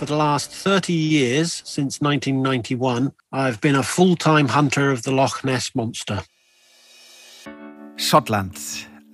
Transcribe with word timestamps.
For 0.00 0.06
the 0.06 0.16
last 0.16 0.50
30 0.54 0.94
years, 0.94 1.60
since 1.66 2.00
1991, 2.00 3.12
I've 3.32 3.60
been 3.60 3.76
a 3.76 3.82
full-time 3.82 4.48
hunter 4.48 4.90
of 4.90 5.02
the 5.02 5.10
Loch 5.10 5.44
Ness 5.44 5.74
Monster. 5.74 6.22
Schottland. 7.96 8.56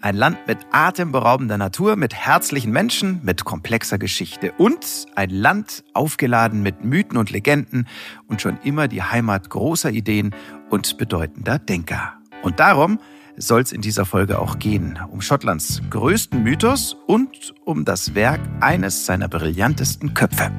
Ein 0.00 0.14
Land 0.14 0.46
mit 0.46 0.58
atemberaubender 0.70 1.58
Natur, 1.58 1.96
mit 1.96 2.14
herzlichen 2.14 2.70
Menschen, 2.70 3.18
mit 3.24 3.44
komplexer 3.44 3.98
Geschichte 3.98 4.52
und 4.58 5.06
ein 5.16 5.30
Land 5.30 5.82
aufgeladen 5.92 6.62
mit 6.62 6.84
Mythen 6.84 7.16
und 7.16 7.30
Legenden 7.30 7.88
und 8.28 8.40
schon 8.40 8.56
immer 8.62 8.86
die 8.86 9.02
Heimat 9.02 9.50
großer 9.50 9.90
Ideen 9.90 10.36
und 10.70 10.98
bedeutender 10.98 11.58
Denker. 11.58 12.12
Und 12.44 12.60
darum 12.60 13.00
soll 13.36 13.62
es 13.62 13.72
in 13.72 13.80
dieser 13.80 14.04
Folge 14.04 14.38
auch 14.38 14.58
gehen, 14.58 14.98
um 15.10 15.20
Schottlands 15.20 15.82
größten 15.90 16.42
Mythos 16.42 16.96
und 17.06 17.54
um 17.64 17.84
das 17.84 18.14
Werk 18.14 18.40
eines 18.60 19.06
seiner 19.06 19.28
brillantesten 19.28 20.14
Köpfe. 20.14 20.50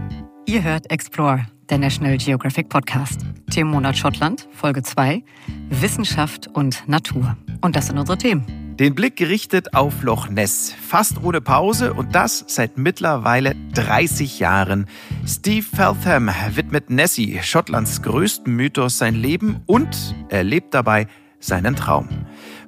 Ihr 0.46 0.64
hört 0.64 0.90
Explore, 0.92 1.46
der 1.70 1.78
National 1.78 2.18
Geographic 2.18 2.70
Podcast. 2.70 3.22
Themenmonat 3.52 3.98
Schottland, 3.98 4.48
Folge 4.52 4.84
2, 4.84 5.24
Wissenschaft 5.70 6.48
und 6.48 6.88
Natur. 6.88 7.38
Und 7.62 7.76
das 7.76 7.88
sind 7.88 7.98
unsere 7.98 8.18
Themen. 8.18 8.76
Den 8.80 8.94
Blick 8.94 9.16
gerichtet 9.16 9.74
auf 9.74 10.04
Loch 10.04 10.30
Ness, 10.30 10.72
fast 10.72 11.24
ohne 11.24 11.42
Pause 11.42 11.96
und 11.96 12.14
das 12.14 12.46
seit 12.48 12.78
mittlerweile 12.78 13.56
30 13.74 14.40
Jahren. 14.40 14.86
Steve 15.26 15.66
Feltham 15.66 16.30
widmet 16.54 16.92
Nessie, 16.92 17.40
Schottlands 17.42 18.04
größten 18.04 18.56
Mythos, 18.56 19.00
sein 19.00 19.16
Leben 19.16 19.62
und 19.66 20.16
erlebt 20.30 20.76
dabei 20.76 21.08
seinen 21.40 21.76
Traum. 21.76 22.08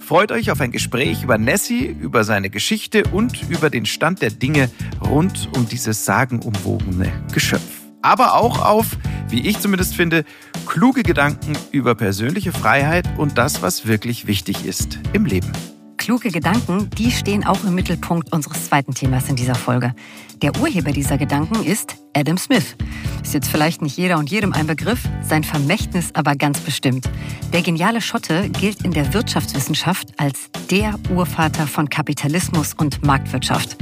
Freut 0.10 0.32
euch 0.32 0.50
auf 0.50 0.60
ein 0.60 0.72
Gespräch 0.72 1.22
über 1.22 1.38
Nessie, 1.38 1.86
über 1.86 2.24
seine 2.24 2.50
Geschichte 2.50 3.04
und 3.12 3.48
über 3.48 3.70
den 3.70 3.86
Stand 3.86 4.24
der 4.24 4.32
Dinge 4.32 4.72
rund 5.08 5.50
um 5.56 5.70
dieses 5.70 6.04
sagenumwogene 6.04 7.12
Geschöpf. 7.32 7.62
Aber 8.02 8.34
auch 8.34 8.66
auf, 8.66 8.98
wie 9.28 9.48
ich 9.48 9.60
zumindest 9.60 9.96
finde, 9.96 10.26
kluge 10.66 11.04
Gedanken 11.04 11.56
über 11.72 11.94
persönliche 11.94 12.52
Freiheit 12.52 13.08
und 13.20 13.38
das, 13.38 13.62
was 13.62 13.86
wirklich 13.86 14.26
wichtig 14.26 14.66
ist 14.66 14.98
im 15.14 15.26
Leben. 15.26 15.52
Kluge 16.00 16.32
Gedanken, 16.32 16.90
die 16.98 17.12
stehen 17.12 17.46
auch 17.46 17.64
im 17.66 17.76
Mittelpunkt 17.76 18.32
unseres 18.32 18.66
zweiten 18.66 18.94
Themas 18.96 19.30
in 19.30 19.36
dieser 19.36 19.54
Folge. 19.54 19.94
Der 20.42 20.56
Urheber 20.60 20.92
dieser 20.94 21.18
Gedanken 21.18 21.64
ist 21.64 21.98
Adam 22.16 22.38
Smith. 22.38 22.78
Ist 23.22 23.34
jetzt 23.34 23.50
vielleicht 23.50 23.82
nicht 23.82 23.98
jeder 23.98 24.18
und 24.18 24.32
jedem 24.32 24.54
ein 24.54 24.66
Begriff, 24.66 25.04
sein 25.22 25.44
Vermächtnis 25.44 26.16
aber 26.16 26.36
ganz 26.36 26.62
bestimmt. 26.62 27.10
Der 27.52 27.62
geniale 27.62 28.00
Schotte 28.00 28.50
gilt 28.50 28.84
in 28.84 28.92
der 28.92 29.14
Wirtschaftswissenschaft 29.14 30.18
als 30.18 30.50
der 30.72 30.98
Urvater 31.14 31.68
von 31.68 31.90
Kapitalismus 31.90 32.74
und 32.74 33.06
Marktwirtschaft. 33.06 33.78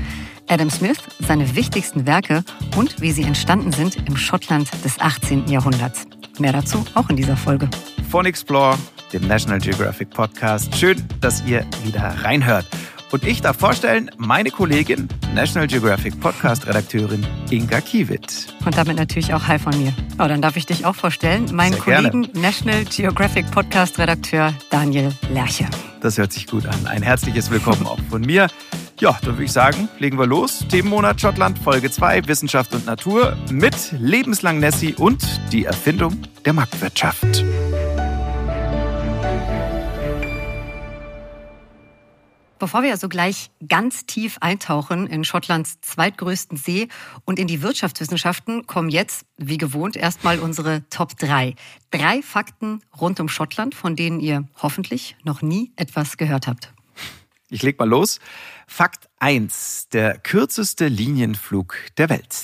Adam 0.48 0.72
Smith, 0.72 0.98
seine 1.20 1.56
wichtigsten 1.56 2.08
Werke 2.08 2.44
und 2.76 3.00
wie 3.00 3.12
sie 3.12 3.24
entstanden 3.24 3.72
sind 3.72 3.96
im 4.08 4.18
Schottland 4.18 4.70
des 4.84 5.00
18. 5.00 5.48
Jahrhunderts. 5.48 6.08
Mehr 6.40 6.54
dazu 6.54 6.84
auch 6.96 7.10
in 7.10 7.16
dieser 7.16 7.38
Folge. 7.38 7.70
Von 8.10 8.26
Explore, 8.26 8.78
dem 9.14 9.28
National 9.28 9.60
Geographic 9.60 10.10
Podcast. 10.10 10.76
Schön, 10.76 11.04
dass 11.22 11.44
ihr 11.46 11.66
wieder 11.84 12.16
reinhört. 12.24 12.66
Und 13.12 13.24
ich 13.24 13.42
darf 13.42 13.58
vorstellen, 13.58 14.12
meine 14.18 14.52
Kollegin, 14.52 15.08
National 15.34 15.68
Geographic 15.68 16.20
Podcast-Redakteurin 16.20 17.26
Inga 17.50 17.80
Kiewit. 17.80 18.48
Und 18.66 18.78
damit 18.78 18.98
natürlich 18.98 19.34
auch 19.34 19.48
Hi 19.48 19.58
von 19.58 19.78
mir. 19.82 19.94
Oh, 20.16 20.28
dann 20.28 20.42
darf 20.42 20.58
ich 20.58 20.66
dich 20.66 20.86
auch 20.86 20.96
vorstellen, 20.96 21.46
meinen 21.54 21.74
Sehr 21.74 21.82
Kollegen 21.82 22.24
gerne. 22.24 22.40
National 22.40 22.84
Geographic 22.84 23.50
Podcast-Redakteur 23.52 24.54
Daniel 24.70 25.14
Lerche. 25.32 25.68
Das 26.02 26.18
hört 26.18 26.34
sich 26.34 26.48
gut 26.48 26.66
an. 26.66 26.86
Ein 26.86 27.02
herzliches 27.02 27.50
Willkommen 27.50 27.88
auch 27.88 28.00
von 28.10 28.22
mir. 28.22 28.48
Ja, 29.00 29.18
dann 29.22 29.34
würde 29.36 29.44
ich 29.44 29.52
sagen, 29.52 29.88
legen 30.00 30.20
wir 30.20 30.26
los. 30.26 30.66
Themenmonat 30.70 31.22
Schottland, 31.22 31.60
Folge 31.60 31.90
2, 31.90 32.28
Wissenschaft 32.28 32.74
und 32.76 32.86
Natur 32.86 33.38
mit 33.50 33.76
Lebenslang 34.00 34.60
Nessie 34.60 34.96
und 34.96 35.24
die 35.54 35.66
Erfindung 35.66 36.24
der 36.46 36.54
Marktwirtschaft. 36.54 37.46
Bevor 42.60 42.82
wir 42.82 42.92
also 42.92 43.08
gleich 43.08 43.52
ganz 43.68 44.06
tief 44.06 44.38
eintauchen 44.42 45.08
in 45.08 45.24
Schottlands 45.24 45.80
zweitgrößten 45.82 46.58
See 46.58 46.88
und 47.26 47.38
in 47.38 47.48
die 47.48 47.62
Wirtschaftswissenschaften, 47.62 48.66
kommen 48.66 48.90
jetzt, 48.90 49.26
wie 49.38 49.58
gewohnt, 49.58 49.96
erstmal 49.96 50.40
unsere 50.40 50.88
Top 50.90 51.18
3. 51.18 51.56
Drei 51.92 52.22
Fakten 52.22 52.82
rund 53.00 53.20
um 53.20 53.30
Schottland, 53.30 53.76
von 53.76 53.96
denen 53.96 54.20
ihr 54.20 54.48
hoffentlich 54.62 55.16
noch 55.24 55.42
nie 55.42 55.72
etwas 55.76 56.18
gehört 56.18 56.48
habt. 56.48 56.74
Ich 57.50 57.64
leg 57.64 57.80
mal 57.80 57.88
los. 57.88 58.20
Fakt 58.66 59.08
1. 59.20 59.90
Der 59.94 60.18
kürzeste 60.18 60.88
Linienflug 60.88 61.78
der 61.98 62.10
Welt. 62.10 62.36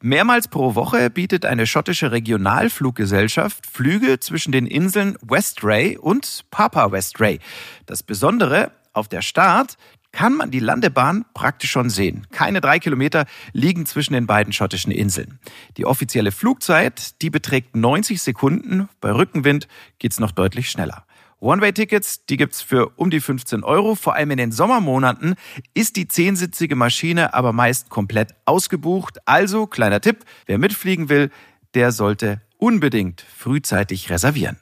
Mehrmals 0.00 0.48
pro 0.48 0.74
Woche 0.74 1.08
bietet 1.08 1.46
eine 1.46 1.66
schottische 1.66 2.12
Regionalfluggesellschaft 2.12 3.66
Flüge 3.66 4.20
zwischen 4.20 4.52
den 4.52 4.66
Inseln 4.66 5.16
Westray 5.22 5.96
und 5.96 6.44
Papa 6.50 6.92
Westray. 6.92 7.40
Das 7.86 8.02
Besondere, 8.02 8.70
auf 8.94 9.08
der 9.08 9.22
Start 9.22 9.76
kann 10.14 10.34
man 10.34 10.50
die 10.52 10.60
Landebahn 10.60 11.24
praktisch 11.34 11.72
schon 11.72 11.90
sehen. 11.90 12.26
Keine 12.30 12.60
drei 12.60 12.78
Kilometer 12.78 13.26
liegen 13.52 13.84
zwischen 13.84 14.14
den 14.14 14.26
beiden 14.26 14.52
schottischen 14.52 14.92
Inseln. 14.92 15.40
Die 15.76 15.86
offizielle 15.86 16.30
Flugzeit, 16.30 17.20
die 17.20 17.30
beträgt 17.30 17.74
90 17.74 18.22
Sekunden. 18.22 18.88
Bei 19.00 19.10
Rückenwind 19.10 19.66
geht's 19.98 20.20
noch 20.20 20.30
deutlich 20.30 20.70
schneller. 20.70 21.04
One-Way-Tickets, 21.40 22.24
die 22.26 22.36
gibt's 22.36 22.62
für 22.62 22.92
um 22.96 23.10
die 23.10 23.20
15 23.20 23.64
Euro. 23.64 23.96
Vor 23.96 24.14
allem 24.14 24.30
in 24.30 24.38
den 24.38 24.52
Sommermonaten 24.52 25.34
ist 25.74 25.96
die 25.96 26.08
zehnsitzige 26.08 26.76
Maschine 26.76 27.34
aber 27.34 27.52
meist 27.52 27.90
komplett 27.90 28.34
ausgebucht. 28.46 29.18
Also, 29.26 29.66
kleiner 29.66 30.00
Tipp, 30.00 30.24
wer 30.46 30.58
mitfliegen 30.58 31.08
will, 31.08 31.30
der 31.74 31.92
sollte 31.92 32.40
unbedingt 32.56 33.20
frühzeitig 33.20 34.10
reservieren. 34.10 34.58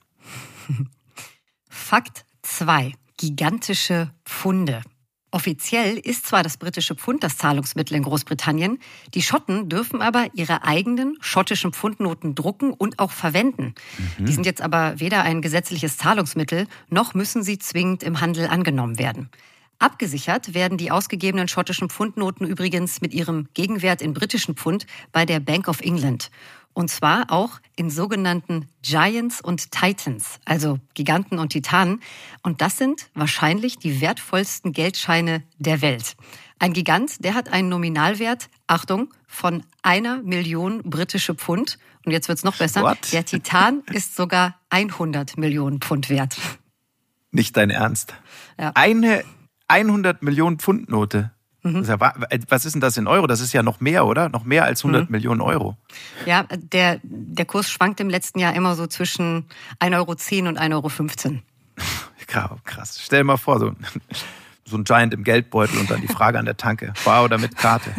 Fakt 1.68 2.24
2. 2.42 2.94
Gigantische 3.22 4.10
Pfunde. 4.24 4.82
Offiziell 5.30 5.96
ist 5.96 6.26
zwar 6.26 6.42
das 6.42 6.56
britische 6.56 6.96
Pfund 6.96 7.22
das 7.22 7.38
Zahlungsmittel 7.38 7.96
in 7.96 8.02
Großbritannien, 8.02 8.80
die 9.14 9.22
Schotten 9.22 9.68
dürfen 9.68 10.02
aber 10.02 10.26
ihre 10.34 10.64
eigenen 10.64 11.16
schottischen 11.20 11.72
Pfundnoten 11.72 12.34
drucken 12.34 12.72
und 12.72 12.98
auch 12.98 13.12
verwenden. 13.12 13.76
Die 14.18 14.32
sind 14.32 14.44
jetzt 14.44 14.60
aber 14.60 14.98
weder 14.98 15.22
ein 15.22 15.40
gesetzliches 15.40 15.98
Zahlungsmittel, 15.98 16.66
noch 16.88 17.14
müssen 17.14 17.44
sie 17.44 17.58
zwingend 17.58 18.02
im 18.02 18.20
Handel 18.20 18.48
angenommen 18.48 18.98
werden. 18.98 19.30
Abgesichert 19.78 20.54
werden 20.54 20.76
die 20.76 20.90
ausgegebenen 20.90 21.46
schottischen 21.46 21.90
Pfundnoten 21.90 22.44
übrigens 22.44 23.00
mit 23.00 23.14
ihrem 23.14 23.46
Gegenwert 23.54 24.02
in 24.02 24.14
britischen 24.14 24.56
Pfund 24.56 24.86
bei 25.12 25.26
der 25.26 25.38
Bank 25.38 25.68
of 25.68 25.80
England. 25.80 26.32
Und 26.74 26.90
zwar 26.90 27.30
auch 27.30 27.60
in 27.76 27.90
sogenannten 27.90 28.68
Giants 28.82 29.40
und 29.40 29.70
Titans, 29.72 30.40
also 30.44 30.78
Giganten 30.94 31.38
und 31.38 31.50
Titanen. 31.50 32.00
Und 32.42 32.60
das 32.60 32.78
sind 32.78 33.10
wahrscheinlich 33.14 33.78
die 33.78 34.00
wertvollsten 34.00 34.72
Geldscheine 34.72 35.42
der 35.58 35.82
Welt. 35.82 36.16
Ein 36.58 36.72
Gigant, 36.72 37.24
der 37.24 37.34
hat 37.34 37.48
einen 37.48 37.68
Nominalwert, 37.68 38.48
Achtung, 38.68 39.12
von 39.26 39.64
einer 39.82 40.22
Million 40.22 40.82
britische 40.82 41.34
Pfund. 41.34 41.78
Und 42.04 42.12
jetzt 42.12 42.28
wird's 42.28 42.44
noch 42.44 42.56
besser. 42.56 42.82
What? 42.82 43.12
Der 43.12 43.24
Titan 43.24 43.82
ist 43.92 44.14
sogar 44.14 44.60
100 44.70 45.36
Millionen 45.36 45.80
Pfund 45.80 46.08
wert. 46.08 46.36
Nicht 47.32 47.56
dein 47.56 47.70
Ernst. 47.70 48.14
Ja. 48.58 48.72
Eine 48.74 49.24
100 49.68 50.22
Millionen 50.22 50.58
Pfund 50.58 50.88
Note. 50.88 51.32
Mhm. 51.62 51.86
Wa- 51.86 52.14
Was 52.48 52.64
ist 52.64 52.72
denn 52.74 52.80
das 52.80 52.96
in 52.96 53.06
Euro? 53.06 53.26
Das 53.26 53.40
ist 53.40 53.52
ja 53.52 53.62
noch 53.62 53.80
mehr, 53.80 54.04
oder? 54.06 54.28
Noch 54.28 54.44
mehr 54.44 54.64
als 54.64 54.82
100 54.84 55.04
Mhm. 55.08 55.12
Millionen 55.12 55.40
Euro. 55.40 55.76
Ja, 56.26 56.44
der, 56.56 57.00
der 57.02 57.44
Kurs 57.44 57.70
schwankt 57.70 58.00
im 58.00 58.10
letzten 58.10 58.38
Jahr 58.40 58.54
immer 58.54 58.74
so 58.74 58.86
zwischen 58.86 59.46
1,10 59.80 59.94
Euro 59.96 60.48
und 60.48 60.58
1,15 60.58 60.72
Euro. 60.74 61.38
Kra- 62.28 62.56
Krass. 62.64 63.00
Stell 63.02 63.20
dir 63.20 63.24
mal 63.24 63.36
vor, 63.36 63.58
so, 63.60 63.72
so 64.64 64.76
ein 64.76 64.84
Giant 64.84 65.14
im 65.14 65.22
Geldbeutel 65.24 65.78
und 65.78 65.90
dann 65.90 66.00
die 66.00 66.08
Frage 66.08 66.38
an 66.38 66.44
der 66.46 66.56
Tanke. 66.56 66.92
Bar 67.04 67.24
oder 67.24 67.38
mit 67.38 67.56
Karte? 67.56 67.94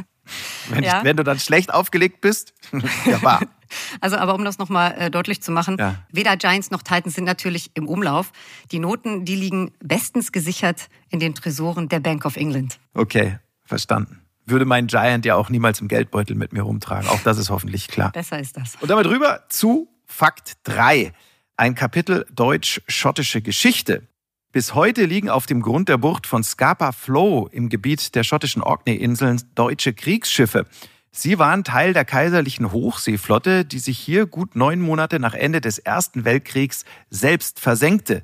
Wenn, 0.69 0.83
Ja. 0.83 0.99
ich, 0.99 1.03
wenn 1.03 1.17
du 1.17 1.23
dann 1.23 1.39
schlecht 1.39 1.73
aufgelegt 1.73 2.21
bist, 2.21 2.53
ja, 3.05 3.17
bar. 3.19 3.41
Also, 4.01 4.17
aber 4.17 4.35
um 4.35 4.45
das 4.45 4.57
nochmal 4.59 4.93
äh, 4.97 5.09
deutlich 5.11 5.41
zu 5.41 5.51
machen, 5.51 5.77
Ja. 5.79 5.95
weder 6.11 6.37
Giants 6.37 6.69
noch 6.69 6.81
Titans 6.83 7.15
sind 7.15 7.23
natürlich 7.25 7.71
im 7.73 7.87
Umlauf. 7.87 8.31
Die 8.71 8.79
Noten, 8.79 9.25
die 9.25 9.35
liegen 9.35 9.71
bestens 9.81 10.31
gesichert 10.31 10.89
in 11.09 11.19
den 11.19 11.33
Tresoren 11.33 11.89
der 11.89 11.99
Bank 11.99 12.23
of 12.25 12.35
England. 12.37 12.79
Okay, 12.93 13.39
verstanden. 13.73 14.21
Würde 14.45 14.65
mein 14.65 14.85
Giant 14.85 15.25
ja 15.25 15.35
auch 15.35 15.49
niemals 15.49 15.81
im 15.81 15.87
Geldbeutel 15.87 16.35
mit 16.35 16.53
mir 16.53 16.61
rumtragen. 16.61 17.09
Auch 17.09 17.21
das 17.21 17.39
ist 17.39 17.49
hoffentlich 17.49 17.87
klar. 17.87 18.11
Besser 18.11 18.39
ist 18.39 18.55
das. 18.55 18.75
Und 18.79 18.91
damit 18.91 19.07
rüber 19.07 19.45
zu 19.49 19.87
Fakt 20.05 20.57
3. 20.65 21.11
Ein 21.57 21.73
Kapitel 21.73 22.27
deutsch-schottische 22.31 23.41
Geschichte. 23.41 24.03
Bis 24.51 24.75
heute 24.75 25.05
liegen 25.05 25.31
auf 25.31 25.47
dem 25.47 25.63
Grund 25.63 25.89
der 25.89 25.97
Bucht 25.97 26.27
von 26.27 26.43
Scapa 26.43 26.91
Flow 26.91 27.49
im 27.51 27.69
Gebiet 27.69 28.13
der 28.13 28.23
schottischen 28.23 28.61
Orkney-Inseln 28.61 29.41
deutsche 29.55 29.93
Kriegsschiffe. 29.93 30.67
Sie 31.11 31.39
waren 31.39 31.63
Teil 31.63 31.93
der 31.93 32.05
kaiserlichen 32.05 32.71
Hochseeflotte, 32.71 33.65
die 33.65 33.79
sich 33.79 33.97
hier 33.97 34.27
gut 34.27 34.55
neun 34.55 34.81
Monate 34.81 35.19
nach 35.19 35.33
Ende 35.33 35.61
des 35.61 35.79
Ersten 35.79 36.25
Weltkriegs 36.25 36.85
selbst 37.09 37.59
versenkte. 37.59 38.21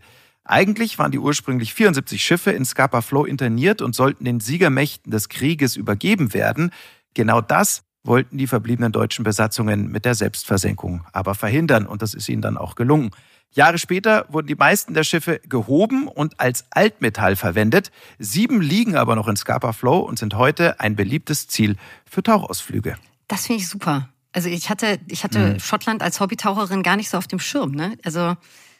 Eigentlich 0.49 0.97
waren 0.97 1.11
die 1.11 1.19
ursprünglich 1.19 1.75
74 1.75 2.23
Schiffe 2.23 2.49
in 2.49 2.65
Scapa 2.65 3.01
Flow 3.03 3.23
interniert 3.23 3.83
und 3.83 3.93
sollten 3.93 4.25
den 4.25 4.39
Siegermächten 4.39 5.11
des 5.11 5.29
Krieges 5.29 5.75
übergeben 5.75 6.33
werden. 6.33 6.71
Genau 7.13 7.39
das 7.39 7.83
wollten 8.03 8.39
die 8.39 8.47
verbliebenen 8.47 8.91
deutschen 8.91 9.23
Besatzungen 9.23 9.91
mit 9.91 10.05
der 10.05 10.15
Selbstversenkung 10.15 11.05
aber 11.13 11.35
verhindern 11.35 11.85
und 11.85 12.01
das 12.01 12.15
ist 12.15 12.27
ihnen 12.29 12.41
dann 12.41 12.57
auch 12.57 12.73
gelungen. 12.73 13.11
Jahre 13.51 13.77
später 13.77 14.25
wurden 14.29 14.47
die 14.47 14.55
meisten 14.55 14.95
der 14.95 15.03
Schiffe 15.03 15.39
gehoben 15.47 16.07
und 16.07 16.39
als 16.39 16.65
Altmetall 16.71 17.35
verwendet. 17.35 17.91
Sieben 18.17 18.59
liegen 18.59 18.95
aber 18.95 19.15
noch 19.15 19.27
in 19.27 19.35
Scapa 19.35 19.71
Flow 19.71 19.99
und 19.99 20.17
sind 20.17 20.33
heute 20.33 20.79
ein 20.79 20.95
beliebtes 20.95 21.45
Ziel 21.45 21.75
für 22.09 22.23
Tauchausflüge. 22.23 22.95
Das 23.27 23.45
finde 23.45 23.61
ich 23.61 23.69
super. 23.69 24.09
Also 24.31 24.49
ich 24.49 24.71
hatte, 24.71 24.99
ich 25.09 25.23
hatte 25.23 25.53
mhm. 25.53 25.59
Schottland 25.59 26.01
als 26.01 26.19
Hobbytaucherin 26.19 26.81
gar 26.81 26.95
nicht 26.95 27.11
so 27.11 27.19
auf 27.19 27.27
dem 27.27 27.39
Schirm. 27.39 27.71
Ne? 27.71 27.99
Also 28.03 28.35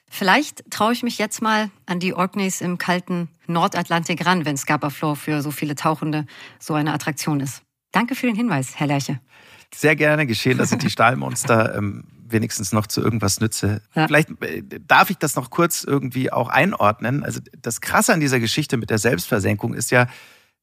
vielleicht 0.09 0.69
traue 0.71 0.93
ich 0.93 1.03
mich 1.03 1.17
jetzt 1.17 1.41
mal 1.41 1.69
an 1.85 1.99
die 1.99 2.13
Orkneys 2.13 2.61
im 2.61 2.77
kalten 2.77 3.29
Nordatlantik 3.47 4.25
ran, 4.25 4.45
wenn 4.45 4.57
Scapa 4.57 4.89
Flow 4.89 5.15
für 5.15 5.41
so 5.41 5.51
viele 5.51 5.75
Tauchende 5.75 6.25
so 6.59 6.73
eine 6.73 6.93
Attraktion 6.93 7.39
ist. 7.39 7.61
Danke 7.91 8.15
für 8.15 8.27
den 8.27 8.35
Hinweis, 8.35 8.75
Herr 8.75 8.87
Lerche. 8.87 9.19
Sehr 9.73 9.95
gerne 9.95 10.25
geschehen, 10.25 10.57
dass 10.57 10.71
ich 10.71 10.79
die 10.79 10.89
Stahlmonster 10.89 11.75
ähm, 11.77 12.03
wenigstens 12.27 12.71
noch 12.71 12.87
zu 12.87 13.01
irgendwas 13.01 13.39
nütze. 13.39 13.81
Ja. 13.95 14.07
Vielleicht 14.07 14.29
äh, 14.41 14.63
darf 14.87 15.09
ich 15.09 15.17
das 15.17 15.35
noch 15.35 15.49
kurz 15.49 15.83
irgendwie 15.83 16.31
auch 16.31 16.49
einordnen. 16.49 17.23
Also 17.23 17.39
das 17.61 17.81
Krasse 17.81 18.13
an 18.13 18.19
dieser 18.19 18.39
Geschichte 18.39 18.77
mit 18.77 18.89
der 18.89 18.97
Selbstversenkung 18.97 19.73
ist 19.73 19.91
ja, 19.91 20.07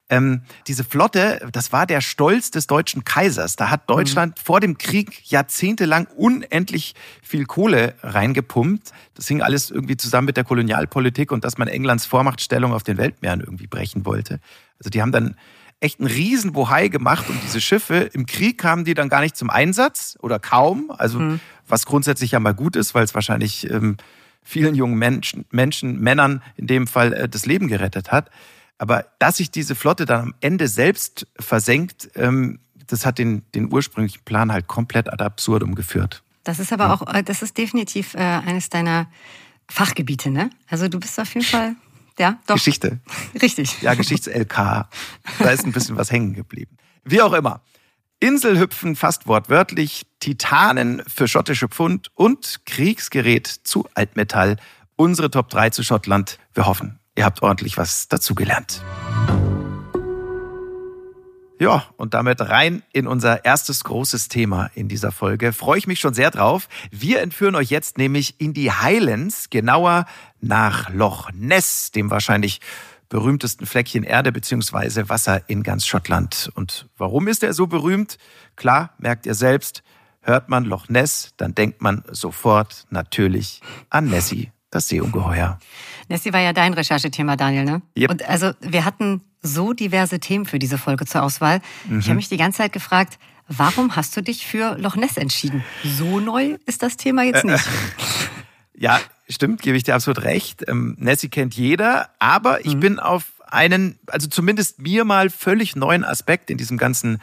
ähm, 0.08 0.43
diese 0.67 0.85
Flotte, 0.85 1.49
das 1.50 1.73
war 1.73 1.87
der 1.87 2.00
Stolz 2.00 2.50
des 2.50 2.67
deutschen 2.67 3.05
Kaisers. 3.05 3.56
Da 3.56 3.70
hat 3.70 3.91
Deutschland 3.91 4.38
mhm. 4.38 4.44
vor 4.44 4.61
dem 4.61 4.79
Krieg 4.79 5.23
jahrzehntelang 5.25 6.06
unendlich 6.17 6.94
viel 7.23 7.44
Kohle 7.44 7.94
reingepumpt. 8.03 8.93
Das 9.14 9.26
hing 9.26 9.43
alles 9.43 9.70
irgendwie 9.70 9.97
zusammen 9.97 10.26
mit 10.26 10.37
der 10.37 10.44
Kolonialpolitik 10.44 11.32
und 11.32 11.44
dass 11.44 11.58
man 11.58 11.67
Englands 11.69 12.06
Vormachtstellung 12.06 12.73
auf 12.73 12.85
den 12.85 12.99
Weltmeeren 12.99 13.41
irgendwie 13.41 13.67
brechen 13.67 14.06
wollte. 14.06 14.38
Also 14.79 14.91
die 14.91 15.03
haben 15.03 15.12
dann 15.12 15.35
echt 15.81 16.00
einen 16.00 16.08
riesen 16.08 16.53
Bohai 16.53 16.88
gemacht 16.88 17.29
um 17.29 17.38
diese 17.44 17.61
Schiffe. 17.61 17.97
Im 18.12 18.26
Krieg 18.26 18.58
kamen 18.58 18.85
die 18.85 18.94
dann 18.94 19.08
gar 19.08 19.20
nicht 19.20 19.37
zum 19.37 19.50
Einsatz 19.50 20.17
oder 20.20 20.38
kaum. 20.38 20.93
Also 20.97 21.19
mhm. 21.19 21.41
was 21.67 21.85
grundsätzlich 21.85 22.31
ja 22.31 22.41
mal 22.41 22.55
gut 22.55 22.76
ist, 22.76 22.94
weil 22.94 23.05
es 23.05 23.14
wahrscheinlich 23.14 23.69
ähm, 23.70 23.97
vielen 24.43 24.76
jungen 24.76 24.97
Menschen, 24.97 25.44
Menschen, 25.50 26.00
Männern 26.00 26.43
in 26.56 26.69
dem 26.69 26.87
Fall 26.87 27.12
äh, 27.12 27.29
das 27.29 27.44
Leben 27.44 27.67
gerettet 27.69 28.12
hat. 28.12 28.31
Aber 28.78 29.06
dass 29.19 29.38
sich 29.38 29.50
diese 29.50 29.75
Flotte 29.75 30.05
dann 30.05 30.20
am 30.20 30.34
Ende 30.40 30.69
selbst 30.69 31.26
versenkt, 31.38 32.11
ähm, 32.14 32.61
das 32.87 33.06
hat 33.06 33.19
den, 33.19 33.43
den 33.55 33.73
ursprünglichen 33.73 34.23
Plan 34.25 34.52
halt 34.52 34.67
komplett 34.67 35.12
ad 35.12 35.23
absurdum 35.25 35.75
geführt. 35.75 36.23
Das 36.44 36.58
ist 36.58 36.73
aber 36.73 36.93
auch, 36.93 37.12
äh, 37.12 37.23
das 37.23 37.43
ist 37.43 37.58
definitiv 37.58 38.14
äh, 38.14 38.19
eines 38.19 38.69
deiner 38.69 39.08
Fachgebiete, 39.69 40.31
ne? 40.31 40.50
Also 40.69 40.88
du 40.88 41.00
bist 41.00 41.19
auf 41.19 41.34
jeden 41.34 41.46
Fall, 41.46 41.75
ja, 42.19 42.38
doch. 42.46 42.55
Geschichte. 42.55 43.00
Richtig. 43.43 43.82
Ja, 43.82 43.94
Geschichts-LK. 43.94 44.55
da 44.55 45.50
ist 45.50 45.67
ein 45.67 45.72
bisschen 45.72 45.96
was 45.96 46.11
hängen 46.11 46.34
geblieben. 46.34 46.76
Wie 47.05 47.20
auch 47.20 47.32
immer. 47.32 47.62
Inselhüpfen 48.20 48.96
fast 48.96 49.26
wortwörtlich, 49.26 50.06
Titanen 50.20 51.02
für 51.06 51.29
schottische 51.29 51.69
Pfund 51.69 52.11
und 52.14 52.61
Kriegsgerät 52.64 53.46
zu 53.46 53.87
Altmetall. 53.94 54.56
Unsere 54.96 55.31
Top 55.31 55.50
3 55.50 55.70
zu 55.70 55.82
Schottland. 55.82 56.38
Wir 56.55 56.67
hoffen, 56.67 56.99
Ihr 57.17 57.25
habt 57.25 57.43
ordentlich 57.43 57.77
was 57.77 58.09
dazugelernt. 58.09 58.83
Ja, 61.59 61.87
und 61.97 62.13
damit 62.13 62.43
rein 62.43 62.83
in 62.93 63.07
unser 63.07 63.47
erstes 63.47 63.83
großes 63.83 64.29
Thema 64.29 64.71
in 64.75 64.89
dieser 64.89 65.11
Folge. 65.11 65.55
Freue 65.55 65.79
ich 65.79 65.87
mich 65.87 66.01
schon 66.01 66.13
sehr 66.13 66.31
drauf. 66.31 66.69
Wir 66.91 67.23
entführen 67.23 67.55
euch 67.55 67.71
jetzt 67.71 67.97
nämlich 67.97 68.39
in 68.39 68.53
die 68.53 68.71
Highlands, 68.71 69.49
genauer 69.49 70.05
nach 70.43 70.91
Loch 70.91 71.31
Ness, 71.33 71.91
dem 71.93 72.11
wahrscheinlich 72.11 72.61
berühmtesten 73.09 73.65
Fleckchen 73.65 74.03
Erde 74.03 74.33
bzw. 74.33 75.09
Wasser 75.09 75.49
in 75.49 75.63
ganz 75.63 75.87
Schottland. 75.87 76.51
Und 76.55 76.89
warum 76.99 77.27
ist 77.27 77.43
er 77.43 77.55
so 77.55 77.67
berühmt? 77.67 78.19
Klar, 78.57 78.91
merkt 78.99 79.25
ihr 79.25 79.35
selbst. 79.35 79.83
Hört 80.21 80.51
man 80.51 80.65
Loch 80.65 80.91
Ness, 80.91 81.33
dann 81.39 81.55
denkt 81.55 81.81
man 81.81 82.03
sofort 82.11 82.85
natürlich 82.91 83.63
an 83.89 84.11
Nessie, 84.11 84.51
das 84.71 84.89
Seeungeheuer. 84.89 85.59
Nessie 86.09 86.33
war 86.33 86.41
ja 86.41 86.53
dein 86.53 86.75
Recherchethema, 86.75 87.37
Daniel, 87.37 87.65
ne? 87.65 87.83
Yep. 87.97 88.11
Und 88.11 88.29
also 88.29 88.53
wir 88.61 88.85
hatten 88.85 89.23
so 89.43 89.73
diverse 89.73 90.21
Themen 90.21 90.45
für 90.45 90.59
diese 90.59 90.79
Folge 90.79 91.07
zur 91.07 91.23
Auswahl. 91.23 91.61
Mhm. 91.89 92.01
Ich 92.01 92.07
habe 92.07 92.17
mich 92.17 92.29
die 92.29 92.37
ganze 92.37 92.59
Zeit 92.59 92.73
gefragt, 92.73 93.19
warum 93.49 93.97
hast 93.97 94.17
du 94.17 94.23
dich 94.23 94.47
für 94.47 94.77
Loch 94.79 94.97
Ness 94.97 95.17
entschieden? 95.17 95.65
So 95.85 96.21
neu 96.21 96.57
ist 96.67 96.83
das 96.83 96.97
Thema 96.97 97.23
jetzt 97.23 97.45
nicht. 97.45 97.65
ja, 98.75 99.01
stimmt, 99.29 99.63
gebe 99.63 99.77
ich 99.77 99.85
dir 99.85 99.95
absolut 99.95 100.25
recht. 100.25 100.65
Ähm, 100.69 100.97
Nessie 100.99 101.29
kennt 101.29 101.55
jeder, 101.55 102.11
aber 102.19 102.65
ich 102.65 102.75
mhm. 102.75 102.81
bin 102.81 102.99
auf 102.99 103.33
einen, 103.47 103.99
also 104.07 104.29
zumindest 104.29 104.81
mir 104.81 105.05
mal 105.05 105.31
völlig 105.31 105.77
neuen 105.77 106.05
Aspekt 106.05 106.51
in 106.51 106.59
diesem 106.59 106.79
ganzen 106.79 107.21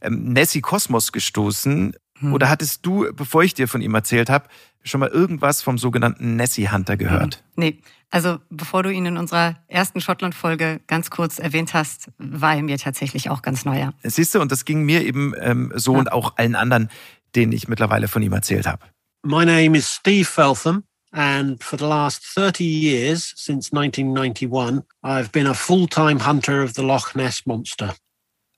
ähm, 0.00 0.32
Nessie-Kosmos 0.32 1.12
gestoßen. 1.12 1.94
Mhm. 2.20 2.32
Oder 2.32 2.48
hattest 2.48 2.84
du, 2.84 3.12
bevor 3.12 3.42
ich 3.42 3.54
dir 3.54 3.68
von 3.68 3.80
ihm 3.80 3.94
erzählt 3.94 4.30
habe, 4.30 4.48
schon 4.82 5.00
mal 5.00 5.08
irgendwas 5.08 5.62
vom 5.62 5.78
sogenannten 5.78 6.36
Nessie 6.36 6.70
Hunter 6.70 6.96
gehört? 6.96 7.42
Mhm. 7.56 7.62
Nee. 7.62 7.78
Also 8.10 8.38
bevor 8.48 8.82
du 8.82 8.90
ihn 8.90 9.04
in 9.04 9.16
unserer 9.18 9.56
ersten 9.66 10.00
Schottland-Folge 10.00 10.80
ganz 10.86 11.10
kurz 11.10 11.38
erwähnt 11.38 11.74
hast, 11.74 12.10
war 12.16 12.54
er 12.54 12.62
mir 12.62 12.78
tatsächlich 12.78 13.28
auch 13.28 13.42
ganz 13.42 13.66
neuer. 13.66 13.92
Siehst 14.02 14.34
du, 14.34 14.40
und 14.40 14.50
das 14.50 14.64
ging 14.64 14.84
mir 14.84 15.04
eben 15.04 15.34
ähm, 15.38 15.72
so 15.74 15.92
ja. 15.92 15.98
und 15.98 16.12
auch 16.12 16.38
allen 16.38 16.54
anderen, 16.54 16.88
denen 17.34 17.52
ich 17.52 17.68
mittlerweile 17.68 18.08
von 18.08 18.22
ihm 18.22 18.32
erzählt 18.32 18.66
habe. 18.66 18.86
My 19.22 19.44
name 19.44 19.76
is 19.76 19.92
Steve 19.92 20.24
Feltham. 20.24 20.84
And 21.10 21.62
for 21.62 21.78
the 21.78 21.86
last 21.86 22.22
30 22.34 22.64
years, 22.64 23.32
since 23.36 23.72
1991, 23.72 24.84
I've 25.02 25.32
been 25.32 25.46
a 25.46 25.54
full-time 25.54 26.20
hunter 26.20 26.62
of 26.62 26.74
the 26.74 26.82
Loch 26.82 27.14
Ness 27.14 27.46
Monster. 27.46 27.94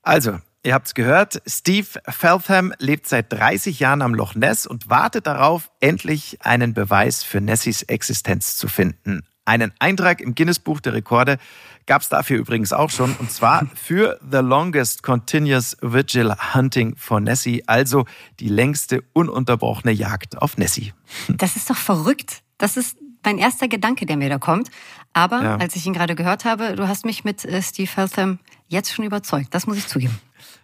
Also, 0.03 0.39
Ihr 0.63 0.75
habt's 0.75 0.93
gehört, 0.93 1.41
Steve 1.47 1.87
Feltham 2.07 2.71
lebt 2.77 3.09
seit 3.09 3.33
30 3.33 3.79
Jahren 3.79 4.03
am 4.03 4.13
Loch 4.13 4.35
Ness 4.35 4.67
und 4.67 4.91
wartet 4.91 5.25
darauf, 5.25 5.71
endlich 5.79 6.37
einen 6.41 6.75
Beweis 6.75 7.23
für 7.23 7.41
Nessies 7.41 7.81
Existenz 7.81 8.57
zu 8.57 8.67
finden. 8.67 9.23
Einen 9.43 9.73
Eintrag 9.79 10.21
im 10.21 10.35
Guinness 10.35 10.59
Buch 10.59 10.79
der 10.79 10.93
Rekorde 10.93 11.39
gab's 11.87 12.09
dafür 12.09 12.37
übrigens 12.37 12.73
auch 12.73 12.91
schon, 12.91 13.15
und 13.15 13.31
zwar 13.31 13.65
für 13.73 14.19
The 14.21 14.37
Longest 14.37 15.01
Continuous 15.01 15.77
Vigil 15.81 16.31
Hunting 16.53 16.95
for 16.95 17.19
Nessie, 17.19 17.63
also 17.65 18.05
die 18.39 18.49
längste 18.49 19.01
ununterbrochene 19.13 19.91
Jagd 19.91 20.37
auf 20.37 20.57
Nessie. 20.57 20.93
Das 21.27 21.55
ist 21.55 21.71
doch 21.71 21.75
verrückt. 21.75 22.43
Das 22.59 22.77
ist 22.77 22.97
mein 23.23 23.39
erster 23.39 23.67
Gedanke, 23.67 24.05
der 24.05 24.15
mir 24.15 24.29
da 24.29 24.37
kommt. 24.37 24.69
Aber 25.13 25.41
ja. 25.41 25.55
als 25.57 25.75
ich 25.75 25.87
ihn 25.87 25.93
gerade 25.93 26.13
gehört 26.13 26.45
habe, 26.45 26.75
du 26.75 26.87
hast 26.87 27.03
mich 27.03 27.23
mit 27.23 27.45
äh, 27.45 27.63
Steve 27.63 27.87
Feltham 27.87 28.37
jetzt 28.67 28.93
schon 28.93 29.05
überzeugt. 29.05 29.55
Das 29.55 29.65
muss 29.65 29.77
ich 29.77 29.87
zugeben. 29.87 30.19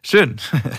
Schön. 0.07 0.37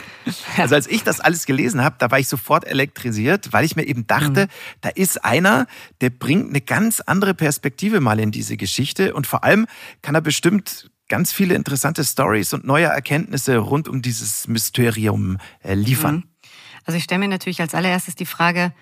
Also 0.59 0.75
als 0.75 0.87
ich 0.87 1.05
das 1.05 1.21
alles 1.21 1.47
gelesen 1.47 1.83
habe, 1.83 1.97
da 1.99 2.11
war 2.11 2.19
ich 2.19 2.29
sofort 2.29 2.67
elektrisiert, 2.67 3.51
weil 3.55 3.65
ich 3.65 3.77
mir 3.77 3.85
eben 3.85 4.07
dachte, 4.07 4.45
mhm. 4.45 4.51
da 4.83 4.89
ist 4.91 5.25
einer, 5.25 5.67
der 6.03 6.11
bringt 6.11 6.51
eine 6.51 6.61
ganz 6.61 7.01
andere 7.01 7.33
Perspektive 7.33 8.01
mal 8.01 8.21
in 8.21 8.31
diese 8.31 8.59
Geschichte 8.59 9.15
und 9.15 9.27
vor 9.27 9.43
allem 9.43 9.67
kann 10.03 10.15
er 10.15 10.21
bestimmt 10.21 10.91
ganz 11.09 11.33
viele 11.33 11.55
interessante 11.55 12.05
Stories 12.05 12.53
und 12.53 12.67
neue 12.67 12.87
Erkenntnisse 12.87 13.57
rund 13.57 13.89
um 13.89 14.03
dieses 14.03 14.49
Mysterium 14.49 15.39
äh, 15.63 15.73
liefern. 15.73 16.17
Mhm. 16.17 16.25
Also 16.85 16.99
ich 16.99 17.05
stelle 17.05 17.21
mir 17.21 17.29
natürlich 17.29 17.63
als 17.63 17.75
allererstes 17.75 18.17
die 18.17 18.27
Frage, 18.27 18.75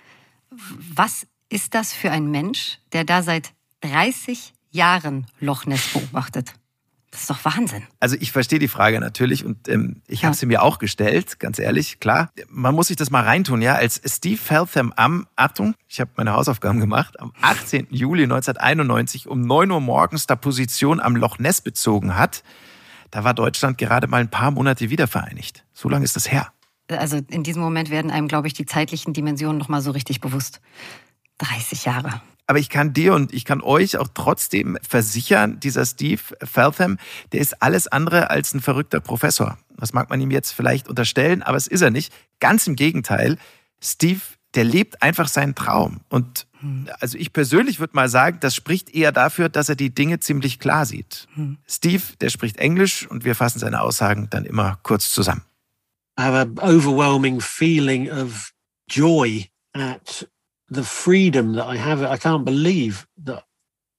was 0.50 1.29
ist 1.49 1.75
das 1.75 1.93
für 1.93 2.11
ein 2.11 2.29
Mensch, 2.29 2.81
der 2.93 3.05
da 3.05 3.23
seit 3.23 3.53
30 3.83 4.53
Jahren 4.71 5.26
Loch 5.38 5.65
Ness 5.67 5.87
beobachtet? 5.93 6.55
Das 7.17 7.23
ist 7.23 7.31
doch 7.31 7.45
Wahnsinn. 7.47 7.83
Also 7.99 8.15
ich 8.21 8.31
verstehe 8.31 8.59
die 8.59 8.69
Frage 8.69 9.01
natürlich 9.01 9.43
und 9.43 9.69
ähm, 9.71 10.03
ich 10.07 10.27
habe 10.27 10.37
sie 10.37 10.45
mir 10.45 10.63
auch 10.63 10.79
gestellt, 10.79 11.41
ganz 11.41 11.59
ehrlich, 11.59 11.99
klar. 11.99 12.31
Man 12.51 12.75
muss 12.75 12.89
sich 12.89 12.97
das 12.99 13.09
mal 13.09 13.23
reintun, 13.23 13.63
ja. 13.63 13.75
Als 13.75 14.03
Steve 14.05 14.37
Feltham 14.37 14.93
am, 14.97 15.27
Achtung, 15.35 15.75
ich 15.89 15.99
habe 15.99 16.11
meine 16.17 16.35
Hausaufgaben 16.35 16.79
gemacht, 16.79 17.19
am 17.19 17.33
18. 17.41 17.87
Juli 17.89 18.25
1991 18.25 19.29
um 19.29 19.41
9 19.41 19.71
Uhr 19.71 19.81
morgens 19.81 20.27
da 20.27 20.37
Position 20.37 21.01
am 21.01 21.17
Loch 21.17 21.39
Ness 21.39 21.63
bezogen 21.63 22.19
hat, 22.19 22.43
da 23.11 23.25
war 23.25 23.33
Deutschland 23.33 23.79
gerade 23.79 24.09
mal 24.09 24.21
ein 24.21 24.31
paar 24.31 24.51
Monate 24.51 24.91
wiedervereinigt. 24.91 25.65
So 25.73 25.89
lange 25.89 26.05
ist 26.05 26.17
das 26.17 26.31
her. 26.31 26.53
Also 26.89 27.17
in 27.31 27.45
diesem 27.45 27.63
Moment 27.63 27.89
werden 27.89 28.11
einem, 28.11 28.29
glaube 28.29 28.47
ich, 28.47 28.53
die 28.53 28.67
zeitlichen 28.67 29.15
Dimensionen 29.15 29.57
nochmal 29.57 29.81
so 29.81 29.91
richtig 29.93 30.21
bewusst. 30.21 30.61
30 31.39 31.87
Jahre. 31.87 32.21
Aber 32.47 32.59
ich 32.59 32.69
kann 32.69 32.93
dir 32.93 33.15
und 33.15 33.35
ich 33.35 33.45
kann 33.45 33.61
euch 33.61 33.99
auch 33.99 34.09
trotzdem 34.15 34.79
versichern, 34.87 35.59
dieser 35.59 35.85
Steve 35.85 36.23
Feltham, 36.43 36.99
der 37.33 37.41
ist 37.41 37.61
alles 37.61 37.88
andere 37.88 38.31
als 38.31 38.55
ein 38.55 38.61
verrückter 38.61 39.00
Professor. 39.00 39.59
Das 39.76 39.93
mag 39.93 40.11
man 40.11 40.21
ihm 40.21 40.31
jetzt 40.31 40.53
vielleicht 40.53 40.88
unterstellen, 40.88 41.43
aber 41.43 41.57
es 41.57 41.67
ist 41.67 41.83
er 41.83 41.91
nicht. 41.91 42.12
Ganz 42.38 42.67
im 42.67 42.76
Gegenteil. 42.76 43.37
Steve, 43.83 44.21
der 44.55 44.65
lebt 44.65 45.03
einfach 45.03 45.29
seinen 45.29 45.55
Traum. 45.55 46.00
Und 46.09 46.47
hm. 46.61 46.88
also 47.00 47.19
ich 47.19 47.33
persönlich 47.33 47.81
würde 47.81 47.95
mal 47.95 48.09
sagen, 48.09 48.38
das 48.41 48.55
spricht 48.55 48.95
eher 48.95 49.12
dafür, 49.12 49.49
dass 49.49 49.69
er 49.69 49.76
die 49.76 49.95
Dinge 49.95 50.21
ziemlich 50.21 50.61
klar 50.61 50.87
sieht. 50.87 51.26
Hm. 51.35 51.59
Steve, 51.67 52.03
der 52.21 52.31
spricht 52.31 52.59
Englisch 52.59 53.07
und 53.07 53.25
wir 53.25 53.35
fassen 53.35 53.59
seine 53.59 53.81
Aussagen 53.81 54.29
dann 54.31 54.45
immer 54.45 54.79
kurz 54.83 55.11
zusammen. 55.11 55.43
I 56.19 56.23
have 56.23 56.37
an 56.37 56.59
overwhelming 56.59 57.41
feeling 57.41 58.11
of 58.11 58.53
joy 58.88 59.50
at 59.75 60.26
the 60.69 60.85
freedom 60.85 61.55
that 61.55 61.67
I 61.67 61.77
have, 61.77 62.03
I 62.03 62.17
can't 62.17 62.45
believe 62.45 63.07
that 63.25 63.45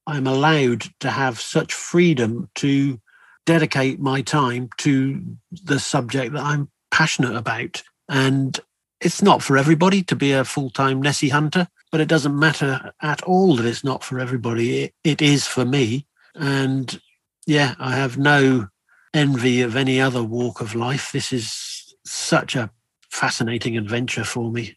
I'm 0.06 0.26
allowed 0.26 0.84
to 1.00 1.10
have 1.10 1.40
such 1.40 1.72
freedom 1.74 2.48
to 2.56 3.00
dedicate 3.46 4.00
my 4.00 4.22
time 4.22 4.68
to 4.78 5.22
the 5.50 5.78
subject 5.78 6.32
that 6.34 6.42
I'm 6.42 6.70
passionate 6.90 7.36
about. 7.36 7.82
And 8.08 8.58
it's 9.00 9.22
not 9.22 9.42
for 9.42 9.56
everybody 9.56 10.02
to 10.04 10.16
be 10.16 10.32
a 10.32 10.44
full 10.44 10.70
time 10.70 11.00
Nessie 11.00 11.28
hunter, 11.28 11.68
but 11.90 12.00
it 12.00 12.08
doesn't 12.08 12.38
matter 12.38 12.92
at 13.00 13.22
all 13.22 13.56
that 13.56 13.66
it's 13.66 13.84
not 13.84 14.02
for 14.04 14.18
everybody. 14.18 14.84
It, 14.84 14.94
it 15.04 15.22
is 15.22 15.46
for 15.46 15.64
me. 15.64 16.06
And 16.34 17.00
yeah, 17.46 17.74
I 17.78 17.92
have 17.92 18.18
no 18.18 18.68
envy 19.14 19.62
of 19.62 19.76
any 19.76 20.00
other 20.00 20.22
walk 20.22 20.60
of 20.60 20.74
life. 20.74 21.12
This 21.12 21.32
is 21.32 21.94
such 22.04 22.56
a 22.56 22.70
fascinating 23.10 23.76
adventure 23.76 24.24
for 24.24 24.50
me. 24.50 24.76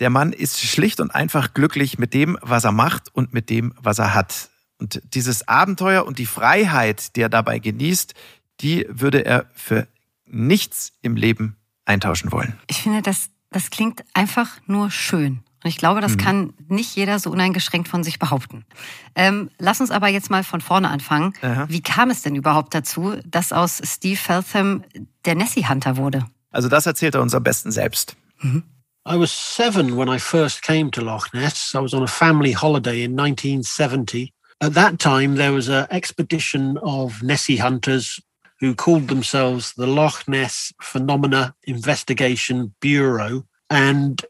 Der 0.00 0.10
Mann 0.10 0.32
ist 0.32 0.60
schlicht 0.60 1.00
und 1.00 1.14
einfach 1.14 1.54
glücklich 1.54 1.98
mit 1.98 2.14
dem, 2.14 2.36
was 2.42 2.64
er 2.64 2.72
macht 2.72 3.14
und 3.14 3.32
mit 3.32 3.48
dem, 3.50 3.74
was 3.80 3.98
er 3.98 4.14
hat. 4.14 4.50
Und 4.78 5.00
dieses 5.14 5.46
Abenteuer 5.46 6.04
und 6.04 6.18
die 6.18 6.26
Freiheit, 6.26 7.14
die 7.16 7.20
er 7.20 7.28
dabei 7.28 7.58
genießt, 7.58 8.14
die 8.60 8.86
würde 8.88 9.24
er 9.24 9.46
für 9.54 9.86
nichts 10.26 10.92
im 11.02 11.16
Leben 11.16 11.56
eintauschen 11.84 12.32
wollen. 12.32 12.58
Ich 12.66 12.82
finde, 12.82 13.02
das, 13.02 13.30
das 13.50 13.70
klingt 13.70 14.04
einfach 14.14 14.58
nur 14.66 14.90
schön. 14.90 15.40
Und 15.62 15.70
ich 15.70 15.78
glaube, 15.78 16.00
das 16.00 16.12
mhm. 16.12 16.18
kann 16.18 16.52
nicht 16.68 16.94
jeder 16.94 17.18
so 17.18 17.30
uneingeschränkt 17.30 17.88
von 17.88 18.04
sich 18.04 18.18
behaupten. 18.18 18.66
Ähm, 19.14 19.48
lass 19.58 19.80
uns 19.80 19.90
aber 19.90 20.08
jetzt 20.08 20.30
mal 20.30 20.44
von 20.44 20.60
vorne 20.60 20.90
anfangen. 20.90 21.32
Aha. 21.40 21.66
Wie 21.68 21.80
kam 21.80 22.10
es 22.10 22.20
denn 22.20 22.36
überhaupt 22.36 22.74
dazu, 22.74 23.14
dass 23.24 23.52
aus 23.52 23.80
Steve 23.82 24.16
Feltham 24.16 24.84
der 25.24 25.34
Nessie 25.34 25.66
Hunter 25.66 25.96
wurde? 25.96 26.26
Also 26.50 26.68
das 26.68 26.84
erzählt 26.84 27.14
er 27.14 27.22
uns 27.22 27.34
am 27.34 27.42
besten 27.42 27.72
selbst. 27.72 28.16
Mhm. 28.40 28.62
I 29.06 29.16
was 29.16 29.30
seven 29.30 29.96
when 29.96 30.08
I 30.08 30.16
first 30.16 30.62
came 30.62 30.90
to 30.92 31.02
Loch 31.02 31.34
Ness. 31.34 31.74
I 31.74 31.80
was 31.80 31.92
on 31.92 32.02
a 32.02 32.06
family 32.06 32.52
holiday 32.52 33.02
in 33.02 33.14
1970. 33.14 34.32
At 34.62 34.72
that 34.72 34.98
time, 34.98 35.34
there 35.34 35.52
was 35.52 35.68
an 35.68 35.86
expedition 35.90 36.78
of 36.78 37.22
Nessie 37.22 37.58
hunters 37.58 38.18
who 38.60 38.74
called 38.74 39.08
themselves 39.08 39.74
the 39.74 39.86
Loch 39.86 40.26
Ness 40.26 40.72
Phenomena 40.80 41.54
Investigation 41.64 42.74
Bureau. 42.80 43.44
And 43.68 44.24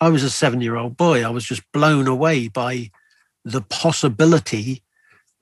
I 0.00 0.08
was 0.08 0.22
a 0.22 0.30
seven 0.30 0.62
year 0.62 0.76
old 0.76 0.96
boy. 0.96 1.22
I 1.22 1.28
was 1.28 1.44
just 1.44 1.70
blown 1.72 2.06
away 2.06 2.48
by 2.48 2.90
the 3.44 3.60
possibility 3.60 4.82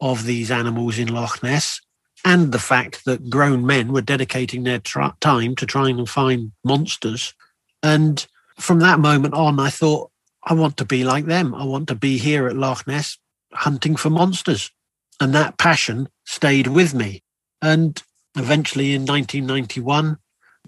of 0.01 0.25
these 0.25 0.51
animals 0.51 0.99
in 0.99 1.07
Loch 1.07 1.41
Ness 1.41 1.81
and 2.25 2.51
the 2.51 2.59
fact 2.59 3.05
that 3.05 3.31
grown 3.31 3.65
men 3.65 3.93
were 3.93 4.03
dedicating 4.03 4.65
their 4.65 4.81
tra- 4.81 5.17
time 5.21 5.55
to 5.55 5.67
trying 5.67 5.99
to 5.99 6.07
find 6.07 6.51
monsters. 6.65 7.33
And 7.81 8.27
from 8.59 8.81
that 8.81 8.99
moment 8.99 9.35
on, 9.35 9.61
I 9.61 9.71
thought, 9.71 10.11
I 10.43 10.55
want 10.55 10.77
to 10.79 10.85
be 10.85 11.05
like 11.05 11.27
them. 11.27 11.55
I 11.55 11.65
want 11.65 11.89
to 11.89 11.95
be 11.95 12.19
here 12.19 12.47
at 12.47 12.57
Loch 12.57 12.87
Ness 12.87 13.19
hunting 13.53 13.97
for 13.97 14.11
monsters. 14.11 14.71
And 15.21 15.35
that 15.35 15.59
passion 15.59 16.09
stayed 16.25 16.69
with 16.69 16.95
me. 16.95 17.23
And 17.61 18.01
eventually 18.37 18.95
in 18.95 19.03
1991, 19.03 20.19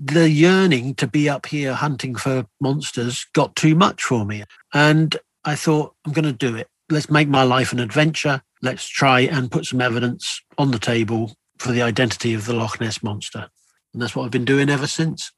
the 0.00 0.30
yearning 0.30 0.94
to 0.96 1.06
be 1.06 1.28
up 1.28 1.46
here 1.46 1.74
hunting 1.74 2.14
for 2.14 2.46
monsters 2.60 3.26
got 3.34 3.54
too 3.56 3.74
much 3.74 4.02
for 4.02 4.24
me. 4.24 4.44
And 4.72 5.16
I 5.44 5.54
thought, 5.54 5.94
I'm 6.04 6.12
going 6.12 6.24
to 6.24 6.32
do 6.32 6.56
it. 6.56 6.68
Let's 6.90 7.10
make 7.10 7.28
my 7.28 7.42
life 7.42 7.72
an 7.72 7.80
adventure. 7.80 8.42
Let's 8.62 8.86
try 8.86 9.20
and 9.20 9.50
put 9.50 9.66
some 9.66 9.80
evidence 9.80 10.40
on 10.56 10.70
the 10.70 10.78
table 10.78 11.34
for 11.58 11.72
the 11.72 11.82
identity 11.82 12.34
of 12.34 12.46
the 12.46 12.54
Loch 12.54 12.80
Ness 12.80 13.02
monster. 13.02 13.48
And 13.92 14.02
that's 14.02 14.16
what 14.16 14.24
I've 14.24 14.30
been 14.30 14.44
doing 14.44 14.70
ever 14.70 14.86
since. 14.86 15.32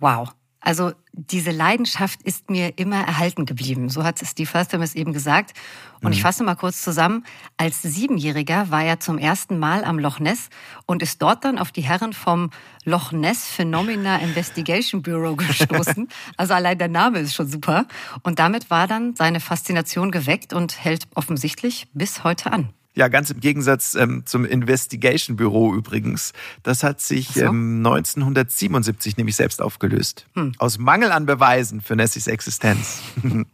Wow. 0.00 0.34
Also 0.64 0.92
diese 1.12 1.50
Leidenschaft 1.50 2.22
ist 2.22 2.48
mir 2.48 2.78
immer 2.78 2.96
erhalten 2.96 3.44
geblieben. 3.44 3.90
So 3.90 4.02
hat 4.02 4.18
Steve 4.18 4.48
Firtham 4.48 4.80
es 4.80 4.94
eben 4.94 5.12
gesagt. 5.12 5.52
Und 6.00 6.06
mhm. 6.06 6.12
ich 6.12 6.22
fasse 6.22 6.42
mal 6.42 6.54
kurz 6.54 6.82
zusammen. 6.82 7.24
Als 7.58 7.82
Siebenjähriger 7.82 8.70
war 8.70 8.82
er 8.82 8.98
zum 8.98 9.18
ersten 9.18 9.58
Mal 9.58 9.84
am 9.84 9.98
Loch 9.98 10.20
Ness 10.20 10.48
und 10.86 11.02
ist 11.02 11.20
dort 11.20 11.44
dann 11.44 11.58
auf 11.58 11.70
die 11.70 11.82
Herren 11.82 12.14
vom 12.14 12.50
Loch 12.84 13.12
Ness 13.12 13.46
Phenomena 13.46 14.16
Investigation 14.16 15.02
Bureau 15.02 15.36
gestoßen. 15.36 16.08
also 16.38 16.54
allein 16.54 16.78
der 16.78 16.88
Name 16.88 17.18
ist 17.20 17.34
schon 17.34 17.46
super. 17.46 17.86
Und 18.22 18.38
damit 18.38 18.70
war 18.70 18.88
dann 18.88 19.14
seine 19.14 19.40
Faszination 19.40 20.10
geweckt 20.10 20.54
und 20.54 20.82
hält 20.82 21.06
offensichtlich 21.14 21.88
bis 21.92 22.24
heute 22.24 22.52
an. 22.52 22.73
Ja, 22.96 23.08
ganz 23.08 23.30
im 23.30 23.40
Gegensatz 23.40 23.96
ähm, 23.96 24.22
zum 24.24 24.44
Investigation 24.44 25.36
Büro 25.36 25.74
übrigens. 25.74 26.32
Das 26.62 26.84
hat 26.84 27.00
sich 27.00 27.28
so. 27.28 27.42
ähm, 27.42 27.78
1977 27.84 29.16
nämlich 29.16 29.34
selbst 29.34 29.60
aufgelöst. 29.60 30.26
Hm. 30.34 30.52
Aus 30.58 30.78
Mangel 30.78 31.10
an 31.10 31.26
Beweisen 31.26 31.80
für 31.80 31.96
Nessies 31.96 32.28
Existenz. 32.28 33.00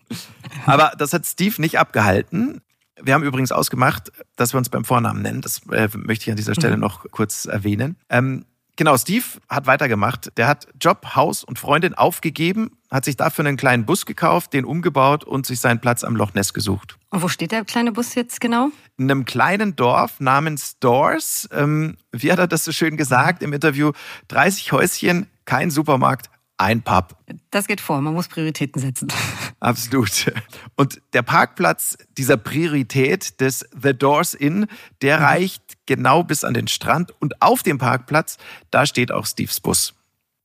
Aber 0.67 0.93
das 0.99 1.15
hat 1.15 1.25
Steve 1.25 1.61
nicht 1.61 1.79
abgehalten. 1.79 2.61
Wir 3.03 3.15
haben 3.15 3.25
übrigens 3.25 3.51
ausgemacht, 3.51 4.13
dass 4.37 4.53
wir 4.53 4.59
uns 4.59 4.69
beim 4.69 4.85
Vornamen 4.85 5.23
nennen. 5.23 5.41
Das 5.41 5.63
äh, 5.71 5.89
möchte 5.95 6.25
ich 6.25 6.31
an 6.31 6.37
dieser 6.37 6.55
Stelle 6.55 6.77
mhm. 6.77 6.83
noch 6.83 7.07
kurz 7.11 7.47
erwähnen. 7.47 7.97
Ähm, 8.11 8.45
Genau, 8.81 8.97
Steve 8.97 9.27
hat 9.51 9.67
weitergemacht. 9.67 10.33
Der 10.39 10.49
hat 10.49 10.67
Job, 10.81 11.15
Haus 11.15 11.45
und 11.45 11.59
Freundin 11.59 11.93
aufgegeben, 11.93 12.79
hat 12.91 13.05
sich 13.05 13.15
dafür 13.15 13.45
einen 13.45 13.59
kleinen 13.59 13.85
Bus 13.85 14.07
gekauft, 14.07 14.55
den 14.55 14.65
umgebaut 14.65 15.23
und 15.23 15.45
sich 15.45 15.61
seinen 15.61 15.83
Platz 15.83 16.03
am 16.03 16.17
Loch 16.17 16.33
Ness 16.33 16.55
gesucht. 16.55 16.97
Und 17.11 17.21
wo 17.21 17.29
steht 17.29 17.53
der 17.53 17.67
kleine 17.67 17.93
Bus 17.93 18.15
jetzt 18.15 18.41
genau? 18.41 18.71
In 18.97 19.11
einem 19.11 19.27
kleinen 19.27 19.77
Dorf 19.77 20.19
namens 20.19 20.79
Doors. 20.79 21.47
Ähm, 21.53 21.99
wie 22.11 22.33
hat 22.33 22.39
er 22.39 22.47
das 22.47 22.65
so 22.65 22.73
schön 22.73 22.97
gesagt 22.97 23.43
im 23.43 23.53
Interview? 23.53 23.93
30 24.29 24.73
Häuschen, 24.73 25.27
kein 25.45 25.71
Supermarkt, 25.71 26.31
ein 26.57 26.81
Pub. 26.81 27.17
Das 27.51 27.67
geht 27.67 27.83
vor, 27.83 28.01
man 28.01 28.15
muss 28.15 28.29
Prioritäten 28.29 28.81
setzen. 28.81 29.09
Absolut. 29.61 30.33
Und 30.77 31.03
der 31.13 31.23
Parkplatz 31.23 31.99
dieser 32.17 32.39
Priorität 32.39 33.43
des 33.43 33.69
The 33.79 33.93
Doors 33.93 34.33
Inn, 34.33 34.69
der 35.03 35.19
mhm. 35.19 35.25
reicht 35.25 35.70
genau 35.87 36.23
bis 36.23 36.45
an 36.45 36.55
den 36.55 36.69
Strand 36.69 37.13
und 37.21 37.41
auf 37.43 37.63
dem 37.63 37.79
Parkplatz, 37.79 38.39
da 38.71 38.87
steht 38.87 39.13
auch 39.13 39.27
Steves 39.27 39.61
Bus. 39.61 39.95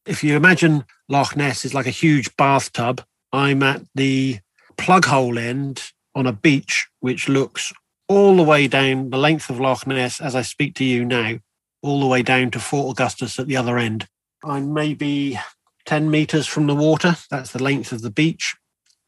If 0.07 0.23
you 0.23 0.35
imagine 0.35 0.85
Loch 1.07 1.35
Ness 1.35 1.65
is 1.65 1.73
like 1.73 1.87
a 1.87 1.91
huge 1.91 2.35
bathtub, 2.37 3.03
I'm 3.33 3.63
at 3.63 3.81
the 3.95 4.39
plug 4.77 5.05
hole 5.05 5.39
end 5.39 5.91
on 6.13 6.27
a 6.27 6.31
beach 6.31 6.87
which 6.99 7.27
looks 7.27 7.73
all 8.07 8.35
the 8.35 8.43
way 8.43 8.67
down 8.67 9.09
the 9.09 9.17
length 9.17 9.49
of 9.49 9.59
Loch 9.59 9.87
Ness 9.87 10.21
as 10.21 10.35
I 10.35 10.43
speak 10.43 10.75
to 10.75 10.83
you 10.83 11.05
now, 11.05 11.39
all 11.81 11.99
the 11.99 12.07
way 12.07 12.21
down 12.21 12.51
to 12.51 12.59
Fort 12.59 12.91
Augustus 12.91 13.39
at 13.39 13.47
the 13.47 13.57
other 13.57 13.77
end. 13.77 14.07
I'm 14.43 14.73
maybe 14.73 15.39
10 15.85 16.09
meters 16.09 16.47
from 16.47 16.67
the 16.67 16.75
water. 16.75 17.15
That's 17.29 17.51
the 17.51 17.63
length 17.63 17.91
of 17.91 18.01
the 18.01 18.11
beach. 18.11 18.55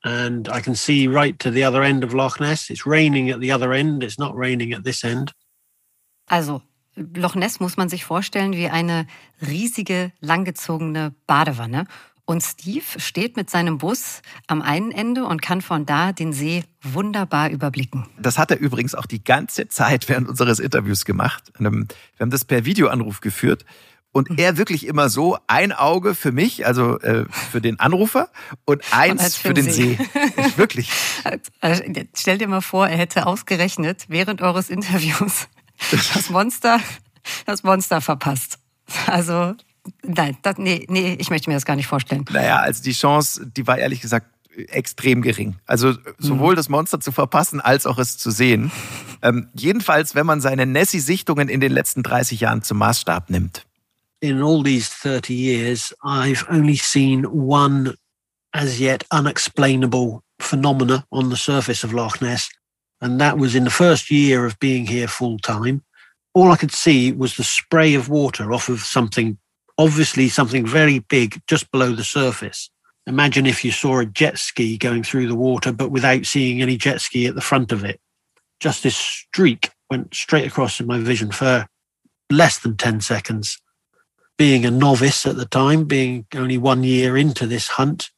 And 0.03 0.48
I 0.50 0.62
can 0.62 0.75
see 0.75 1.07
right 1.07 1.38
to 1.39 1.51
the 1.51 1.63
other 1.63 1.84
end 1.84 2.03
of 2.03 2.13
Loch 2.13 2.39
Ness. 2.39 2.69
It's 2.69 2.86
raining 2.86 3.29
at 3.29 3.39
the 3.39 3.51
other 3.51 3.74
end. 3.74 4.03
It's 4.03 4.19
not 4.19 4.36
raining 4.36 4.74
at 4.74 4.84
this 4.84 5.03
end. 5.03 5.34
Also, 6.27 6.62
Loch 6.96 7.36
Ness 7.36 7.60
muss 7.60 7.77
man 7.77 7.89
sich 7.89 8.05
vorstellen 8.05 8.53
wie 8.53 8.69
eine 8.69 9.07
riesige, 9.41 10.12
langgezogene 10.19 11.13
Badewanne. 11.25 11.86
Und 12.25 12.43
Steve 12.43 12.84
steht 12.98 13.38
mit 13.38 13.50
seinem 13.50 13.77
Bus 13.77 14.22
am 14.48 14.62
einen 14.62 14.91
Ende 14.91 15.24
und 15.24 15.41
kann 15.41 15.62
von 15.62 15.86
da 15.86 16.12
den 16.12 16.34
See 16.34 16.65
wunderbar 16.81 17.50
überblicken. 17.50 18.05
Das 18.19 18.38
hat 18.38 18.51
er 18.51 18.60
übrigens 18.60 18.96
auch 18.96 19.05
die 19.05 19.24
ganze 19.24 19.69
Zeit 19.69 20.10
während 20.10 20.27
unseres 20.27 20.60
Interviews 20.60 21.05
gemacht. 21.05 21.53
Wir 21.57 21.67
haben 21.67 22.29
das 22.29 22.43
per 22.43 22.65
Videoanruf 22.65 23.22
geführt 23.22 23.63
und 24.12 24.29
mhm. 24.31 24.38
er 24.39 24.57
wirklich 24.57 24.88
immer 24.88 25.10
so 25.10 25.38
ein 25.48 25.72
Auge 25.72 26.15
für 26.15 26.34
mich, 26.34 26.65
also 26.65 27.00
äh, 27.00 27.25
für 27.29 27.62
den 27.62 27.79
Anrufer 27.79 28.29
und 28.65 28.81
eins 28.91 29.24
und 29.24 29.34
für, 29.34 29.48
für 29.48 29.53
den 29.53 29.72
See. 29.72 29.98
See. 29.98 30.57
wirklich. 30.57 30.91
Also, 31.62 31.84
stell 32.13 32.38
dir 32.38 32.48
mal 32.48 32.62
vor, 32.62 32.88
er 32.88 32.98
hätte 32.98 33.25
ausgerechnet 33.25 34.05
während 34.07 34.41
eures 34.41 34.69
Interviews 34.69 35.48
das 35.91 36.29
Monster, 36.29 36.79
das 37.46 37.63
Monster 37.63 38.01
verpasst. 38.01 38.60
Also 39.05 39.55
nein, 40.03 40.38
das, 40.41 40.57
nee, 40.57 40.86
nee, 40.89 41.15
ich 41.19 41.29
möchte 41.29 41.50
mir 41.50 41.55
das 41.55 41.65
gar 41.65 41.75
nicht 41.75 41.88
vorstellen. 41.88 42.25
Naja, 42.31 42.60
also 42.60 42.84
die 42.84 42.93
Chance, 42.93 43.48
die 43.48 43.67
war 43.67 43.77
ehrlich 43.77 44.01
gesagt 44.01 44.27
extrem 44.69 45.22
gering. 45.22 45.55
Also 45.67 45.93
sowohl 46.17 46.53
mhm. 46.53 46.55
das 46.55 46.69
Monster 46.69 47.00
zu 47.00 47.12
verpassen 47.12 47.62
als 47.62 47.86
auch 47.86 48.00
es 48.00 48.17
zu 48.17 48.31
sehen. 48.31 48.72
Ähm, 49.22 49.50
jedenfalls, 49.53 50.15
wenn 50.15 50.25
man 50.25 50.41
seine 50.41 50.65
Nessie-Sichtungen 50.65 51.48
in 51.48 51.60
den 51.60 51.72
letzten 51.72 52.01
30 52.01 52.39
Jahren 52.39 52.63
zum 52.63 52.79
Maßstab 52.79 53.29
nimmt. 53.29 53.67
in 54.22 54.41
all 54.41 54.63
these 54.63 54.89
30 54.89 55.34
years, 55.34 55.93
I've 56.03 56.46
only 56.50 56.75
seen 56.75 57.25
one 57.25 57.96
as 58.53 58.79
yet 58.79 59.03
unexplainable 59.12 60.22
phenomena 60.39 61.05
on 61.12 61.29
the 61.29 61.38
surface 61.38 61.84
of 61.84 61.93
Loch 61.93 62.22
Ness. 62.22 62.50
And 63.01 63.21
that 63.21 63.37
was 63.37 63.55
in 63.55 63.63
the 63.63 63.69
first 63.69 64.09
year 64.09 64.45
of 64.45 64.59
being 64.59 64.87
here 64.87 65.07
full 65.07 65.37
time. 65.39 65.83
All 66.33 66.51
I 66.51 66.57
could 66.57 66.71
see 66.71 67.11
was 67.11 67.35
the 67.35 67.43
spray 67.43 67.93
of 67.93 68.09
water 68.09 68.53
off 68.53 68.69
of 68.69 68.79
something, 68.79 69.37
obviously 69.77 70.29
something 70.29 70.65
very 70.65 70.99
big 70.99 71.41
just 71.47 71.71
below 71.71 71.93
the 71.93 72.03
surface. 72.03 72.69
Imagine 73.05 73.45
if 73.45 73.63
you 73.63 73.71
saw 73.71 73.99
a 73.99 74.05
jet 74.05 74.37
ski 74.37 74.77
going 74.77 75.03
through 75.03 75.27
the 75.27 75.35
water, 75.35 75.71
but 75.71 75.91
without 75.91 76.25
seeing 76.25 76.61
any 76.61 76.77
jet 76.77 77.01
ski 77.01 77.25
at 77.25 77.35
the 77.35 77.41
front 77.41 77.71
of 77.71 77.83
it. 77.83 77.99
Just 78.59 78.83
this 78.83 78.97
streak 78.97 79.69
went 79.89 80.13
straight 80.13 80.47
across 80.47 80.79
in 80.79 80.87
my 80.87 80.99
vision 80.99 81.31
for 81.31 81.67
less 82.29 82.59
than 82.59 82.75
10 82.75 83.01
seconds 83.01 83.59
being 84.37 84.65
a 84.65 84.71
novice 84.71 85.25
at 85.25 85.35
the 85.35 85.45
time, 85.45 85.85
being 85.85 86.25
only 86.35 86.57
one 86.57 86.83
year 86.83 87.17
into 87.17 87.47
this 87.47 87.67
hunt, 87.67 88.11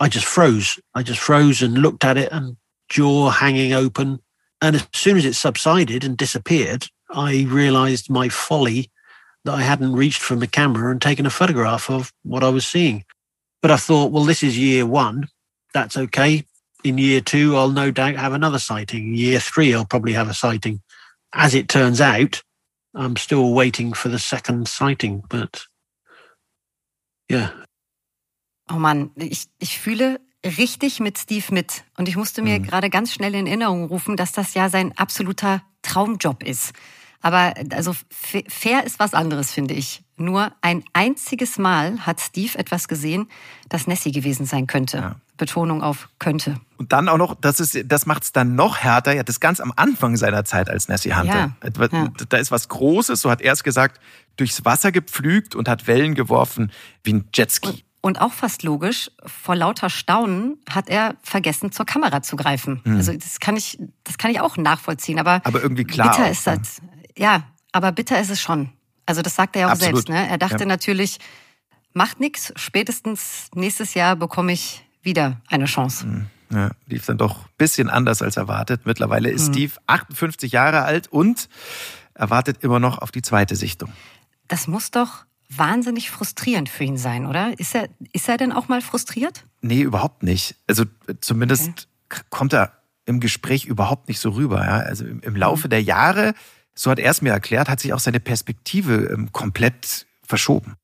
I 0.00 0.08
just 0.08 0.26
froze. 0.26 0.78
I 0.94 1.02
just 1.02 1.20
froze 1.20 1.62
and 1.62 1.78
looked 1.78 2.04
at 2.04 2.16
it 2.16 2.30
and 2.32 2.56
jaw 2.90 3.30
hanging 3.30 3.72
open. 3.72 4.20
And 4.60 4.76
as 4.76 4.86
soon 4.92 5.16
as 5.16 5.24
it 5.24 5.34
subsided 5.34 6.04
and 6.04 6.16
disappeared, 6.16 6.86
I 7.08 7.46
realized 7.48 8.10
my 8.10 8.28
folly 8.28 8.90
that 9.44 9.54
I 9.54 9.62
hadn't 9.62 9.94
reached 9.94 10.20
for 10.20 10.36
my 10.36 10.46
camera 10.46 10.90
and 10.90 11.00
taken 11.00 11.24
a 11.24 11.30
photograph 11.30 11.88
of 11.88 12.12
what 12.22 12.44
I 12.44 12.50
was 12.50 12.66
seeing. 12.66 13.04
But 13.62 13.70
I 13.70 13.76
thought, 13.76 14.12
well, 14.12 14.24
this 14.24 14.42
is 14.42 14.58
year 14.58 14.84
one. 14.84 15.28
That's 15.72 15.96
okay. 15.96 16.44
In 16.84 16.98
year 16.98 17.20
two, 17.20 17.56
I'll 17.56 17.70
no 17.70 17.90
doubt 17.90 18.16
have 18.16 18.32
another 18.32 18.58
sighting. 18.58 19.14
Year 19.14 19.40
three, 19.40 19.74
I'll 19.74 19.86
probably 19.86 20.12
have 20.12 20.28
a 20.28 20.34
sighting. 20.34 20.82
As 21.32 21.54
it 21.54 21.68
turns 21.68 22.00
out, 22.00 22.42
I'm 22.94 23.16
still 23.16 23.52
waiting 23.52 23.92
for 23.92 24.08
the 24.08 24.18
second 24.18 24.68
sighting, 24.68 25.22
but 25.28 25.62
yeah. 27.28 27.50
Oh 28.68 28.78
Mann, 28.78 29.10
ich, 29.16 29.46
ich 29.60 29.78
fühle 29.78 30.18
richtig 30.44 31.00
mit 31.00 31.18
Steve 31.18 31.46
mit. 31.50 31.84
Und 31.96 32.08
ich 32.08 32.16
musste 32.16 32.42
mir 32.42 32.58
mhm. 32.58 32.64
gerade 32.64 32.90
ganz 32.90 33.12
schnell 33.12 33.34
in 33.34 33.46
Erinnerung 33.46 33.84
rufen, 33.84 34.16
dass 34.16 34.32
das 34.32 34.54
ja 34.54 34.68
sein 34.68 34.96
absoluter 34.96 35.62
Traumjob 35.82 36.42
ist. 36.42 36.72
Aber 37.22 37.52
also 37.74 37.94
fair 38.10 38.84
ist 38.84 38.98
was 38.98 39.12
anderes, 39.12 39.52
finde 39.52 39.74
ich. 39.74 40.02
Nur 40.16 40.52
ein 40.62 40.84
einziges 40.94 41.58
Mal 41.58 42.00
hat 42.06 42.20
Steve 42.20 42.58
etwas 42.58 42.88
gesehen, 42.88 43.28
das 43.68 43.86
Nessie 43.86 44.12
gewesen 44.12 44.46
sein 44.46 44.66
könnte. 44.66 44.96
Ja. 44.96 45.16
Betonung 45.36 45.82
auf 45.82 46.10
könnte. 46.18 46.56
Und 46.76 46.92
dann 46.92 47.08
auch 47.08 47.16
noch, 47.16 47.34
das, 47.34 47.60
ist, 47.60 47.78
das 47.86 48.04
macht 48.04 48.24
es 48.24 48.32
dann 48.32 48.54
noch 48.54 48.78
härter, 48.78 49.14
ja, 49.14 49.22
das 49.22 49.40
ganz 49.40 49.58
am 49.60 49.72
Anfang 49.74 50.16
seiner 50.16 50.44
Zeit 50.44 50.68
als 50.68 50.88
Nessie 50.88 51.14
Hunter. 51.14 51.54
Ja, 51.62 51.88
ja. 51.92 52.08
Da 52.28 52.36
ist 52.36 52.50
was 52.50 52.68
Großes, 52.68 53.22
so 53.22 53.30
hat 53.30 53.40
er 53.40 53.54
es 53.54 53.64
gesagt, 53.64 54.00
durchs 54.36 54.64
Wasser 54.66 54.92
gepflügt 54.92 55.54
und 55.54 55.66
hat 55.68 55.86
Wellen 55.86 56.14
geworfen 56.14 56.70
wie 57.04 57.14
ein 57.14 57.28
Jetski. 57.34 57.68
Und, 57.68 57.84
und 58.00 58.20
auch 58.20 58.32
fast 58.32 58.62
logisch, 58.62 59.10
vor 59.26 59.56
lauter 59.56 59.90
Staunen 59.90 60.58
hat 60.68 60.88
er 60.88 61.16
vergessen, 61.22 61.70
zur 61.70 61.84
Kamera 61.84 62.22
zu 62.22 62.36
greifen. 62.36 62.80
Hm. 62.84 62.96
Also 62.96 63.12
das 63.12 63.40
kann 63.40 63.56
ich, 63.56 63.78
das 64.04 64.16
kann 64.16 64.30
ich 64.30 64.40
auch 64.40 64.56
nachvollziehen. 64.56 65.18
Aber, 65.18 65.42
aber 65.44 65.62
irgendwie 65.62 65.84
klar. 65.84 66.10
Bitter 66.10 66.24
auch, 66.24 66.30
ist 66.30 66.46
das. 66.46 66.80
Ja, 67.16 67.44
aber 67.72 67.92
bitter 67.92 68.20
ist 68.20 68.30
es 68.30 68.40
schon. 68.40 68.70
Also 69.06 69.22
das 69.22 69.34
sagt 69.34 69.56
er 69.56 69.62
ja 69.62 69.66
auch 69.68 69.72
Absolut. 69.72 70.06
selbst. 70.06 70.08
Ne? 70.08 70.28
Er 70.28 70.38
dachte 70.38 70.60
ja. 70.60 70.66
natürlich, 70.66 71.18
macht 71.92 72.20
nichts, 72.20 72.52
spätestens 72.56 73.48
nächstes 73.54 73.94
Jahr 73.94 74.16
bekomme 74.16 74.52
ich 74.52 74.84
wieder 75.02 75.40
eine 75.48 75.66
Chance. 75.66 76.04
Hm. 76.04 76.26
Ja, 76.52 76.70
lief 76.86 77.06
dann 77.06 77.18
doch 77.18 77.44
ein 77.44 77.50
bisschen 77.58 77.88
anders 77.88 78.22
als 78.22 78.36
erwartet. 78.36 78.82
Mittlerweile 78.84 79.30
ist 79.30 79.46
hm. 79.46 79.54
Steve 79.54 79.72
58 79.86 80.52
Jahre 80.52 80.82
alt 80.82 81.08
und 81.08 81.48
erwartet 82.14 82.62
immer 82.62 82.80
noch 82.80 82.98
auf 82.98 83.10
die 83.10 83.22
zweite 83.22 83.56
Sichtung. 83.56 83.92
Das 84.48 84.66
muss 84.66 84.90
doch 84.90 85.24
wahnsinnig 85.54 86.10
frustrierend 86.10 86.68
für 86.68 86.84
ihn 86.84 86.96
sein, 86.96 87.26
oder? 87.26 87.58
Ist 87.58 87.74
er, 87.74 87.88
ist 88.12 88.28
er 88.28 88.36
denn 88.36 88.52
auch 88.52 88.68
mal 88.68 88.80
frustriert? 88.80 89.44
Nee, 89.60 89.82
überhaupt 89.82 90.22
nicht. 90.22 90.56
Also 90.66 90.84
zumindest 91.20 91.88
okay. 92.08 92.22
kommt 92.30 92.52
er 92.52 92.72
im 93.06 93.20
Gespräch 93.20 93.66
überhaupt 93.66 94.08
nicht 94.08 94.20
so 94.20 94.30
rüber. 94.30 94.64
Ja? 94.64 94.78
Also 94.78 95.04
im, 95.04 95.20
im 95.20 95.36
Laufe 95.36 95.64
hm. 95.64 95.70
der 95.70 95.82
Jahre, 95.82 96.34
so 96.74 96.90
hat 96.90 96.98
er 96.98 97.10
es 97.10 97.22
mir 97.22 97.30
erklärt, 97.30 97.68
hat 97.68 97.80
sich 97.80 97.92
auch 97.92 98.00
seine 98.00 98.20
Perspektive 98.20 99.10
ähm, 99.12 99.32
komplett 99.32 100.06
verschoben. 100.22 100.76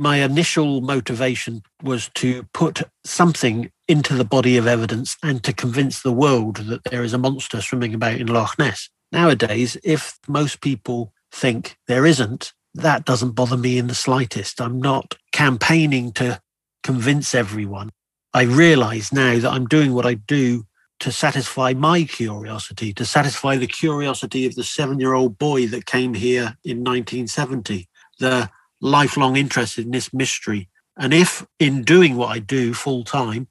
my 0.00 0.22
initial 0.22 0.80
motivation 0.80 1.62
was 1.82 2.08
to 2.14 2.44
put 2.54 2.82
something 3.04 3.70
into 3.86 4.14
the 4.14 4.24
body 4.24 4.56
of 4.56 4.66
evidence 4.66 5.16
and 5.22 5.42
to 5.42 5.52
convince 5.52 6.02
the 6.02 6.12
world 6.12 6.56
that 6.68 6.84
there 6.84 7.04
is 7.04 7.12
a 7.12 7.18
monster 7.18 7.60
swimming 7.60 7.92
about 7.94 8.18
in 8.18 8.26
Loch 8.26 8.56
Ness. 8.58 8.88
Nowadays, 9.12 9.76
if 9.84 10.18
most 10.26 10.62
people 10.62 11.12
think 11.32 11.76
there 11.86 12.06
isn't, 12.06 12.54
that 12.74 13.04
doesn't 13.04 13.32
bother 13.32 13.56
me 13.56 13.78
in 13.78 13.86
the 13.86 13.94
slightest. 13.94 14.60
I'm 14.60 14.80
not 14.80 15.16
campaigning 15.32 16.12
to 16.12 16.40
convince 16.82 17.34
everyone. 17.34 17.90
I 18.32 18.42
realize 18.42 19.12
now 19.12 19.38
that 19.38 19.50
I'm 19.52 19.66
doing 19.66 19.92
what 19.92 20.06
I 20.06 20.14
do 20.14 20.64
to 21.00 21.10
satisfy 21.10 21.72
my 21.72 22.04
curiosity, 22.04 22.92
to 22.92 23.04
satisfy 23.04 23.56
the 23.56 23.66
curiosity 23.66 24.46
of 24.46 24.54
the 24.54 24.62
seven 24.64 25.00
year 25.00 25.14
old 25.14 25.38
boy 25.38 25.66
that 25.68 25.86
came 25.86 26.14
here 26.14 26.56
in 26.64 26.78
1970, 26.78 27.88
the 28.18 28.50
lifelong 28.80 29.36
interest 29.36 29.78
in 29.78 29.90
this 29.90 30.12
mystery. 30.12 30.68
And 30.96 31.12
if 31.14 31.46
in 31.58 31.82
doing 31.82 32.16
what 32.16 32.28
I 32.28 32.38
do 32.38 32.74
full 32.74 33.04
time, 33.04 33.48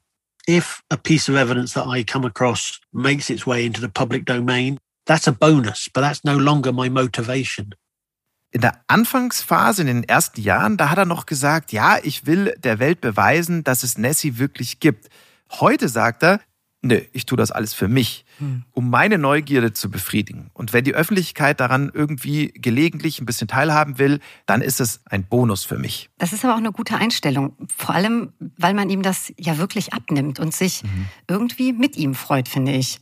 if 0.48 0.82
a 0.90 0.96
piece 0.96 1.28
of 1.28 1.34
evidence 1.36 1.74
that 1.74 1.86
I 1.86 2.04
come 2.04 2.24
across 2.24 2.80
makes 2.92 3.28
its 3.30 3.46
way 3.46 3.66
into 3.66 3.80
the 3.80 3.88
public 3.88 4.24
domain, 4.24 4.78
that's 5.06 5.26
a 5.26 5.32
bonus, 5.32 5.88
but 5.92 6.00
that's 6.00 6.24
no 6.24 6.36
longer 6.36 6.72
my 6.72 6.88
motivation. 6.88 7.72
In 8.52 8.60
der 8.60 8.80
Anfangsphase, 8.88 9.82
in 9.82 9.86
den 9.86 10.04
ersten 10.04 10.40
Jahren, 10.40 10.76
da 10.76 10.90
hat 10.90 10.98
er 10.98 11.04
noch 11.04 11.26
gesagt, 11.26 11.72
ja, 11.72 11.98
ich 12.02 12.26
will 12.26 12.54
der 12.58 12.78
Welt 12.80 13.00
beweisen, 13.00 13.62
dass 13.62 13.82
es 13.84 13.96
Nessie 13.96 14.38
wirklich 14.38 14.80
gibt. 14.80 15.08
Heute 15.60 15.88
sagt 15.88 16.24
er, 16.24 16.40
nö, 16.82 17.00
ich 17.12 17.26
tue 17.26 17.36
das 17.36 17.50
alles 17.50 17.74
für 17.74 17.88
mich, 17.88 18.24
hm. 18.38 18.64
um 18.72 18.90
meine 18.90 19.18
Neugierde 19.18 19.72
zu 19.72 19.90
befriedigen. 19.90 20.50
Und 20.52 20.72
wenn 20.72 20.84
die 20.84 20.94
Öffentlichkeit 20.94 21.60
daran 21.60 21.90
irgendwie 21.92 22.48
gelegentlich 22.48 23.20
ein 23.20 23.26
bisschen 23.26 23.48
teilhaben 23.48 23.98
will, 23.98 24.20
dann 24.46 24.62
ist 24.62 24.80
es 24.80 25.00
ein 25.06 25.24
Bonus 25.24 25.64
für 25.64 25.78
mich. 25.78 26.10
Das 26.18 26.32
ist 26.32 26.44
aber 26.44 26.54
auch 26.54 26.58
eine 26.58 26.72
gute 26.72 26.96
Einstellung. 26.96 27.56
Vor 27.76 27.94
allem, 27.94 28.32
weil 28.56 28.74
man 28.74 28.90
ihm 28.90 29.02
das 29.02 29.32
ja 29.38 29.58
wirklich 29.58 29.92
abnimmt 29.92 30.38
und 30.38 30.54
sich 30.54 30.82
mhm. 30.82 31.06
irgendwie 31.28 31.72
mit 31.72 31.96
ihm 31.96 32.14
freut, 32.14 32.48
finde 32.48 32.72
ich. 32.72 33.00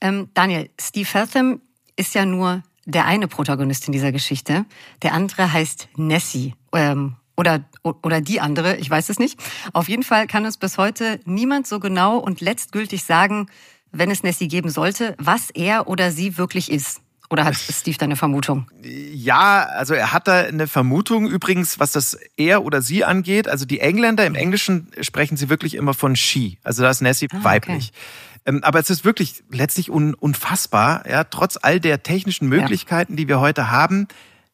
Ähm, 0.00 0.28
Daniel, 0.34 0.70
Steve 0.80 1.06
Feltham 1.06 1.60
ist 1.96 2.14
ja 2.14 2.24
nur 2.24 2.62
der 2.88 3.04
eine 3.04 3.28
Protagonist 3.28 3.86
in 3.86 3.92
dieser 3.92 4.12
Geschichte. 4.12 4.64
Der 5.02 5.12
andere 5.12 5.52
heißt 5.52 5.88
Nessie. 5.96 6.54
Ähm, 6.72 7.16
oder, 7.36 7.60
oder 7.82 8.20
die 8.20 8.40
andere, 8.40 8.76
ich 8.78 8.90
weiß 8.90 9.10
es 9.10 9.18
nicht. 9.20 9.38
Auf 9.72 9.88
jeden 9.88 10.02
Fall 10.02 10.26
kann 10.26 10.44
uns 10.44 10.56
bis 10.56 10.78
heute 10.78 11.20
niemand 11.24 11.66
so 11.66 11.78
genau 11.78 12.16
und 12.18 12.40
letztgültig 12.40 13.04
sagen, 13.04 13.48
wenn 13.92 14.10
es 14.10 14.22
Nessie 14.22 14.48
geben 14.48 14.70
sollte, 14.70 15.14
was 15.18 15.50
er 15.50 15.86
oder 15.86 16.10
sie 16.10 16.36
wirklich 16.36 16.72
ist. 16.72 17.00
Oder 17.30 17.44
hat 17.44 17.54
Steve 17.70 17.96
da 17.98 18.06
eine 18.06 18.16
Vermutung? 18.16 18.68
Ja, 18.82 19.64
also 19.64 19.92
er 19.92 20.12
hat 20.12 20.26
da 20.26 20.40
eine 20.40 20.66
Vermutung 20.66 21.28
übrigens, 21.28 21.78
was 21.78 21.92
das 21.92 22.18
er 22.36 22.64
oder 22.64 22.80
sie 22.80 23.04
angeht. 23.04 23.48
Also 23.48 23.66
die 23.66 23.80
Engländer 23.80 24.26
im 24.26 24.34
Englischen 24.34 24.90
sprechen 25.02 25.36
sie 25.36 25.50
wirklich 25.50 25.74
immer 25.74 25.92
von 25.92 26.16
she. 26.16 26.58
Also 26.64 26.82
da 26.82 26.90
ist 26.90 27.02
Nessie 27.02 27.28
ah, 27.30 27.44
weiblich. 27.44 27.92
Okay. 27.92 28.27
Ähm, 28.48 28.64
aber 28.64 28.80
es 28.80 28.90
ist 28.90 29.04
wirklich 29.04 29.44
letztlich 29.50 29.90
unfassbar, 29.90 31.08
ja, 31.08 31.24
trotz 31.24 31.58
all 31.60 31.80
der 31.80 32.02
technischen 32.02 32.48
Möglichkeiten, 32.48 33.12
ja. 33.12 33.16
die 33.18 33.28
wir 33.28 33.40
heute 33.40 33.70
haben, 33.70 34.08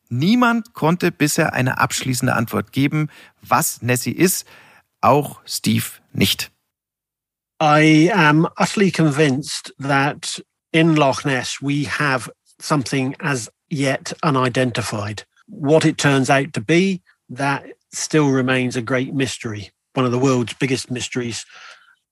Niemand 0.09 0.75
konnte 0.75 1.11
bisher 1.11 1.55
eine 1.55 1.79
abschließende 1.79 2.35
Antwort 2.35 2.73
geben, 2.73 3.09
was 3.43 3.83
Nessie 3.83 4.13
ist, 4.13 4.47
auch 5.01 5.41
Steve 5.45 5.87
nicht. 6.13 6.51
I 7.61 8.13
am 8.13 8.47
utterly 8.59 8.91
convinced 8.91 9.75
that 9.81 10.45
in 10.73 10.95
Loch 10.95 11.25
Ness 11.25 11.59
we 11.61 11.89
have 11.89 12.31
something 12.61 13.17
as 13.21 13.51
yet 13.71 14.15
unidentified. 14.23 15.27
What 15.47 15.85
it 15.85 15.99
turns 15.99 16.31
out 16.31 16.53
to 16.53 16.61
be, 16.61 17.03
that 17.29 17.65
still 17.93 18.31
remains 18.31 18.77
a 18.77 18.83
great 18.83 19.15
mystery, 19.15 19.73
one 19.95 20.07
of 20.07 20.13
the 20.13 20.19
world's 20.19 20.55
biggest 20.55 20.91
mysteries. 20.91 21.45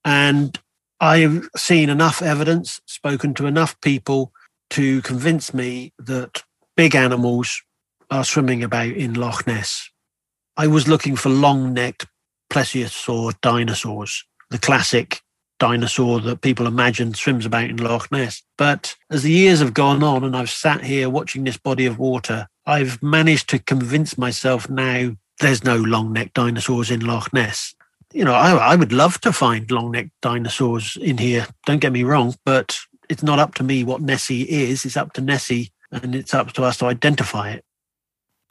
And 0.04 0.58
I've 1.02 1.48
seen 1.56 1.90
enough 1.90 2.22
evidence, 2.22 2.80
spoken 2.86 3.34
to 3.34 3.46
enough 3.46 3.78
people 3.80 4.32
to 4.70 5.02
convince 5.02 5.52
me 5.52 5.92
that 5.98 6.44
big 6.76 6.94
animals 6.94 7.60
are 8.08 8.22
swimming 8.22 8.62
about 8.62 8.86
in 8.86 9.14
Loch 9.14 9.44
Ness. 9.44 9.90
I 10.56 10.68
was 10.68 10.86
looking 10.86 11.16
for 11.16 11.28
long-necked 11.28 12.06
plesiosaur 12.52 13.34
dinosaurs, 13.40 14.24
the 14.50 14.60
classic 14.60 15.22
dinosaur 15.58 16.20
that 16.20 16.40
people 16.40 16.68
imagine 16.68 17.14
swims 17.14 17.46
about 17.46 17.68
in 17.68 17.78
Loch 17.78 18.12
Ness. 18.12 18.40
But 18.56 18.94
as 19.10 19.24
the 19.24 19.32
years 19.32 19.58
have 19.58 19.74
gone 19.74 20.04
on 20.04 20.22
and 20.22 20.36
I've 20.36 20.50
sat 20.50 20.84
here 20.84 21.10
watching 21.10 21.42
this 21.42 21.56
body 21.56 21.86
of 21.86 21.98
water, 21.98 22.46
I've 22.64 23.02
managed 23.02 23.48
to 23.48 23.58
convince 23.58 24.16
myself 24.16 24.70
now 24.70 25.16
there's 25.40 25.64
no 25.64 25.78
long-necked 25.78 26.34
dinosaurs 26.34 26.92
in 26.92 27.00
Loch 27.00 27.32
Ness. 27.32 27.74
You 28.14 28.24
know, 28.24 28.34
I, 28.34 28.72
I 28.72 28.76
would 28.76 28.92
love 28.92 29.20
to 29.22 29.32
find 29.32 29.70
long-necked 29.70 30.10
dinosaurs 30.20 30.98
in 31.00 31.18
here. 31.18 31.46
Don't 31.66 31.80
get 31.80 31.92
me 31.92 32.02
wrong, 32.04 32.34
but 32.44 32.78
it's 33.08 33.22
not 33.22 33.38
up 33.38 33.54
to 33.56 33.62
me 33.62 33.84
what 33.84 34.00
Nessie 34.00 34.42
is. 34.42 34.84
It's 34.84 34.96
up 34.96 35.12
to 35.14 35.20
Nessie 35.20 35.72
and 35.90 36.14
it's 36.14 36.34
up 36.34 36.52
to 36.52 36.64
us 36.64 36.78
to 36.78 36.86
identify 36.86 37.50
it. 37.50 37.64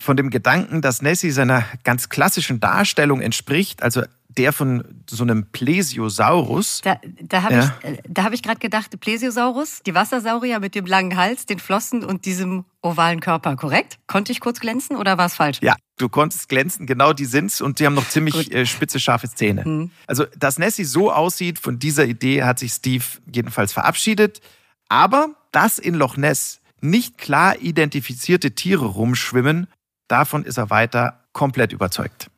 von 0.02 0.18
dem 0.18 0.32
Gedanken, 0.32 0.82
dass 0.82 1.02
Nessie 1.02 1.32
seiner 1.32 1.64
ganz 1.84 2.10
klassischen 2.10 2.60
Darstellung 2.60 3.22
entspricht, 3.22 3.84
also 3.84 4.02
der 4.38 4.54
von 4.54 4.84
so 5.10 5.24
einem 5.24 5.46
Plesiosaurus. 5.52 6.82
Da, 6.84 6.98
da 7.22 7.44
habe 7.44 7.54
ja. 7.56 7.76
ich, 7.84 8.18
äh, 8.18 8.22
hab 8.22 8.34
ich 8.34 8.42
gerade 8.42 8.60
gedacht, 8.60 9.00
Plesiosaurus, 9.00 9.82
die 9.86 9.94
Wassersaurier 9.94 10.60
mit 10.60 10.76
dem 10.76 10.86
langen 10.86 11.16
Hals, 11.18 11.46
den 11.46 11.60
Flossen 11.60 12.04
und 12.04 12.26
diesem 12.26 12.66
ovalen 12.82 13.20
Körper, 13.20 13.56
korrekt? 13.56 14.00
Konnte 14.08 14.32
ich 14.32 14.40
kurz 14.40 14.60
glänzen 14.60 14.96
oder 14.96 15.18
war 15.18 15.26
es 15.26 15.36
falsch? 15.36 15.60
Ja, 15.62 15.76
du 15.98 16.10
konntest 16.10 16.50
glänzen, 16.50 16.88
genau 16.88 17.14
die 17.14 17.26
sind's 17.26 17.62
und 17.62 17.80
die 17.80 17.86
haben 17.86 17.96
noch 17.96 18.08
ziemlich 18.08 18.52
äh, 18.54 18.66
spitze, 18.66 19.00
scharfe 19.00 19.30
Zähne. 19.30 19.64
Mhm. 19.66 19.92
Also, 20.08 20.26
dass 20.38 20.58
Nessie 20.58 20.86
so 20.86 21.12
aussieht, 21.12 21.60
von 21.60 21.80
dieser 21.80 22.06
Idee 22.06 22.44
hat 22.44 22.60
sich 22.60 22.72
Steve 22.72 23.06
jedenfalls 23.32 23.74
verabschiedet. 23.74 24.42
Aber 24.90 25.30
dass 25.52 25.80
in 25.80 25.96
Loch 25.96 26.18
Ness 26.18 26.60
nicht 26.82 27.18
klar 27.18 27.60
identifizierte 27.60 28.52
Tiere 28.52 28.86
rumschwimmen, 28.86 29.68
Davon 30.12 30.44
ist 30.44 30.58
er 30.58 30.70
weiter 30.70 31.24
komplett 31.32 31.72
überzeugt. 31.72 32.30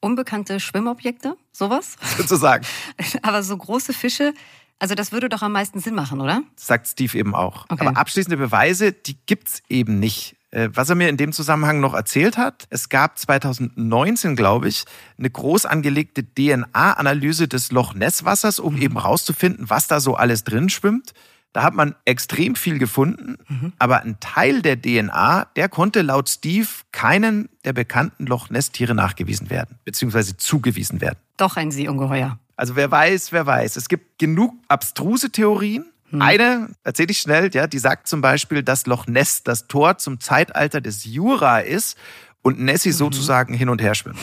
Unbekannte 0.00 0.60
Schwimmobjekte, 0.60 1.36
sowas? 1.52 1.96
Sozusagen. 2.16 2.64
Aber 3.22 3.42
so 3.42 3.56
große 3.56 3.92
Fische, 3.92 4.32
also 4.78 4.94
das 4.94 5.12
würde 5.12 5.28
doch 5.28 5.42
am 5.42 5.52
meisten 5.52 5.78
Sinn 5.80 5.94
machen, 5.94 6.20
oder? 6.20 6.42
Sagt 6.56 6.88
Steve 6.88 7.18
eben 7.18 7.34
auch. 7.34 7.66
Okay. 7.68 7.86
Aber 7.86 7.98
abschließende 7.98 8.38
Beweise, 8.38 8.92
die 8.92 9.16
gibt's 9.26 9.62
eben 9.68 9.98
nicht. 10.00 10.36
Äh, 10.52 10.70
was 10.72 10.88
er 10.88 10.96
mir 10.96 11.08
in 11.08 11.16
dem 11.16 11.32
Zusammenhang 11.32 11.80
noch 11.80 11.94
erzählt 11.94 12.36
hat, 12.36 12.66
es 12.70 12.88
gab 12.88 13.18
2019, 13.18 14.36
glaube 14.36 14.68
ich, 14.68 14.84
eine 15.18 15.30
groß 15.30 15.66
angelegte 15.66 16.24
DNA-Analyse 16.24 17.46
des 17.46 17.70
Loch 17.70 17.94
Ness-Wassers, 17.94 18.58
um 18.58 18.76
eben 18.76 18.96
rauszufinden, 18.96 19.70
was 19.70 19.86
da 19.86 20.00
so 20.00 20.14
alles 20.14 20.42
drin 20.42 20.68
schwimmt. 20.68 21.12
Da 21.52 21.64
hat 21.64 21.74
man 21.74 21.96
extrem 22.04 22.54
viel 22.54 22.78
gefunden, 22.78 23.36
mhm. 23.48 23.72
aber 23.78 24.02
ein 24.02 24.18
Teil 24.20 24.62
der 24.62 24.80
DNA, 24.80 25.46
der 25.56 25.68
konnte 25.68 26.02
laut 26.02 26.28
Steve 26.28 26.68
keinen 26.92 27.48
der 27.64 27.72
bekannten 27.72 28.26
Loch 28.26 28.50
Ness-Tiere 28.50 28.94
nachgewiesen 28.94 29.50
werden, 29.50 29.78
beziehungsweise 29.84 30.36
zugewiesen 30.36 31.00
werden. 31.00 31.18
Doch 31.36 31.56
ein 31.56 31.72
Seeungeheuer. 31.72 32.38
Also 32.56 32.76
wer 32.76 32.90
weiß, 32.90 33.32
wer 33.32 33.46
weiß. 33.46 33.76
Es 33.76 33.88
gibt 33.88 34.18
genug 34.18 34.54
abstruse 34.68 35.30
Theorien. 35.30 35.86
Hm. 36.10 36.22
Eine, 36.22 36.68
erzähle 36.84 37.10
ich 37.10 37.18
schnell, 37.18 37.50
ja, 37.52 37.66
die 37.66 37.78
sagt 37.78 38.06
zum 38.06 38.20
Beispiel, 38.20 38.62
dass 38.62 38.86
Loch 38.86 39.06
Ness 39.06 39.42
das 39.42 39.66
Tor 39.66 39.98
zum 39.98 40.20
Zeitalter 40.20 40.80
des 40.80 41.04
Jura 41.04 41.60
ist 41.60 41.96
und 42.42 42.60
Nessie 42.60 42.90
mhm. 42.90 42.94
sozusagen 42.94 43.54
hin 43.54 43.68
und 43.68 43.82
her 43.82 43.94
schwimmt. 43.94 44.18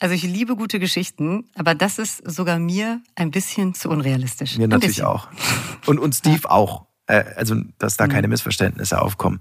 Also 0.00 0.14
ich 0.14 0.22
liebe 0.22 0.54
gute 0.54 0.78
Geschichten, 0.78 1.48
aber 1.56 1.74
das 1.74 1.98
ist 1.98 2.22
sogar 2.30 2.58
mir 2.58 3.00
ein 3.16 3.30
bisschen 3.30 3.74
zu 3.74 3.90
unrealistisch. 3.90 4.56
Mir 4.56 4.68
natürlich 4.68 5.02
auch. 5.02 5.28
Und, 5.86 5.98
und 5.98 6.14
Steve 6.14 6.42
ja. 6.44 6.50
auch. 6.50 6.86
Äh, 7.06 7.24
also, 7.36 7.56
dass 7.78 7.96
da 7.96 8.06
keine 8.06 8.28
mhm. 8.28 8.32
Missverständnisse 8.32 9.00
aufkommen. 9.00 9.40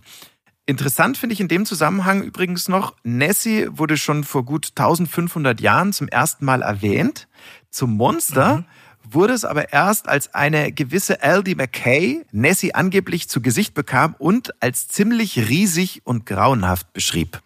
Interessant 0.66 1.18
finde 1.18 1.34
ich 1.34 1.40
in 1.40 1.48
dem 1.48 1.66
Zusammenhang 1.66 2.24
übrigens 2.24 2.68
noch, 2.68 2.96
Nessie 3.04 3.68
wurde 3.72 3.96
schon 3.98 4.24
vor 4.24 4.44
gut 4.44 4.72
1500 4.76 5.62
Jahren 5.62 5.94
zum 5.94 6.08
ersten 6.08 6.44
Mal 6.44 6.62
erwähnt. 6.62 7.28
Zum 7.70 7.96
Monster 7.96 8.58
mhm. 8.58 8.66
wurde 9.10 9.34
es 9.34 9.46
aber 9.46 9.72
erst, 9.72 10.10
als 10.10 10.34
eine 10.34 10.72
gewisse 10.72 11.22
L.D. 11.22 11.56
McKay 11.56 12.26
Nessie 12.32 12.74
angeblich 12.74 13.30
zu 13.30 13.42
Gesicht 13.42 13.76
bekam 13.76 14.16
und 14.18 14.62
als 14.62 14.88
ziemlich 14.88 15.38
riesig 15.50 16.02
und 16.04 16.26
grauenhaft 16.26 16.92
beschrieb. 16.92 17.42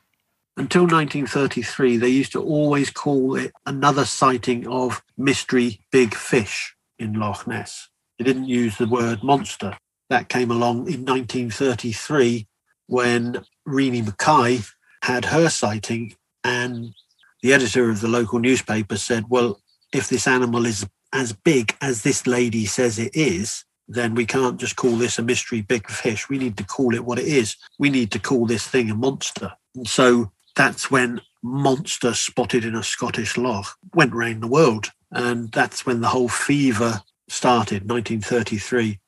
Until 0.58 0.84
1933, 0.84 1.98
they 1.98 2.10
used 2.10 2.34
to 2.34 2.44
always 2.44 2.90
call 2.90 3.36
it 3.36 3.54
another 3.66 4.06
sighting 4.06 4.68
of 4.68 5.02
mystery 5.18 5.80
big 5.92 6.14
fish 6.14 6.76
in 7.00 7.14
Loch 7.14 7.48
Ness. 7.48 7.90
They 8.18 8.26
didn't 8.26 8.50
use 8.50 8.78
the 8.78 8.88
word 8.88 9.24
monster. 9.24 9.78
That 10.10 10.28
came 10.28 10.52
along 10.52 10.92
in 10.92 11.06
1933 11.06 12.48
when 12.88 13.46
Renee 13.66 14.02
Mackay 14.02 14.60
had 15.02 15.26
her 15.26 15.50
sighting, 15.50 16.16
and 16.44 16.94
the 17.42 17.54
editor 17.54 17.90
of 17.90 18.02
the 18.02 18.10
local 18.10 18.40
newspaper 18.40 18.98
said, 18.98 19.26
Well, 19.30 19.62
if 19.94 20.10
this 20.10 20.28
animal 20.28 20.66
is 20.66 20.86
as 21.14 21.32
big 21.34 21.76
as 21.82 22.04
this 22.04 22.28
lady 22.28 22.66
says 22.66 23.00
it 23.00 23.16
is, 23.16 23.64
then 23.88 24.16
we 24.16 24.26
can't 24.26 24.60
just 24.60 24.76
call 24.76 24.96
this 24.98 25.18
a 25.18 25.24
mystery 25.24 25.62
big 25.62 25.90
fish. 25.90 26.30
We 26.30 26.38
need 26.38 26.58
to 26.58 26.64
call 26.64 26.94
it 26.94 27.06
what 27.06 27.20
it 27.20 27.28
is. 27.28 27.56
We 27.80 27.90
need 27.90 28.12
to 28.12 28.20
call 28.20 28.46
this 28.46 28.68
thing 28.68 28.90
a 28.90 28.96
monster. 28.96 29.54
And 29.76 29.88
so 29.88 30.32
that's 30.56 30.92
when 30.92 31.22
monster 31.42 32.14
spotted 32.14 32.64
in 32.66 32.76
a 32.76 32.84
Scottish 32.84 33.38
loch 33.38 33.78
went 33.94 34.14
round 34.14 34.44
the 34.44 34.50
world. 34.50 34.92
And 35.12 35.52
that's 35.52 35.86
when 35.86 36.02
the 36.02 36.10
whole 36.14 36.30
fever 36.30 37.04
started, 37.28 37.84
1933. 37.84 39.00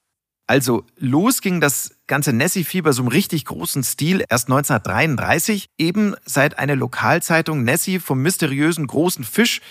Also 0.45 0.83
los 0.97 1.41
ging 1.41 1.61
das 1.61 1.95
ganze 2.05 2.33
Nessie-Fieber 2.33 2.91
so 2.91 3.03
im 3.03 3.07
richtig 3.07 3.45
großen 3.45 3.83
Stil 3.83 4.25
erst 4.29 4.49
1933, 4.49 5.69
eben 5.77 6.15
seit 6.25 6.59
eine 6.59 6.75
Lokalzeitung 6.75 7.63
Nessie 7.63 7.99
vom 7.99 8.21
mysteriösen 8.21 8.85
großen 8.85 9.23
Fisch 9.23 9.61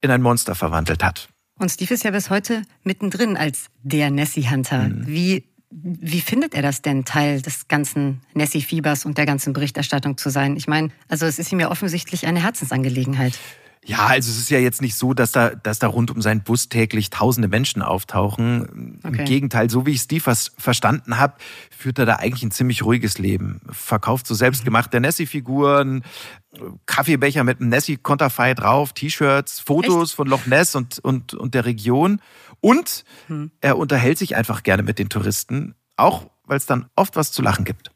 in 0.00 0.10
ein 0.10 0.22
Monster 0.22 0.54
verwandelt 0.54 1.02
hat. 1.02 1.28
Und 1.58 1.68
Steve 1.70 1.92
ist 1.92 2.04
ja 2.04 2.12
bis 2.12 2.30
heute 2.30 2.62
mittendrin 2.84 3.36
als 3.36 3.66
der 3.82 4.10
Nessie-Hunter. 4.10 4.88
Mhm. 4.88 5.06
Wie, 5.06 5.44
wie 5.70 6.20
findet 6.20 6.54
er 6.54 6.62
das 6.62 6.82
denn, 6.82 7.04
Teil 7.04 7.42
des 7.42 7.68
ganzen 7.68 8.20
Nessie-Fiebers 8.34 9.04
und 9.04 9.18
der 9.18 9.26
ganzen 9.26 9.52
Berichterstattung 9.52 10.18
zu 10.18 10.28
sein? 10.28 10.56
Ich 10.56 10.66
meine, 10.66 10.90
also 11.08 11.26
es 11.26 11.38
ist 11.38 11.52
ihm 11.52 11.60
ja 11.60 11.70
offensichtlich 11.70 12.26
eine 12.26 12.42
Herzensangelegenheit. 12.42 13.38
Ja, 13.84 14.06
also 14.06 14.30
es 14.30 14.36
ist 14.36 14.50
ja 14.50 14.58
jetzt 14.58 14.82
nicht 14.82 14.94
so, 14.94 15.14
dass 15.14 15.32
da, 15.32 15.50
dass 15.50 15.78
da 15.78 15.86
rund 15.86 16.10
um 16.10 16.20
seinen 16.20 16.42
Bus 16.42 16.68
täglich 16.68 17.08
tausende 17.08 17.48
Menschen 17.48 17.80
auftauchen. 17.80 19.00
Okay. 19.02 19.18
Im 19.18 19.24
Gegenteil, 19.24 19.70
so 19.70 19.86
wie 19.86 19.92
ich 19.92 20.02
Steve 20.02 20.34
verstanden 20.58 21.16
habe, 21.16 21.34
führt 21.70 21.98
er 21.98 22.04
da 22.04 22.16
eigentlich 22.16 22.42
ein 22.42 22.50
ziemlich 22.50 22.82
ruhiges 22.84 23.18
Leben. 23.18 23.62
Verkauft 23.70 24.26
so 24.26 24.34
selbstgemachte 24.34 25.00
Nessie-Figuren, 25.00 26.04
Kaffeebecher 26.84 27.42
mit 27.42 27.60
einem 27.60 27.70
Nessie-Konterfei 27.70 28.52
drauf, 28.52 28.92
T-Shirts, 28.92 29.60
Fotos 29.60 30.10
Echt? 30.10 30.16
von 30.16 30.28
Loch 30.28 30.44
Ness 30.44 30.74
und, 30.74 30.98
und, 30.98 31.32
und 31.32 31.54
der 31.54 31.64
Region. 31.64 32.20
Und 32.60 33.04
hm. 33.28 33.50
er 33.62 33.78
unterhält 33.78 34.18
sich 34.18 34.36
einfach 34.36 34.62
gerne 34.62 34.82
mit 34.82 34.98
den 34.98 35.08
Touristen, 35.08 35.74
auch 35.96 36.28
weil 36.44 36.58
es 36.58 36.66
dann 36.66 36.90
oft 36.96 37.16
was 37.16 37.32
zu 37.32 37.40
lachen 37.40 37.64
gibt. 37.64 37.90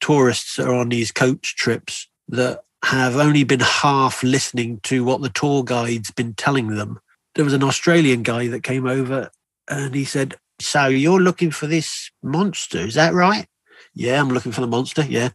Tourists 0.00 0.60
are 0.60 0.72
on 0.72 0.90
these 0.90 1.14
coach 1.14 1.56
trips 1.56 2.08
that 2.30 2.67
have 2.84 3.16
only 3.16 3.44
been 3.44 3.60
half 3.60 4.22
listening 4.22 4.80
to 4.84 5.04
what 5.04 5.20
the 5.20 5.30
tour 5.30 5.64
guide's 5.64 6.10
been 6.10 6.34
telling 6.34 6.76
them. 6.76 7.00
There 7.34 7.44
was 7.44 7.54
an 7.54 7.64
Australian 7.64 8.22
guy 8.22 8.48
that 8.48 8.62
came 8.62 8.86
over 8.86 9.30
and 9.68 9.94
he 9.94 10.04
said, 10.04 10.36
So 10.60 10.86
you're 10.86 11.20
looking 11.20 11.50
for 11.50 11.66
this 11.66 12.10
monster, 12.22 12.78
is 12.78 12.94
that 12.94 13.14
right? 13.14 13.46
Yeah, 13.94 14.20
I'm 14.20 14.28
looking 14.28 14.52
for 14.52 14.60
the 14.60 14.66
monster. 14.66 15.04
Yeah. 15.04 15.30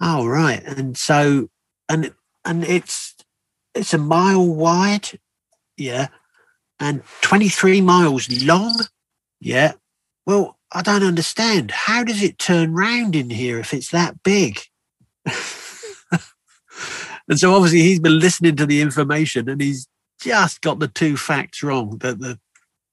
Oh, 0.00 0.26
right. 0.26 0.62
And 0.64 0.96
so, 0.96 1.48
and, 1.88 2.12
and 2.44 2.64
it's, 2.64 3.14
it's 3.74 3.94
a 3.94 3.98
mile 3.98 4.46
wide. 4.46 5.08
Yeah. 5.76 6.08
And 6.80 7.02
23 7.22 7.80
miles 7.80 8.30
long. 8.44 8.80
Yeah. 9.40 9.72
Well, 10.26 10.58
I 10.72 10.82
don't 10.82 11.02
understand. 11.02 11.70
How 11.70 12.04
does 12.04 12.22
it 12.22 12.38
turn 12.38 12.74
round 12.74 13.16
in 13.16 13.30
here 13.30 13.58
if 13.58 13.72
it's 13.72 13.90
that 13.90 14.22
big? 14.22 14.60
And 17.28 17.38
so 17.38 17.54
obviously 17.54 17.80
he's 17.80 18.00
been 18.00 18.18
listening 18.18 18.56
to 18.56 18.66
the 18.66 18.80
information 18.80 19.48
and 19.48 19.60
he's 19.60 19.86
just 20.20 20.60
got 20.62 20.78
the 20.78 20.88
two 20.88 21.16
facts 21.16 21.62
wrong 21.62 21.98
that 21.98 22.18
the 22.20 22.38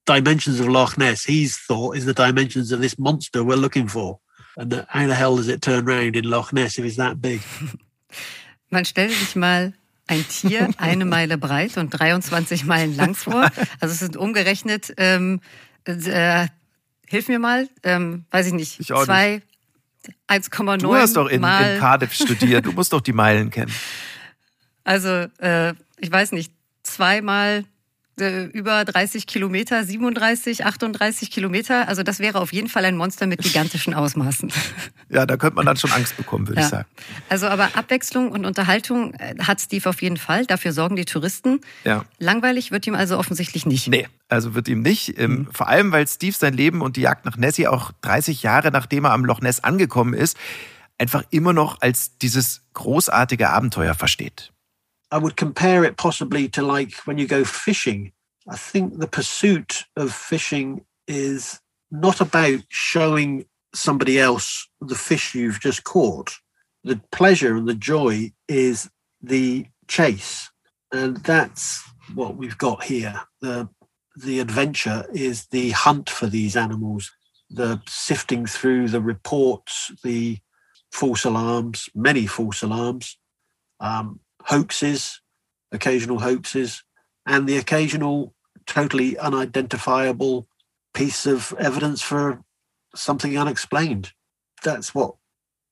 dimensions 0.05 0.59
of 0.59 0.67
Loch 0.67 0.97
Ness 0.97 1.23
he's 1.23 1.57
thought 1.57 1.95
is 1.95 2.05
the 2.05 2.13
dimensions 2.13 2.71
of 2.71 2.81
this 2.81 2.99
monster 2.99 3.43
we're 3.43 3.55
looking 3.55 3.87
for. 3.87 4.19
And 4.57 4.85
how 4.89 5.07
the 5.07 5.15
hell 5.15 5.37
does 5.37 5.47
it 5.47 5.61
turn 5.61 5.87
around 5.87 6.15
in 6.15 6.29
Loch 6.29 6.53
Ness 6.53 6.77
if 6.77 6.85
it's 6.85 6.97
that 6.97 7.21
big? 7.21 7.41
Man 8.71 8.85
stelle 8.85 9.09
sich 9.09 9.35
mal 9.35 9.73
ein 10.07 10.25
Tier 10.27 10.69
eine 10.77 11.05
Meile 11.05 11.37
breit 11.37 11.77
und 11.77 11.89
23 11.91 12.65
Meilen 12.65 12.95
lang 12.95 13.15
vor. 13.15 13.49
Also 13.79 13.93
es 13.93 13.99
sind 13.99 14.17
umgerechnet, 14.17 14.93
ähm, 14.97 15.39
äh, 15.85 16.47
hilf 17.07 17.27
mir 17.27 17.39
mal, 17.39 17.69
ähm, 17.83 18.25
weiß 18.31 18.47
ich 18.47 18.53
nicht, 18.53 18.79
ich 18.79 18.87
zwei, 18.87 19.41
1,9 20.27 20.77
Du 20.77 20.95
hast 20.95 21.15
doch 21.15 21.27
in, 21.27 21.43
in 21.43 21.79
Cardiff 21.79 22.13
studiert, 22.13 22.65
du 22.65 22.71
musst 22.71 22.93
doch 22.93 23.01
die 23.01 23.13
Meilen 23.13 23.49
kennen. 23.49 23.71
Also 24.85 25.09
äh, 25.39 25.73
ich 25.99 26.11
weiß 26.11 26.31
nicht, 26.31 26.53
zweimal 26.83 27.65
äh, 28.17 28.45
über 28.45 28.85
30 28.85 29.27
Kilometer, 29.27 29.83
37, 29.83 30.65
38 30.65 31.31
Kilometer. 31.31 31.89
Also 31.89 32.01
das 32.01 32.19
wäre 32.19 32.39
auf 32.39 32.53
jeden 32.53 32.69
Fall 32.69 32.85
ein 32.85 32.95
Monster 32.95 33.27
mit 33.27 33.41
gigantischen 33.41 33.93
Ausmaßen. 33.93 34.51
Ja, 35.07 35.27
da 35.27 35.37
könnte 35.37 35.57
man 35.57 35.67
dann 35.67 35.77
schon 35.77 35.91
Angst 35.91 36.17
bekommen, 36.17 36.47
würde 36.47 36.61
ja. 36.61 36.65
ich 36.65 36.71
sagen. 36.71 36.87
Also 37.29 37.45
aber 37.45 37.77
Abwechslung 37.77 38.31
und 38.31 38.43
Unterhaltung 38.43 39.13
äh, 39.13 39.35
hat 39.39 39.61
Steve 39.61 39.87
auf 39.87 40.01
jeden 40.01 40.17
Fall. 40.17 40.47
Dafür 40.47 40.73
sorgen 40.73 40.95
die 40.95 41.05
Touristen. 41.05 41.61
Ja. 41.83 42.05
Langweilig 42.17 42.71
wird 42.71 42.87
ihm 42.87 42.95
also 42.95 43.19
offensichtlich 43.19 43.67
nicht. 43.67 43.87
Nee, 43.87 44.07
also 44.29 44.55
wird 44.55 44.67
ihm 44.67 44.81
nicht. 44.81 45.19
Ähm, 45.19 45.31
mhm. 45.31 45.47
Vor 45.53 45.67
allem, 45.67 45.91
weil 45.91 46.07
Steve 46.07 46.35
sein 46.35 46.55
Leben 46.55 46.81
und 46.81 46.97
die 46.97 47.01
Jagd 47.01 47.23
nach 47.25 47.37
Nessie 47.37 47.67
auch 47.67 47.91
30 48.01 48.41
Jahre 48.41 48.71
nachdem 48.71 49.05
er 49.05 49.11
am 49.11 49.23
Loch 49.25 49.41
Ness 49.41 49.63
angekommen 49.63 50.15
ist, 50.15 50.35
einfach 50.97 51.23
immer 51.29 51.53
noch 51.53 51.81
als 51.81 52.17
dieses 52.17 52.63
großartige 52.73 53.51
Abenteuer 53.51 53.93
versteht. 53.93 54.54
I 55.15 55.17
would 55.17 55.37
compare 55.37 55.85
it 55.85 55.95
possibly 55.95 56.49
to 56.49 56.61
like 56.61 56.93
when 57.05 57.17
you 57.17 57.25
go 57.25 57.45
fishing. 57.45 58.11
I 58.49 58.57
think 58.57 58.99
the 58.99 59.07
pursuit 59.07 59.85
of 59.95 60.11
fishing 60.11 60.83
is 61.07 61.61
not 61.89 62.19
about 62.19 62.59
showing 62.67 63.45
somebody 63.73 64.19
else 64.19 64.67
the 64.81 64.95
fish 64.95 65.33
you've 65.33 65.61
just 65.61 65.85
caught. 65.85 66.33
The 66.83 66.99
pleasure 67.13 67.55
and 67.55 67.65
the 67.65 67.75
joy 67.75 68.33
is 68.49 68.89
the 69.21 69.67
chase. 69.87 70.51
And 70.91 71.15
that's 71.23 71.81
what 72.13 72.35
we've 72.35 72.57
got 72.57 72.83
here. 72.83 73.21
The 73.39 73.69
the 74.17 74.41
adventure 74.41 75.05
is 75.13 75.45
the 75.45 75.69
hunt 75.69 76.09
for 76.09 76.27
these 76.27 76.57
animals, 76.57 77.09
the 77.49 77.81
sifting 77.87 78.45
through 78.45 78.89
the 78.89 79.01
reports, 79.01 79.93
the 80.03 80.39
false 80.91 81.23
alarms, 81.23 81.87
many 81.95 82.25
false 82.25 82.61
alarms, 82.61 83.17
um, 83.79 84.19
hoaxes, 84.45 85.21
occasional 85.71 86.19
hoaxes, 86.19 86.83
and 87.25 87.47
the 87.47 87.57
occasional 87.57 88.33
totally 88.65 89.17
unidentifiable 89.17 90.47
piece 90.93 91.25
of 91.25 91.53
evidence 91.59 92.01
for 92.01 92.41
something 92.95 93.37
unexplained. 93.37 94.13
That's 94.63 94.95
what 94.95 95.15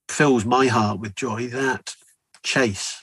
fills 0.09 0.45
my 0.45 0.67
heart 0.67 0.99
with 0.99 1.15
joy, 1.15 1.47
that 1.47 1.95
chase. 2.43 2.99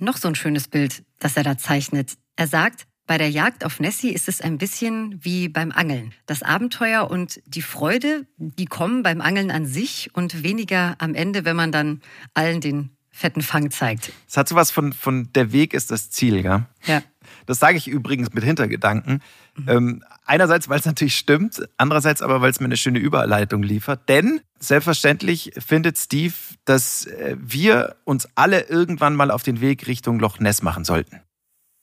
Noch 0.00 0.16
so 0.16 0.28
ein 0.28 0.34
schönes 0.34 0.68
Bild, 0.68 1.04
das 1.18 1.36
er 1.36 1.42
da 1.42 1.58
zeichnet. 1.58 2.16
Er 2.36 2.46
sagt, 2.46 2.86
Bei 3.08 3.16
der 3.16 3.30
Jagd 3.30 3.64
auf 3.64 3.80
Nessie 3.80 4.12
ist 4.12 4.28
es 4.28 4.42
ein 4.42 4.58
bisschen 4.58 5.24
wie 5.24 5.48
beim 5.48 5.72
Angeln. 5.72 6.12
Das 6.26 6.42
Abenteuer 6.42 7.10
und 7.10 7.40
die 7.46 7.62
Freude, 7.62 8.26
die 8.36 8.66
kommen 8.66 9.02
beim 9.02 9.22
Angeln 9.22 9.50
an 9.50 9.64
sich 9.64 10.10
und 10.12 10.42
weniger 10.42 10.94
am 10.98 11.14
Ende, 11.14 11.46
wenn 11.46 11.56
man 11.56 11.72
dann 11.72 12.02
allen 12.34 12.60
den 12.60 12.97
fetten 13.18 13.42
Fang 13.42 13.70
zeigt. 13.70 14.12
Es 14.28 14.36
hat 14.36 14.48
sowas 14.48 14.70
von, 14.70 14.92
von 14.92 15.32
der 15.34 15.52
Weg 15.52 15.74
ist 15.74 15.90
das 15.90 16.10
Ziel, 16.10 16.42
gell? 16.42 16.64
Ja. 16.86 17.02
Das 17.46 17.58
sage 17.58 17.76
ich 17.76 17.88
übrigens 17.88 18.32
mit 18.32 18.44
Hintergedanken. 18.44 19.22
Mhm. 19.56 19.68
Ähm, 19.68 20.04
einerseits, 20.24 20.68
weil 20.68 20.78
es 20.78 20.86
natürlich 20.86 21.16
stimmt, 21.16 21.68
andererseits 21.76 22.22
aber, 22.22 22.40
weil 22.40 22.50
es 22.50 22.60
mir 22.60 22.66
eine 22.66 22.76
schöne 22.76 22.98
Überleitung 22.98 23.62
liefert. 23.62 24.08
Denn 24.08 24.40
selbstverständlich 24.58 25.52
findet 25.58 25.98
Steve, 25.98 26.34
dass 26.64 27.06
äh, 27.06 27.36
wir 27.38 27.96
uns 28.04 28.28
alle 28.34 28.62
irgendwann 28.62 29.14
mal 29.14 29.30
auf 29.30 29.42
den 29.42 29.60
Weg 29.60 29.86
Richtung 29.86 30.18
Loch 30.18 30.38
Ness 30.38 30.62
machen 30.62 30.84
sollten. 30.84 31.20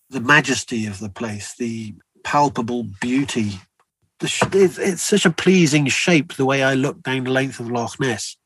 the 0.09 0.21
majesty 0.21 0.87
of 0.87 0.99
the 0.99 1.09
place, 1.09 1.55
the 1.57 1.93
palpable 2.23 2.83
beauty. 3.01 3.59
It's 4.21 5.01
such 5.01 5.25
a 5.25 5.31
pleasing 5.31 5.87
shape 5.87 6.33
the 6.33 6.45
way 6.45 6.63
I 6.63 6.73
look 6.73 7.03
down 7.03 7.25
the 7.25 7.31
length 7.31 7.59
of 7.59 7.69
Loch 7.69 7.99
Ness, 7.99 8.37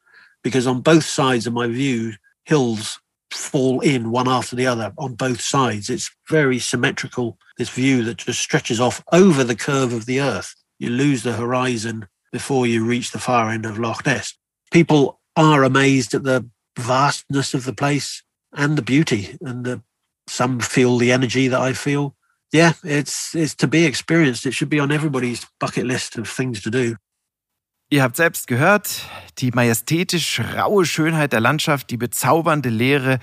because 0.44 0.66
on 0.66 0.82
both 0.82 1.04
sides 1.04 1.48
of 1.48 1.54
my 1.54 1.68
view, 1.68 2.14
hills 2.50 3.00
fall 3.32 3.80
in 3.80 4.10
one 4.10 4.28
after 4.28 4.56
the 4.56 4.66
other 4.66 4.92
on 4.98 5.14
both 5.14 5.40
sides. 5.40 5.90
It's 5.90 6.12
very 6.28 6.58
symmetrical, 6.58 7.38
this 7.58 7.70
view 7.70 8.04
that 8.06 8.18
just 8.18 8.42
stretches 8.42 8.80
off 8.80 9.04
over 9.12 9.44
the 9.44 9.56
curve 9.56 9.94
of 9.94 10.08
the 10.08 10.20
earth. 10.20 10.56
You 10.80 10.90
lose 10.90 11.22
the 11.22 11.34
horizon 11.34 12.08
before 12.32 12.66
you 12.66 12.84
reach 12.84 13.12
the 13.12 13.20
far 13.20 13.50
end 13.52 13.66
of 13.66 13.78
Loch 13.78 14.06
Ness. 14.06 14.34
People 14.72 15.20
are 15.36 15.64
amazed 15.64 16.14
at 16.16 16.24
the 16.24 16.50
vastness 16.78 17.54
of 17.54 17.66
the 17.66 17.74
place 17.74 18.24
and 18.54 18.78
the 18.78 18.82
beauty 18.82 19.38
and 19.42 19.64
the 19.64 19.84
some 20.28 20.60
feel 20.60 20.98
the 20.98 21.12
energy 21.12 21.48
that 21.48 21.60
I 21.60 21.74
feel. 21.74 22.16
Yeah, 22.52 22.74
it's 22.84 23.36
it's 23.36 23.56
to 23.56 23.68
be 23.68 23.86
experienced. 23.86 24.46
It 24.46 24.54
should 24.54 24.70
be 24.70 24.80
on 24.80 24.92
everybody's 24.92 25.46
bucket 25.60 25.86
list 25.86 26.18
of 26.18 26.28
things 26.28 26.62
to 26.64 26.72
do. 26.72 26.98
Ihr 27.90 28.04
habt 28.04 28.16
selbst 28.16 28.48
gehört, 28.48 29.02
die 29.40 29.52
majestätisch 29.52 30.42
raue 30.56 30.86
Schönheit 30.86 31.34
der 31.34 31.40
Landschaft, 31.40 31.90
die 31.90 31.98
bezaubernde 31.98 32.70
Leere, 32.70 33.20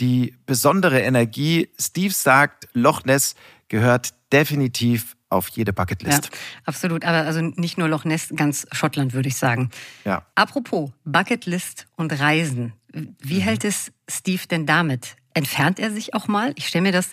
die 0.00 0.34
besondere 0.46 1.00
Energie. 1.00 1.68
Steve 1.78 2.12
sagt, 2.12 2.68
Loch 2.72 3.04
Ness 3.04 3.34
gehört 3.68 4.14
definitiv 4.32 5.16
auf 5.28 5.48
jede 5.48 5.72
Bucketlist. 5.72 6.24
Ja, 6.24 6.40
absolut. 6.64 7.04
Aber 7.04 7.26
also 7.26 7.40
nicht 7.40 7.78
nur 7.78 7.88
Loch 7.88 8.04
Ness, 8.04 8.32
ganz 8.34 8.66
Schottland, 8.72 9.12
würde 9.12 9.28
ich 9.28 9.36
sagen. 9.36 9.70
Ja. 10.04 10.26
Apropos 10.34 10.90
Bucketlist 11.04 11.86
und 11.96 12.18
Reisen. 12.18 12.72
Wie 12.92 13.36
mhm. 13.36 13.40
hält 13.40 13.64
es 13.64 13.92
Steve 14.08 14.42
denn 14.48 14.66
damit? 14.66 15.16
entfernt 15.38 15.78
er 15.78 15.90
sich 15.90 16.14
auch 16.14 16.28
mal? 16.28 16.52
Ich 16.56 16.66
stelle 16.66 16.82
mir 16.82 16.92
das 16.92 17.12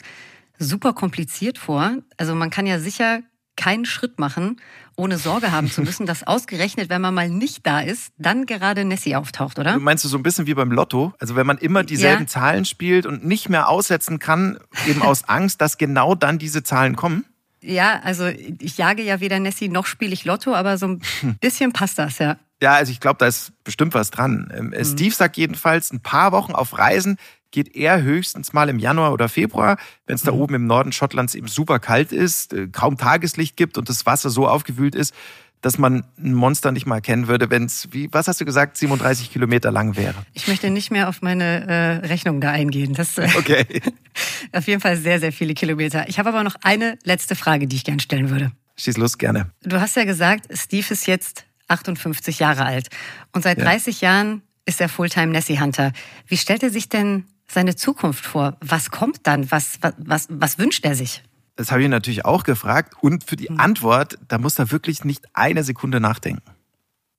super 0.58 0.94
kompliziert 0.94 1.58
vor. 1.58 1.98
Also 2.18 2.36
man 2.36 2.50
kann 2.50 2.66
ja 2.66 2.80
sicher 2.80 3.20
keinen 3.56 3.86
Schritt 3.86 4.20
machen, 4.20 4.62
ohne 4.96 5.18
Sorge 5.18 5.52
haben 5.52 5.70
zu 5.70 5.82
müssen, 5.82 6.06
dass 6.06 6.26
ausgerechnet, 6.26 6.90
wenn 6.90 7.02
man 7.02 7.14
mal 7.14 7.30
nicht 7.30 7.66
da 7.66 7.80
ist, 7.80 8.14
dann 8.18 8.46
gerade 8.46 8.86
Nessie 8.86 9.16
auftaucht, 9.16 9.60
oder? 9.60 9.74
Du 9.74 9.80
meinst 9.80 10.04
du 10.04 10.08
so 10.08 10.18
ein 10.18 10.24
bisschen 10.24 10.48
wie 10.48 10.54
beim 10.54 10.72
Lotto? 10.72 11.14
Also 11.20 11.36
wenn 11.36 11.48
man 11.48 11.58
immer 11.58 11.84
dieselben 11.84 12.24
ja. 12.24 12.28
Zahlen 12.28 12.66
spielt 12.66 13.06
und 13.06 13.26
nicht 13.26 13.50
mehr 13.50 13.70
aussetzen 13.70 14.20
kann, 14.20 14.58
eben 14.88 15.02
aus 15.02 15.24
Angst, 15.28 15.62
dass 15.62 15.78
genau 15.78 16.16
dann 16.16 16.38
diese 16.38 16.64
Zahlen 16.64 16.96
kommen? 16.96 17.26
Ja, 17.62 18.00
also 18.04 18.28
ich 18.28 18.78
jage 18.78 19.02
ja 19.02 19.20
weder 19.20 19.40
Nessie 19.40 19.70
noch 19.70 19.86
spiele 19.86 20.14
ich 20.14 20.24
Lotto, 20.24 20.54
aber 20.54 20.78
so 20.78 20.88
ein 20.88 21.02
bisschen 21.42 21.74
passt 21.74 21.98
das, 21.98 22.20
ja. 22.20 22.38
Ja, 22.62 22.74
also 22.74 22.92
ich 22.92 23.00
glaube, 23.00 23.18
da 23.20 23.28
ist 23.28 23.52
bestimmt 23.64 23.94
was 23.94 24.12
dran. 24.12 24.52
Ähm, 24.56 24.68
mhm. 24.68 24.86
Steve 24.86 25.14
sagt 25.14 25.36
jedenfalls, 25.36 25.92
ein 25.92 26.00
paar 26.00 26.32
Wochen 26.32 26.54
auf 26.54 26.78
Reisen 26.78 27.18
geht 27.56 27.74
er 27.74 28.02
höchstens 28.02 28.52
mal 28.52 28.68
im 28.68 28.80
Januar 28.80 29.14
oder 29.14 29.30
Februar, 29.30 29.78
wenn 30.06 30.16
es 30.16 30.24
da 30.24 30.34
mhm. 30.34 30.40
oben 30.40 30.56
im 30.56 30.68
Norden 30.68 30.92
Schottlands 30.92 31.36
eben 31.36 31.48
super 31.48 31.80
kalt 31.80 32.12
ist, 32.12 32.52
äh, 32.52 32.68
kaum 32.68 32.98
Tageslicht 32.98 33.56
gibt 33.56 33.78
und 33.78 33.88
das 33.88 34.06
Wasser 34.06 34.30
so 34.30 34.46
aufgewühlt 34.46 34.94
ist, 34.94 35.14
dass 35.62 35.78
man 35.78 36.04
ein 36.20 36.34
Monster 36.34 36.74
nicht 36.74 36.86
mal 36.86 36.96
erkennen 36.96 37.30
würde, 37.30 37.50
wenn 37.50 37.64
es, 37.64 37.88
wie, 37.92 38.10
was 38.12 38.28
hast 38.28 38.42
du 38.42 38.46
gesagt, 38.46 38.76
37 38.76 39.32
Kilometer 39.32 39.72
lang 39.72 39.96
wäre? 39.96 40.16
Ich 40.34 40.50
möchte 40.50 40.70
nicht 40.70 40.92
mehr 40.92 41.08
auf 41.08 41.22
meine 41.22 41.66
äh, 41.66 42.06
Rechnung 42.06 42.42
da 42.42 42.52
eingehen. 42.52 42.94
Das 42.94 43.18
äh, 43.18 43.30
okay. 43.38 43.66
auf 44.52 44.68
jeden 44.68 44.82
Fall 44.82 44.98
sehr, 44.98 45.22
sehr 45.22 45.32
viele 45.32 45.54
Kilometer. 45.54 46.10
Ich 46.10 46.20
habe 46.20 46.30
aber 46.30 46.44
noch 46.44 46.56
eine 46.62 47.00
letzte 47.04 47.36
Frage, 47.36 47.68
die 47.68 47.78
ich 47.78 47.86
gerne 47.86 48.02
stellen 48.02 48.32
würde. 48.32 48.52
Schieß 48.76 48.98
los, 48.98 49.18
gerne. 49.18 49.50
Du 49.64 49.80
hast 49.80 49.96
ja 49.96 50.04
gesagt, 50.04 50.48
Steve 50.52 50.86
ist 50.90 51.08
jetzt 51.08 51.46
58 51.70 52.38
Jahre 52.38 52.66
alt 52.66 52.90
und 53.32 53.44
seit 53.44 53.60
ja. 53.60 53.64
30 53.64 54.02
Jahren 54.02 54.42
ist 54.66 54.82
er 54.82 54.90
Fulltime 54.90 55.32
Nessie 55.32 55.60
Hunter. 55.60 55.94
Wie 56.28 56.38
stellt 56.38 56.62
er 56.62 56.70
sich 56.70 56.90
denn 56.90 57.24
seine 57.48 57.76
Zukunft 57.76 58.26
vor? 58.26 58.58
Was 58.62 58.92
kommt 58.92 59.28
dann? 59.28 59.52
Was, 59.52 59.80
was, 59.82 59.94
was, 59.98 60.28
was 60.30 60.58
wünscht 60.58 60.86
er 60.86 60.96
sich? 60.96 61.24
Das 61.56 61.72
habe 61.72 61.84
ich 61.84 61.90
natürlich 61.90 62.26
auch 62.26 62.44
gefragt. 62.44 62.94
Und 63.02 63.24
für 63.24 63.36
die 63.36 63.48
hm. 63.48 63.60
Antwort, 63.60 64.18
da 64.28 64.38
muss 64.38 64.60
er 64.60 64.72
wirklich 64.72 65.04
nicht 65.06 65.26
eine 65.34 65.64
Sekunde 65.64 66.00
nachdenken. 66.00 66.44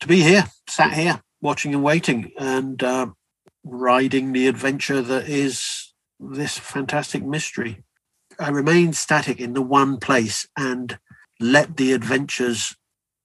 To 0.00 0.08
be 0.08 0.16
here, 0.16 0.44
sat 0.68 0.92
here, 0.92 1.20
watching 1.40 1.74
and 1.74 1.82
waiting 1.82 2.30
and 2.36 2.82
uh, 2.82 3.06
riding 3.64 4.34
the 4.34 4.46
adventure 4.46 5.02
that 5.02 5.26
is 5.26 5.94
this 6.18 6.58
fantastic 6.58 7.24
mystery. 7.24 7.82
I 8.38 8.50
remain 8.50 8.92
static 8.92 9.40
in 9.40 9.54
the 9.54 9.62
one 9.62 9.98
place 9.98 10.46
and 10.54 10.98
let 11.40 11.76
the 11.78 11.94
adventures 11.94 12.76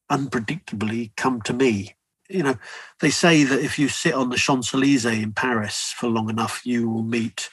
unpredictably 0.09 1.11
come 1.17 1.41
to 1.41 1.53
me. 1.53 1.95
You 2.33 2.43
know, 2.43 2.55
they 2.99 3.09
say 3.09 3.43
that 3.43 3.61
if 3.61 3.77
you 3.77 3.87
sit 3.87 4.13
on 4.13 4.29
the 4.29 4.37
Champs 4.37 4.73
Elysees 4.73 5.05
in 5.05 5.33
Paris 5.33 5.93
for 5.95 6.07
long 6.07 6.29
enough, 6.29 6.65
you 6.65 6.89
will 6.89 7.03
meet 7.03 7.49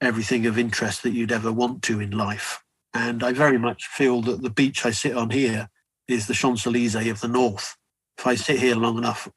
everything 0.00 0.46
of 0.46 0.58
interest 0.58 1.02
that 1.02 1.12
you'd 1.12 1.32
ever 1.32 1.52
want 1.52 1.82
to 1.82 2.00
in 2.00 2.10
life. 2.10 2.62
And 2.92 3.22
I 3.22 3.32
very 3.32 3.58
much 3.58 3.86
feel 3.86 4.22
that 4.22 4.42
the 4.42 4.50
beach 4.50 4.84
I 4.84 4.90
sit 4.90 5.16
on 5.16 5.30
here 5.30 5.68
is 6.08 6.26
the 6.26 6.34
Champs 6.34 6.66
Elysees 6.66 7.10
of 7.10 7.20
the 7.20 7.28
North. 7.28 7.76
If 8.18 8.26
I 8.26 8.34
sit 8.36 8.58
here 8.58 8.76
long 8.76 8.98
enough, 8.98 9.28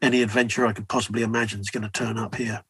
any 0.00 0.22
adventure 0.22 0.66
I 0.66 0.72
could 0.72 0.88
possibly 0.88 1.22
imagine 1.22 1.60
is 1.60 1.70
going 1.70 1.84
to 1.84 1.90
turn 1.90 2.18
up 2.18 2.34
here. 2.34 2.62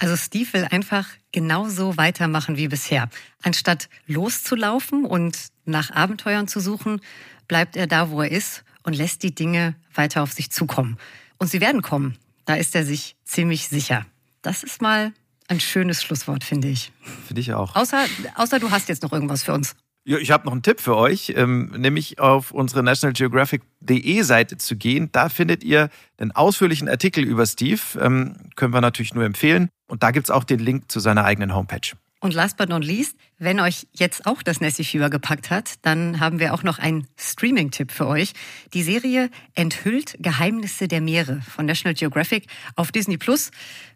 Also 0.00 0.16
Steve 0.16 0.52
will 0.52 0.66
einfach 0.70 1.06
genauso 1.30 1.96
weitermachen 1.96 2.56
wie 2.56 2.66
bisher. 2.66 3.08
Anstatt 3.42 3.88
loszulaufen 4.06 5.04
und 5.04 5.48
nach 5.66 5.90
Abenteuern 5.92 6.48
zu 6.48 6.58
suchen, 6.58 7.00
bleibt 7.46 7.76
er 7.76 7.86
da, 7.86 8.10
wo 8.10 8.22
er 8.22 8.32
ist 8.32 8.64
und 8.84 8.94
lässt 8.94 9.22
die 9.24 9.34
Dinge 9.34 9.74
weiter 9.94 10.22
auf 10.22 10.32
sich 10.32 10.50
zukommen. 10.52 10.98
Und 11.38 11.48
sie 11.48 11.60
werden 11.60 11.82
kommen. 11.82 12.16
Da 12.44 12.54
ist 12.54 12.74
er 12.76 12.84
sich 12.84 13.16
ziemlich 13.24 13.68
sicher. 13.68 14.06
Das 14.42 14.62
ist 14.62 14.80
mal 14.80 15.12
ein 15.48 15.60
schönes 15.60 16.02
Schlusswort, 16.02 16.44
finde 16.44 16.68
ich. 16.68 16.92
Finde 17.26 17.40
ich 17.40 17.52
auch. 17.52 17.74
Außer, 17.74 18.04
außer 18.36 18.60
du 18.60 18.70
hast 18.70 18.88
jetzt 18.88 19.02
noch 19.02 19.12
irgendwas 19.12 19.42
für 19.42 19.52
uns. 19.52 19.74
Ja, 20.06 20.18
ich 20.18 20.30
habe 20.30 20.44
noch 20.44 20.52
einen 20.52 20.62
Tipp 20.62 20.80
für 20.80 20.96
euch, 20.96 21.32
ähm, 21.34 21.72
nämlich 21.78 22.18
auf 22.18 22.50
unsere 22.50 22.82
nationalgeographic.de 22.82 24.22
Seite 24.22 24.58
zu 24.58 24.76
gehen. 24.76 25.08
Da 25.12 25.30
findet 25.30 25.64
ihr 25.64 25.88
einen 26.18 26.30
ausführlichen 26.30 26.90
Artikel 26.90 27.24
über 27.24 27.46
Steve. 27.46 27.80
Ähm, 27.98 28.36
können 28.54 28.74
wir 28.74 28.82
natürlich 28.82 29.14
nur 29.14 29.24
empfehlen. 29.24 29.70
Und 29.86 30.02
da 30.02 30.10
gibt 30.10 30.26
es 30.26 30.30
auch 30.30 30.44
den 30.44 30.60
Link 30.60 30.90
zu 30.92 31.00
seiner 31.00 31.24
eigenen 31.24 31.54
Homepage. 31.54 31.92
Und 32.24 32.32
last 32.32 32.56
but 32.56 32.70
not 32.70 32.82
least, 32.82 33.18
wenn 33.36 33.60
euch 33.60 33.86
jetzt 33.92 34.24
auch 34.24 34.42
das 34.42 34.62
Nessie 34.62 34.82
Fieber 34.82 35.10
gepackt 35.10 35.50
hat, 35.50 35.74
dann 35.82 36.20
haben 36.20 36.38
wir 36.38 36.54
auch 36.54 36.62
noch 36.62 36.78
einen 36.78 37.06
Streaming-Tipp 37.18 37.92
für 37.92 38.06
euch. 38.06 38.32
Die 38.72 38.82
Serie 38.82 39.28
Enthüllt 39.54 40.16
Geheimnisse 40.20 40.88
der 40.88 41.02
Meere 41.02 41.42
von 41.42 41.66
National 41.66 41.92
Geographic 41.92 42.46
auf 42.76 42.92
Disney 42.92 43.18
Plus 43.18 43.50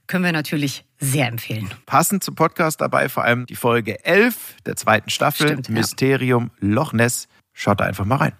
können 0.08 0.24
wir 0.24 0.32
natürlich 0.32 0.84
sehr 0.98 1.26
empfehlen. 1.26 1.70
Passend 1.86 2.22
zum 2.22 2.34
Podcast 2.34 2.82
dabei 2.82 3.08
vor 3.08 3.24
allem 3.24 3.46
die 3.46 3.56
Folge 3.56 4.04
11 4.04 4.56
der 4.66 4.76
zweiten 4.76 5.08
Staffel 5.08 5.48
Stimmt, 5.48 5.70
Mysterium 5.70 6.50
ja. 6.60 6.68
Loch 6.68 6.92
Ness. 6.92 7.28
Schaut 7.54 7.80
da 7.80 7.84
einfach 7.84 8.04
mal 8.04 8.16
rein. 8.16 8.32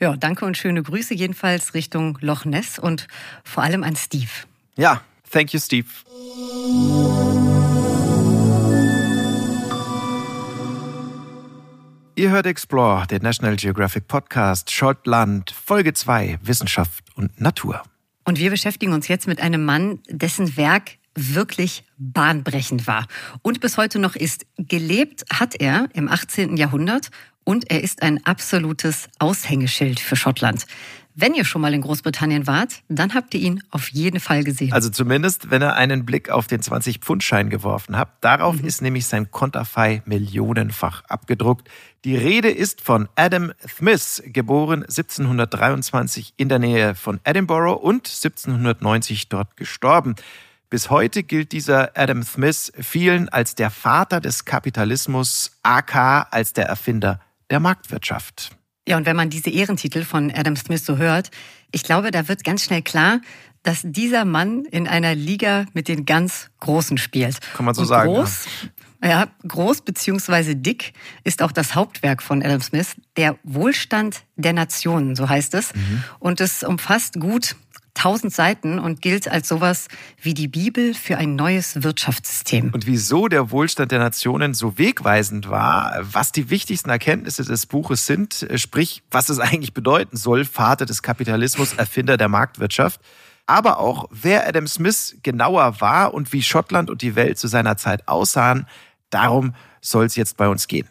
Ja, 0.00 0.16
danke 0.16 0.44
und 0.44 0.56
schöne 0.56 0.82
Grüße 0.82 1.14
jedenfalls 1.14 1.74
Richtung 1.74 2.18
Loch 2.20 2.44
Ness 2.46 2.80
und 2.80 3.06
vor 3.44 3.62
allem 3.62 3.84
an 3.84 3.94
Steve. 3.94 4.30
Ja, 4.76 5.02
thank 5.30 5.54
you, 5.54 5.60
Steve. 5.60 5.86
Ihr 12.20 12.28
hört 12.28 12.44
Explore, 12.44 13.06
den 13.06 13.22
National 13.22 13.56
Geographic 13.56 14.06
Podcast 14.06 14.70
Schottland, 14.70 15.52
Folge 15.52 15.94
2, 15.94 16.40
Wissenschaft 16.42 17.02
und 17.14 17.40
Natur. 17.40 17.82
Und 18.26 18.38
wir 18.38 18.50
beschäftigen 18.50 18.92
uns 18.92 19.08
jetzt 19.08 19.26
mit 19.26 19.40
einem 19.40 19.64
Mann, 19.64 20.00
dessen 20.06 20.58
Werk 20.58 20.98
wirklich 21.14 21.82
bahnbrechend 21.96 22.86
war 22.86 23.06
und 23.40 23.60
bis 23.60 23.78
heute 23.78 23.98
noch 23.98 24.16
ist. 24.16 24.44
Gelebt 24.58 25.24
hat 25.32 25.54
er 25.58 25.88
im 25.94 26.10
18. 26.10 26.58
Jahrhundert 26.58 27.10
und 27.44 27.70
er 27.70 27.82
ist 27.82 28.02
ein 28.02 28.22
absolutes 28.26 29.08
Aushängeschild 29.18 29.98
für 29.98 30.14
Schottland. 30.14 30.66
Wenn 31.20 31.34
ihr 31.34 31.44
schon 31.44 31.60
mal 31.60 31.74
in 31.74 31.82
Großbritannien 31.82 32.46
wart, 32.46 32.80
dann 32.88 33.12
habt 33.12 33.34
ihr 33.34 33.40
ihn 33.40 33.62
auf 33.68 33.90
jeden 33.90 34.20
Fall 34.20 34.42
gesehen. 34.42 34.72
Also 34.72 34.88
zumindest, 34.88 35.50
wenn 35.50 35.60
ihr 35.60 35.74
einen 35.74 36.06
Blick 36.06 36.30
auf 36.30 36.46
den 36.46 36.62
20-Pfund-Schein 36.62 37.50
geworfen 37.50 37.98
habt. 37.98 38.24
Darauf 38.24 38.62
mhm. 38.62 38.66
ist 38.66 38.80
nämlich 38.80 39.06
sein 39.06 39.30
Konterfei 39.30 40.00
millionenfach 40.06 41.04
abgedruckt. 41.04 41.68
Die 42.06 42.16
Rede 42.16 42.48
ist 42.48 42.80
von 42.80 43.06
Adam 43.16 43.52
Smith, 43.68 44.22
geboren 44.24 44.82
1723 44.82 46.32
in 46.38 46.48
der 46.48 46.58
Nähe 46.58 46.94
von 46.94 47.20
Edinburgh 47.24 47.78
und 47.78 48.08
1790 48.08 49.28
dort 49.28 49.58
gestorben. 49.58 50.14
Bis 50.70 50.88
heute 50.88 51.22
gilt 51.22 51.52
dieser 51.52 51.98
Adam 51.98 52.22
Smith 52.22 52.72
vielen 52.80 53.28
als 53.28 53.54
der 53.54 53.68
Vater 53.68 54.22
des 54.22 54.46
Kapitalismus, 54.46 55.50
aka 55.62 56.22
als 56.30 56.54
der 56.54 56.64
Erfinder 56.64 57.20
der 57.50 57.60
Marktwirtschaft. 57.60 58.52
Ja, 58.88 58.96
und 58.96 59.06
wenn 59.06 59.16
man 59.16 59.30
diese 59.30 59.50
Ehrentitel 59.50 60.04
von 60.04 60.30
Adam 60.30 60.56
Smith 60.56 60.84
so 60.84 60.96
hört, 60.96 61.30
ich 61.70 61.82
glaube, 61.82 62.10
da 62.10 62.28
wird 62.28 62.44
ganz 62.44 62.64
schnell 62.64 62.82
klar, 62.82 63.20
dass 63.62 63.80
dieser 63.84 64.24
Mann 64.24 64.64
in 64.64 64.88
einer 64.88 65.14
Liga 65.14 65.66
mit 65.74 65.88
den 65.88 66.06
ganz 66.06 66.50
Großen 66.60 66.98
spielt. 66.98 67.38
Kann 67.54 67.66
man 67.66 67.74
so 67.74 67.82
und 67.82 67.88
sagen. 67.88 68.12
Groß, 68.12 68.46
ja. 69.02 69.08
ja, 69.08 69.26
groß 69.46 69.82
beziehungsweise 69.82 70.56
dick 70.56 70.94
ist 71.24 71.42
auch 71.42 71.52
das 71.52 71.74
Hauptwerk 71.74 72.22
von 72.22 72.42
Adam 72.42 72.62
Smith, 72.62 72.96
der 73.16 73.38
Wohlstand 73.44 74.22
der 74.36 74.54
Nationen, 74.54 75.14
so 75.14 75.28
heißt 75.28 75.54
es. 75.54 75.74
Mhm. 75.74 76.04
Und 76.18 76.40
es 76.40 76.62
umfasst 76.62 77.20
gut 77.20 77.54
tausend 77.94 78.32
Seiten 78.32 78.78
und 78.78 79.02
gilt 79.02 79.28
als 79.28 79.48
sowas 79.48 79.88
wie 80.20 80.34
die 80.34 80.48
Bibel 80.48 80.94
für 80.94 81.18
ein 81.18 81.36
neues 81.36 81.82
Wirtschaftssystem. 81.82 82.70
Und 82.72 82.86
wieso 82.86 83.28
der 83.28 83.50
Wohlstand 83.50 83.92
der 83.92 83.98
Nationen 83.98 84.54
so 84.54 84.78
wegweisend 84.78 85.50
war, 85.50 85.98
was 86.02 86.32
die 86.32 86.50
wichtigsten 86.50 86.90
Erkenntnisse 86.90 87.44
des 87.44 87.66
Buches 87.66 88.06
sind, 88.06 88.46
sprich, 88.56 89.02
was 89.10 89.28
es 89.28 89.38
eigentlich 89.38 89.74
bedeuten 89.74 90.16
soll, 90.16 90.44
Vater 90.44 90.86
des 90.86 91.02
Kapitalismus, 91.02 91.74
Erfinder 91.74 92.16
der 92.16 92.28
Marktwirtschaft, 92.28 93.00
aber 93.46 93.80
auch, 93.80 94.06
wer 94.10 94.46
Adam 94.46 94.68
Smith 94.68 95.16
genauer 95.22 95.80
war 95.80 96.14
und 96.14 96.32
wie 96.32 96.42
Schottland 96.42 96.88
und 96.88 97.02
die 97.02 97.16
Welt 97.16 97.38
zu 97.38 97.48
seiner 97.48 97.76
Zeit 97.76 98.06
aussahen, 98.06 98.66
darum 99.10 99.54
soll 99.80 100.04
es 100.06 100.14
jetzt 100.14 100.36
bei 100.36 100.48
uns 100.48 100.68
gehen. 100.68 100.88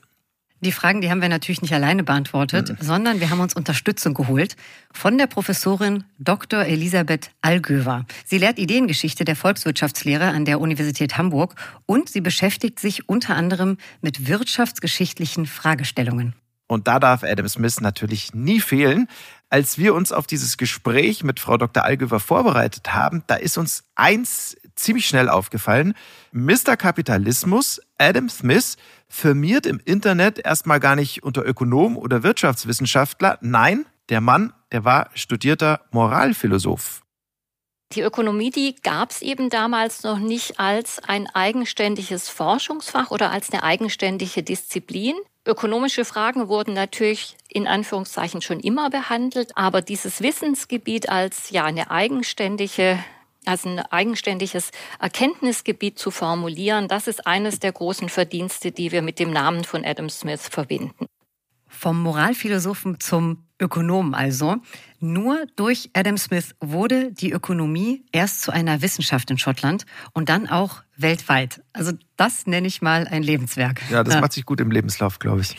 Die 0.62 0.74
Fragen, 0.74 1.00
die 1.00 1.10
haben 1.10 1.22
wir 1.22 1.30
natürlich 1.30 1.62
nicht 1.62 1.74
alleine 1.74 2.04
beantwortet, 2.04 2.70
mhm. 2.70 2.78
sondern 2.82 3.20
wir 3.22 3.30
haben 3.30 3.40
uns 3.40 3.54
Unterstützung 3.54 4.14
geholt 4.14 4.58
von 4.92 5.18
der 5.18 5.28
Professorin 5.28 6.04
Dr. 6.18 6.66
Elisabeth 6.66 7.32
Allgöwer. 7.42 8.06
Sie 8.26 8.38
lehrt 8.38 8.60
Ideengeschichte 8.60 9.24
der 9.24 9.38
Volkswirtschaftslehre 9.38 10.28
an 10.28 10.44
der 10.44 10.60
Universität 10.60 11.18
Hamburg 11.18 11.56
und 11.86 12.10
sie 12.10 12.22
beschäftigt 12.22 12.80
sich 12.80 13.08
unter 13.08 13.36
anderem 13.36 13.78
mit 14.02 14.28
wirtschaftsgeschichtlichen 14.28 15.46
Fragestellungen. 15.46 16.34
Und 16.68 16.88
da 16.88 17.00
darf 17.00 17.24
Adam 17.24 17.48
Smith 17.48 17.82
natürlich 17.82 18.34
nie 18.34 18.60
fehlen. 18.60 19.08
Als 19.50 19.80
wir 19.80 19.96
uns 19.96 20.12
auf 20.12 20.28
dieses 20.28 20.58
Gespräch 20.58 21.24
mit 21.24 21.40
Frau 21.40 21.58
Dr. 21.58 21.84
Allgöwer 21.84 22.20
vorbereitet 22.20 22.94
haben, 22.94 23.24
da 23.26 23.36
ist 23.36 23.58
uns 23.58 23.84
eins 23.96 24.56
ziemlich 24.76 25.08
schnell 25.08 25.30
aufgefallen. 25.30 25.96
Mr. 26.32 26.78
Kapitalismus, 26.78 27.82
Adam 27.98 28.30
Smith, 28.30 28.78
firmiert 29.10 29.66
im 29.66 29.82
Internet 29.84 30.40
erstmal 30.40 30.80
gar 30.80 30.96
nicht 30.96 31.24
unter 31.24 31.46
Ökonom 31.46 31.98
oder 31.98 32.24
Wirtschaftswissenschaftler. 32.24 33.38
Nein, 33.42 33.86
der 34.10 34.22
Mann, 34.22 34.54
der 34.72 34.86
war 34.86 35.10
studierter 35.14 35.82
Moralphilosoph. 35.92 37.02
Die 37.94 38.02
Ökonomie, 38.02 38.52
die 38.52 38.76
gab 38.76 39.10
es 39.10 39.24
eben 39.24 39.50
damals 39.50 40.04
noch 40.04 40.20
nicht 40.20 40.60
als 40.60 41.00
ein 41.00 41.28
eigenständiges 41.28 42.30
Forschungsfach 42.30 43.10
oder 43.10 43.32
als 43.32 43.52
eine 43.52 43.64
eigenständige 43.64 44.44
Disziplin. 44.44 45.16
Ökonomische 45.44 46.06
Fragen 46.06 46.48
wurden 46.50 46.76
natürlich 46.76 47.36
in 47.48 47.66
Anführungszeichen 47.66 48.44
schon 48.44 48.60
immer 48.60 48.92
behandelt, 48.92 49.58
aber 49.58 49.82
dieses 49.82 50.22
Wissensgebiet 50.22 51.10
als 51.10 51.50
ja 51.50 51.66
eine 51.66 51.90
eigenständige 51.90 53.00
also 53.50 53.70
ein 53.70 53.80
eigenständiges 53.80 54.72
Erkenntnisgebiet 55.00 55.98
zu 55.98 56.12
formulieren, 56.12 56.88
das 56.88 57.08
ist 57.08 57.26
eines 57.26 57.60
der 57.60 57.72
großen 57.72 58.08
Verdienste, 58.08 58.72
die 58.72 58.92
wir 58.92 59.02
mit 59.02 59.18
dem 59.18 59.32
Namen 59.32 59.64
von 59.64 59.84
Adam 59.84 60.10
Smith 60.10 60.48
verbinden. 60.48 61.08
Vom 61.68 62.02
Moralphilosophen 62.02 63.00
zum 63.00 63.46
Ökonomen 63.60 64.14
also. 64.14 64.58
Nur 65.00 65.46
durch 65.56 65.90
Adam 65.94 66.18
Smith 66.18 66.56
wurde 66.62 67.12
die 67.12 67.32
Ökonomie 67.32 68.06
erst 68.12 68.42
zu 68.42 68.52
einer 68.52 68.82
Wissenschaft 68.82 69.30
in 69.32 69.38
Schottland 69.38 69.86
und 70.14 70.30
dann 70.30 70.48
auch 70.48 70.84
weltweit. 70.96 71.62
Also 71.74 71.92
das 72.18 72.48
nenne 72.48 72.68
ich 72.68 72.82
mal 72.82 73.08
ein 73.08 73.24
Lebenswerk. 73.24 73.82
Ja, 73.90 74.04
das 74.04 74.16
ja. 74.16 74.22
macht 74.22 74.34
sich 74.34 74.46
gut 74.46 74.62
im 74.62 74.72
Lebenslauf, 74.72 75.20
glaube 75.20 75.42
ich. 75.42 75.56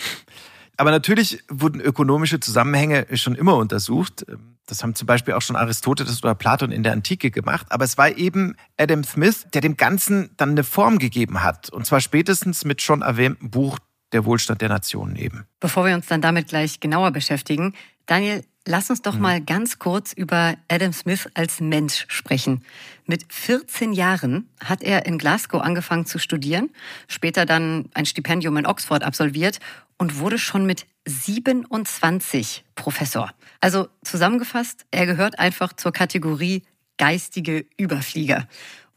Aber 0.80 0.92
natürlich 0.92 1.44
wurden 1.50 1.78
ökonomische 1.78 2.40
Zusammenhänge 2.40 3.06
schon 3.18 3.34
immer 3.34 3.56
untersucht. 3.56 4.24
Das 4.66 4.82
haben 4.82 4.94
zum 4.94 5.04
Beispiel 5.04 5.34
auch 5.34 5.42
schon 5.42 5.54
Aristoteles 5.54 6.24
oder 6.24 6.34
Platon 6.34 6.72
in 6.72 6.82
der 6.82 6.94
Antike 6.94 7.30
gemacht. 7.30 7.66
Aber 7.68 7.84
es 7.84 7.98
war 7.98 8.16
eben 8.16 8.56
Adam 8.78 9.04
Smith, 9.04 9.46
der 9.52 9.60
dem 9.60 9.76
Ganzen 9.76 10.30
dann 10.38 10.52
eine 10.52 10.64
Form 10.64 10.98
gegeben 10.98 11.42
hat. 11.42 11.68
Und 11.68 11.84
zwar 11.84 12.00
spätestens 12.00 12.64
mit 12.64 12.80
schon 12.80 13.02
erwähntem 13.02 13.50
Buch 13.50 13.78
Der 14.12 14.24
Wohlstand 14.24 14.62
der 14.62 14.70
Nationen 14.70 15.16
eben. 15.16 15.44
Bevor 15.60 15.84
wir 15.84 15.94
uns 15.94 16.06
dann 16.06 16.22
damit 16.22 16.48
gleich 16.48 16.80
genauer 16.80 17.10
beschäftigen, 17.10 17.74
Daniel, 18.06 18.42
lass 18.70 18.88
uns 18.88 19.02
doch 19.02 19.16
mhm. 19.16 19.22
mal 19.22 19.40
ganz 19.40 19.78
kurz 19.78 20.12
über 20.12 20.54
Adam 20.68 20.92
Smith 20.92 21.28
als 21.34 21.60
Mensch 21.60 22.06
sprechen. 22.08 22.64
Mit 23.04 23.30
14 23.32 23.92
Jahren 23.92 24.48
hat 24.64 24.82
er 24.82 25.06
in 25.06 25.18
Glasgow 25.18 25.60
angefangen 25.60 26.06
zu 26.06 26.18
studieren, 26.18 26.70
später 27.08 27.44
dann 27.44 27.90
ein 27.94 28.06
Stipendium 28.06 28.56
in 28.56 28.66
Oxford 28.66 29.02
absolviert 29.02 29.58
und 29.98 30.18
wurde 30.20 30.38
schon 30.38 30.64
mit 30.66 30.86
27 31.06 32.64
Professor. 32.76 33.32
Also 33.60 33.88
zusammengefasst, 34.02 34.86
er 34.92 35.06
gehört 35.06 35.38
einfach 35.38 35.72
zur 35.72 35.92
Kategorie 35.92 36.62
geistige 36.96 37.66
Überflieger. 37.76 38.46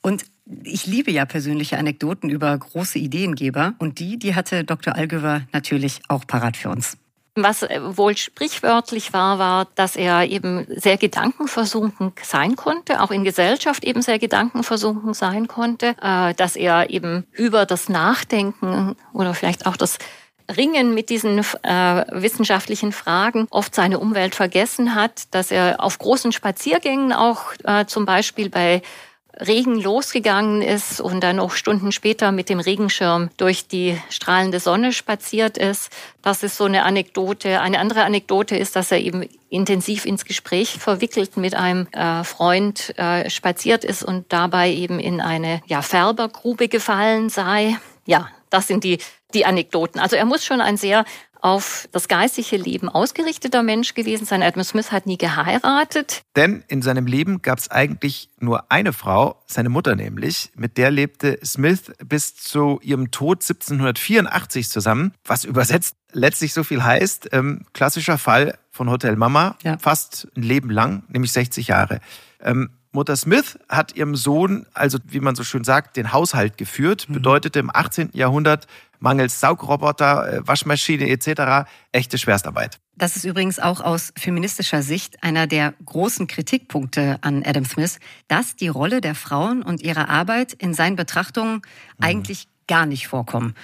Und 0.02 0.26
ich 0.64 0.86
liebe 0.86 1.12
ja 1.12 1.26
persönliche 1.26 1.78
Anekdoten 1.78 2.30
über 2.30 2.56
große 2.56 3.00
Ideengeber 3.00 3.74
und 3.80 4.00
die, 4.00 4.20
die 4.20 4.36
hatte 4.36 4.66
Dr. 4.66 4.96
Algöver 4.96 5.48
natürlich 5.52 6.02
auch 6.10 6.28
parat 6.28 6.58
für 6.58 6.70
uns. 6.70 6.98
Was 7.36 7.64
äh, 7.64 7.80
wohl 7.98 8.16
sprichwörtlich 8.16 9.12
war, 9.12 9.40
war, 9.40 9.68
dass 9.74 9.96
er 9.96 10.26
eben 10.30 10.68
sehr 10.70 10.98
gedankenversunken 10.98 12.14
sein 12.22 12.56
konnte, 12.56 13.02
auch 13.02 13.10
in 13.10 13.24
Gesellschaft 13.24 13.84
eben 13.84 14.04
sehr 14.04 14.20
gedankenversunken 14.20 15.16
sein 15.16 15.48
konnte, 15.48 15.96
äh, 16.00 16.36
dass 16.36 16.56
er 16.56 16.92
eben 16.92 17.26
über 17.32 17.66
das 17.66 17.90
Nachdenken 17.90 18.96
oder 19.14 19.34
vielleicht 19.34 19.66
auch 19.66 19.78
das 19.78 19.98
Ringen 20.56 20.94
mit 20.94 21.10
diesen 21.10 21.40
äh, 21.40 22.06
wissenschaftlichen 22.12 22.92
Fragen 22.92 23.48
oft 23.50 23.74
seine 23.74 23.98
Umwelt 23.98 24.36
vergessen 24.36 24.94
hat, 24.94 25.24
dass 25.32 25.50
er 25.50 25.82
auf 25.82 25.98
großen 25.98 26.32
Spaziergängen 26.32 27.14
auch 27.14 27.54
äh, 27.64 27.86
zum 27.86 28.06
Beispiel 28.06 28.50
bei 28.50 28.82
Regen 29.40 29.80
losgegangen 29.80 30.62
ist 30.62 31.02
und 31.02 31.22
dann 31.22 31.40
auch 31.40 31.52
Stunden 31.52 31.92
später 31.92 32.32
mit 32.32 32.50
dem 32.50 32.60
Regenschirm 32.60 33.30
durch 33.38 33.68
die 33.68 33.98
strahlende 34.10 34.60
Sonne 34.60 34.94
spaziert 34.94 35.58
ist. 35.58 35.90
Das 36.22 36.44
ist 36.44 36.58
so 36.58 36.66
eine 36.66 36.84
Anekdote. 36.84 37.60
Eine 37.60 37.80
andere 37.80 38.04
Anekdote 38.04 38.56
ist, 38.56 38.76
dass 38.76 38.92
er 38.92 39.00
eben 39.00 39.28
intensiv 39.50 40.06
ins 40.06 40.26
Gespräch 40.26 40.78
verwickelt 40.78 41.36
mit 41.38 41.56
einem 41.56 41.88
äh, 41.94 42.24
Freund 42.24 42.98
äh, 42.98 43.30
spaziert 43.30 43.84
ist 43.84 44.04
und 44.04 44.32
dabei 44.32 44.72
eben 44.72 45.00
in 45.00 45.20
eine 45.20 45.62
ja, 45.66 45.82
Färbergrube 45.82 46.68
gefallen 46.68 47.30
sei. 47.30 47.78
Ja, 48.06 48.30
das 48.50 48.68
sind 48.68 48.84
die, 48.84 49.00
die 49.34 49.46
Anekdoten. 49.46 50.00
Also 50.00 50.16
er 50.16 50.26
muss 50.26 50.46
schon 50.46 50.62
ein 50.62 50.78
sehr 50.78 51.06
auf 51.44 51.90
das 51.92 52.08
geistige 52.08 52.56
Leben 52.56 52.88
ausgerichteter 52.88 53.64
Mensch 53.64 53.96
gewesen 53.96 54.26
sein. 54.26 54.42
Adam 54.42 54.64
Smith 54.64 54.94
hat 54.94 55.06
nie 55.06 55.18
geheiratet. 55.18 56.24
Denn 56.38 56.64
in 56.70 56.82
seinem 56.82 57.06
Leben 57.06 57.42
gab 57.42 57.60
es 57.60 57.70
eigentlich 57.70 58.30
nur 58.40 58.72
eine 58.72 58.94
Frau, 58.94 59.44
seine 59.46 59.68
Mutter 59.68 59.96
nämlich. 59.96 60.52
Mit 60.56 60.78
der 60.78 60.90
lebte 60.90 61.38
Smith 61.44 61.92
bis 62.04 62.36
zu 62.36 62.80
ihrem 62.82 63.12
Tod 63.12 63.42
1784 63.42 64.70
zusammen, 64.70 65.14
was 65.26 65.44
übersetzt 65.44 65.98
letztlich 66.14 66.54
so 66.54 66.64
viel 66.64 66.82
heißt, 66.82 67.30
ähm, 67.34 67.66
klassischer 67.74 68.18
Fall 68.18 68.58
von 68.72 68.90
Hotel 68.90 69.18
Mama, 69.18 69.58
ja. 69.64 69.78
fast 69.80 70.30
ein 70.38 70.44
Leben 70.44 70.70
lang, 70.70 71.04
nämlich 71.10 71.34
60 71.34 71.68
Jahre. 71.68 72.00
Ähm, 72.40 72.70
Mutter 72.94 73.18
Smith 73.18 73.58
hat 73.70 73.96
ihrem 73.96 74.16
Sohn, 74.16 74.68
also 74.74 75.00
wie 75.08 75.20
man 75.20 75.36
so 75.36 75.44
schön 75.44 75.64
sagt, 75.64 75.98
den 75.98 76.14
Haushalt 76.14 76.58
geführt, 76.58 77.10
mhm. 77.10 77.16
bedeutete 77.16 77.60
im 77.60 77.72
18. 77.74 78.12
Jahrhundert 78.14 78.68
mangels 79.00 79.40
Saugroboter, 79.40 80.34
äh, 80.34 80.48
Waschmaschine 80.48 81.10
etc. 81.10 81.68
echte 81.92 82.18
Schwerstarbeit. 82.18 82.80
Das 82.96 83.16
ist 83.16 83.26
übrigens 83.26 83.60
auch 83.60 83.82
aus 83.82 84.14
feministischer 84.18 84.84
Sicht 84.84 85.24
einer 85.24 85.48
der 85.48 85.74
großen 85.84 86.28
Kritikpunkte 86.28 87.18
an 87.22 87.44
Adam 87.44 87.66
Smith, 87.66 88.00
dass 88.28 88.56
die 88.56 88.68
Rolle 88.68 89.02
der 89.02 89.16
Frauen 89.16 89.64
und 89.64 89.82
ihrer 89.82 90.10
Arbeit 90.10 90.54
in 90.54 90.74
seinen 90.74 90.96
Betrachtungen 90.96 91.56
mhm. 91.56 91.62
eigentlich 92.00 92.48
gar 92.68 92.86
nicht 92.86 93.08
vorkommen. 93.08 93.56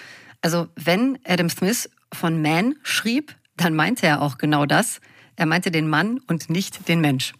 Also 0.42 0.68
wenn 0.76 1.20
Adam 1.26 1.50
Smith 1.50 1.90
von 2.12 2.42
Man 2.42 2.76
schrieb, 2.82 3.36
dann 3.56 3.76
meinte 3.76 4.08
er 4.08 4.22
auch 4.22 4.40
genau 4.40 4.66
das. 4.66 5.00
Er 5.36 5.46
meinte 5.46 5.70
den 5.70 5.88
Mann 5.88 6.20
und 6.28 6.50
nicht 6.50 6.88
den 6.88 7.00
Mensch. 7.00 7.34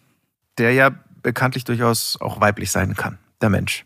Der 0.56 0.72
ja 0.72 0.92
bekanntlich 1.22 1.64
durchaus 1.64 2.18
auch 2.20 2.40
weiblich 2.40 2.70
sein 2.70 2.94
kann, 2.94 3.18
der 3.40 3.50
Mensch. 3.50 3.84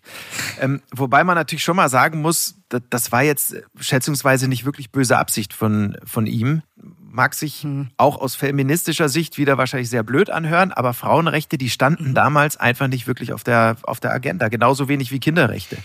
Ähm, 0.61 0.83
wobei 0.95 1.25
man 1.25 1.37
natürlich 1.37 1.65
schon 1.65 1.77
mal 1.77 1.89
sagen 1.89 2.21
muss, 2.21 2.57
das, 2.91 3.13
war 3.13 3.23
jetzt 3.23 3.57
schätzungsweise 3.79 4.49
nicht 4.49 4.65
wirklich 4.65 4.91
böse 4.91 5.19
Absicht 5.19 5.53
von, 5.53 5.97
von 6.05 6.27
ihm. 6.27 6.63
Mag 6.77 7.35
sich 7.35 7.63
hm. 7.63 7.91
auch 7.97 8.21
aus 8.21 8.35
feministischer 8.35 9.09
Sicht 9.09 9.39
wieder 9.39 9.59
wahrscheinlich 9.59 9.89
sehr 9.89 10.03
blöd 10.03 10.31
anhören, 10.31 10.73
aber 10.73 10.95
Frauenrechte, 10.95 11.59
die 11.59 11.71
standen 11.71 12.09
mhm. 12.09 12.15
damals 12.15 12.57
einfach 12.57 12.89
nicht 12.89 13.07
wirklich 13.07 13.33
auf 13.33 13.45
der, 13.45 13.77
auf 13.83 14.01
der 14.01 14.13
Agenda, 14.13 14.49
genauso 14.49 14.89
wenig 14.89 15.13
wie 15.13 15.21
Kinderrechte. 15.21 15.77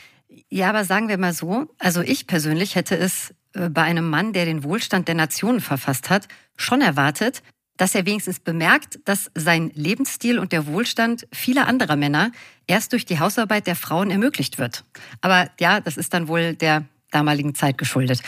Ja, 0.50 0.70
aber 0.70 0.84
sagen 0.84 1.08
wir 1.08 1.20
mal 1.20 1.34
so, 1.34 1.68
also 1.78 2.02
ich 2.02 2.26
persönlich 2.26 2.76
hätte 2.76 2.98
es 2.98 3.36
äh, 3.54 3.70
bei 3.70 3.84
einem 3.84 4.10
Mann, 4.10 4.34
der 4.34 4.46
den 4.46 4.64
Wohlstand 4.64 5.08
der 5.08 5.16
Nationen 5.16 5.60
verfasst 5.60 6.10
hat, 6.10 6.28
schon 6.56 6.82
erwartet, 6.82 7.44
dass 7.80 7.96
er 7.96 8.06
wenigstens 8.06 8.42
bemerkt, 8.42 9.00
dass 9.06 9.32
sein 9.36 9.72
Lebensstil 9.74 10.38
und 10.38 10.52
der 10.52 10.68
Wohlstand 10.68 11.26
vieler 11.32 11.66
anderer 11.66 11.96
Männer 11.96 12.32
erst 12.68 12.92
durch 12.92 13.06
die 13.06 13.20
Hausarbeit 13.20 13.68
der 13.68 13.78
Frauen 13.78 14.12
ermöglicht 14.12 14.58
wird. 14.58 14.84
Aber 15.22 15.50
ja, 15.62 15.80
das 15.80 15.96
ist 15.96 16.14
dann 16.14 16.28
wohl 16.28 16.56
der 16.56 16.84
damaligen 17.10 17.56
Zeit 17.56 17.78
geschuldet. 17.78 18.22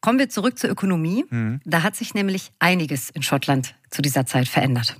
Kommen 0.00 0.18
wir 0.18 0.28
zurück 0.28 0.58
zur 0.58 0.68
Ökonomie. 0.70 1.24
Mhm. 1.30 1.60
Da 1.64 1.84
hat 1.84 1.94
sich 1.94 2.12
nämlich 2.14 2.50
einiges 2.58 3.08
in 3.10 3.22
Schottland 3.22 3.76
zu 3.88 4.02
dieser 4.02 4.26
Zeit 4.26 4.48
verändert. 4.48 4.96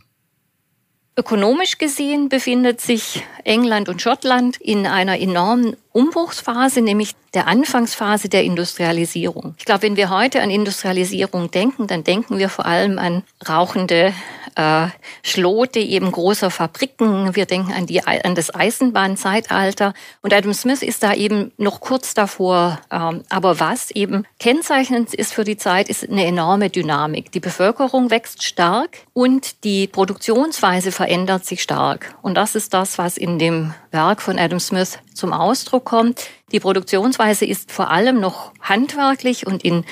Ökonomisch 1.16 1.78
gesehen 1.78 2.28
befindet 2.28 2.80
sich 2.80 3.24
England 3.42 3.88
und 3.88 4.00
Schottland 4.00 4.58
in 4.58 4.86
einer 4.86 5.18
enormen 5.18 5.76
Umbruchsphase, 5.90 6.82
nämlich 6.82 7.16
der 7.34 7.46
Anfangsphase 7.46 8.28
der 8.28 8.44
Industrialisierung. 8.44 9.54
Ich 9.58 9.64
glaube, 9.64 9.82
wenn 9.82 9.96
wir 9.96 10.10
heute 10.10 10.42
an 10.42 10.50
Industrialisierung 10.50 11.50
denken, 11.50 11.86
dann 11.86 12.04
denken 12.04 12.38
wir 12.38 12.48
vor 12.48 12.66
allem 12.66 12.98
an 12.98 13.22
rauchende 13.48 14.14
äh, 14.54 14.88
Schlote 15.22 15.78
eben 15.78 16.10
großer 16.10 16.50
Fabriken. 16.50 17.36
Wir 17.36 17.46
denken 17.46 17.72
an, 17.72 17.86
die, 17.86 18.02
an 18.02 18.34
das 18.34 18.54
Eisenbahnzeitalter. 18.54 19.94
Und 20.22 20.34
Adam 20.34 20.52
Smith 20.52 20.82
ist 20.82 21.02
da 21.02 21.14
eben 21.14 21.52
noch 21.58 21.80
kurz 21.80 22.14
davor. 22.14 22.80
Ähm, 22.90 23.22
aber 23.28 23.60
was 23.60 23.90
eben 23.92 24.24
kennzeichnend 24.38 25.14
ist 25.14 25.32
für 25.32 25.44
die 25.44 25.56
Zeit, 25.56 25.88
ist 25.88 26.08
eine 26.08 26.24
enorme 26.24 26.70
Dynamik. 26.70 27.30
Die 27.30 27.40
Bevölkerung 27.40 28.10
wächst 28.10 28.42
stark 28.42 28.98
und 29.12 29.64
die 29.64 29.86
Produktionsweise 29.86 30.92
verändert 30.92 31.44
sich 31.44 31.62
stark. 31.62 32.16
Und 32.22 32.34
das 32.34 32.54
ist 32.54 32.74
das, 32.74 32.98
was 32.98 33.16
in 33.16 33.38
dem 33.38 33.74
Werk 33.90 34.22
von 34.22 34.38
Adam 34.38 34.60
Smith 34.60 34.98
zum 35.14 35.32
Ausdruck 35.32 35.84
kommt. 35.84 36.28
Die 36.52 36.60
Produktionsweise 36.60 37.44
ist 37.44 37.72
vor 37.72 37.90
allem 37.90 38.20
noch 38.20 38.52
handwerklich 38.60 39.46
und 39.46 39.64
in 39.64 39.84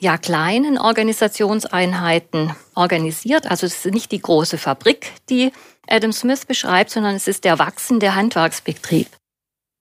ja, 0.00 0.16
kleinen 0.16 0.78
Organisationseinheiten 0.78 2.54
organisiert. 2.74 3.50
Also 3.50 3.66
es 3.66 3.84
ist 3.84 3.92
nicht 3.92 4.12
die 4.12 4.20
große 4.20 4.58
Fabrik, 4.58 5.12
die 5.28 5.52
Adam 5.88 6.12
Smith 6.12 6.44
beschreibt, 6.44 6.90
sondern 6.90 7.14
es 7.14 7.26
ist 7.26 7.44
der 7.44 7.58
wachsende 7.58 8.14
Handwerksbetrieb. 8.14 9.08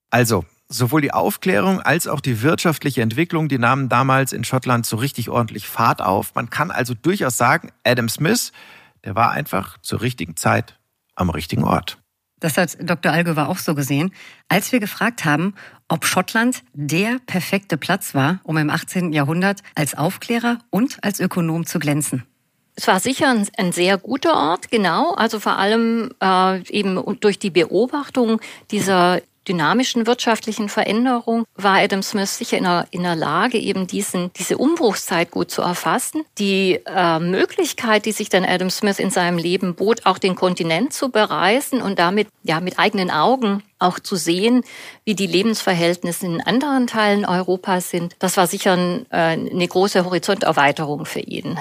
Also, 0.09 0.45
sowohl 0.69 1.01
die 1.01 1.13
Aufklärung 1.13 1.81
als 1.81 2.07
auch 2.07 2.21
die 2.21 2.41
wirtschaftliche 2.41 3.01
Entwicklung, 3.01 3.49
die 3.49 3.57
nahmen 3.57 3.89
damals 3.89 4.33
in 4.33 4.43
Schottland 4.43 4.85
so 4.85 4.97
richtig 4.97 5.29
ordentlich 5.29 5.67
Fahrt 5.67 6.01
auf. 6.01 6.33
Man 6.35 6.49
kann 6.49 6.71
also 6.71 6.93
durchaus 6.93 7.37
sagen, 7.37 7.71
Adam 7.83 8.09
Smith, 8.09 8.51
der 9.03 9.15
war 9.15 9.31
einfach 9.31 9.77
zur 9.81 10.01
richtigen 10.01 10.35
Zeit 10.35 10.79
am 11.15 11.29
richtigen 11.29 11.63
Ort. 11.63 11.97
Das 12.39 12.57
hat 12.57 12.77
Dr. 12.79 13.11
Algöver 13.11 13.49
auch 13.49 13.57
so 13.57 13.73
gesehen, 13.73 14.13
als 14.47 14.71
wir 14.71 14.79
gefragt 14.79 15.25
haben, 15.25 15.55
ob 15.87 16.05
Schottland 16.05 16.63
der 16.73 17.19
perfekte 17.25 17.77
Platz 17.77 18.13
war, 18.13 18.39
um 18.43 18.57
im 18.57 18.69
18. 18.69 19.13
Jahrhundert 19.13 19.61
als 19.75 19.95
Aufklärer 19.95 20.59
und 20.69 21.03
als 21.03 21.19
Ökonom 21.19 21.65
zu 21.65 21.79
glänzen. 21.79 22.23
Es 22.75 22.87
war 22.87 22.99
sicher 22.99 23.31
ein, 23.31 23.47
ein, 23.57 23.71
sehr 23.71 23.97
guter 23.97 24.35
Ort, 24.35 24.69
genau. 24.69 25.13
Also 25.15 25.39
vor 25.39 25.57
allem 25.57 26.11
äh, 26.21 26.61
eben 26.69 27.01
durch 27.19 27.39
die 27.39 27.49
Beobachtung 27.49 28.39
dieser 28.69 29.19
dynamischen 29.47 30.07
wirtschaftlichen 30.07 30.69
Veränderung 30.69 31.45
war 31.55 31.77
Adam 31.77 32.03
Smith 32.03 32.37
sicher 32.37 32.57
in 32.57 32.63
der, 32.63 32.87
in 32.91 33.03
der 33.03 33.15
Lage, 33.15 33.57
eben 33.57 33.87
diesen, 33.87 34.31
diese 34.33 34.57
Umbruchszeit 34.57 35.31
gut 35.31 35.51
zu 35.51 35.61
erfassen. 35.61 36.23
Die 36.37 36.79
äh, 36.85 37.19
Möglichkeit, 37.19 38.05
die 38.05 38.11
sich 38.11 38.29
dann 38.29 38.45
Adam 38.45 38.69
Smith 38.69 38.99
in 38.99 39.09
seinem 39.09 39.37
Leben 39.37 39.75
bot, 39.75 40.05
auch 40.05 40.17
den 40.17 40.35
Kontinent 40.35 40.93
zu 40.93 41.09
bereisen 41.09 41.81
und 41.81 41.99
damit 41.99 42.27
ja 42.43 42.59
mit 42.59 42.79
eigenen 42.79 43.11
Augen 43.11 43.63
auch 43.79 43.99
zu 43.99 44.15
sehen, 44.15 44.63
wie 45.05 45.15
die 45.15 45.27
Lebensverhältnisse 45.27 46.25
in 46.25 46.41
anderen 46.41 46.87
Teilen 46.87 47.25
Europas 47.25 47.89
sind, 47.89 48.15
das 48.19 48.37
war 48.37 48.47
sicher 48.47 48.73
ein, 48.73 49.05
äh, 49.11 49.37
eine 49.51 49.67
große 49.67 50.03
Horizonterweiterung 50.03 51.05
für 51.05 51.19
ihn. 51.19 51.59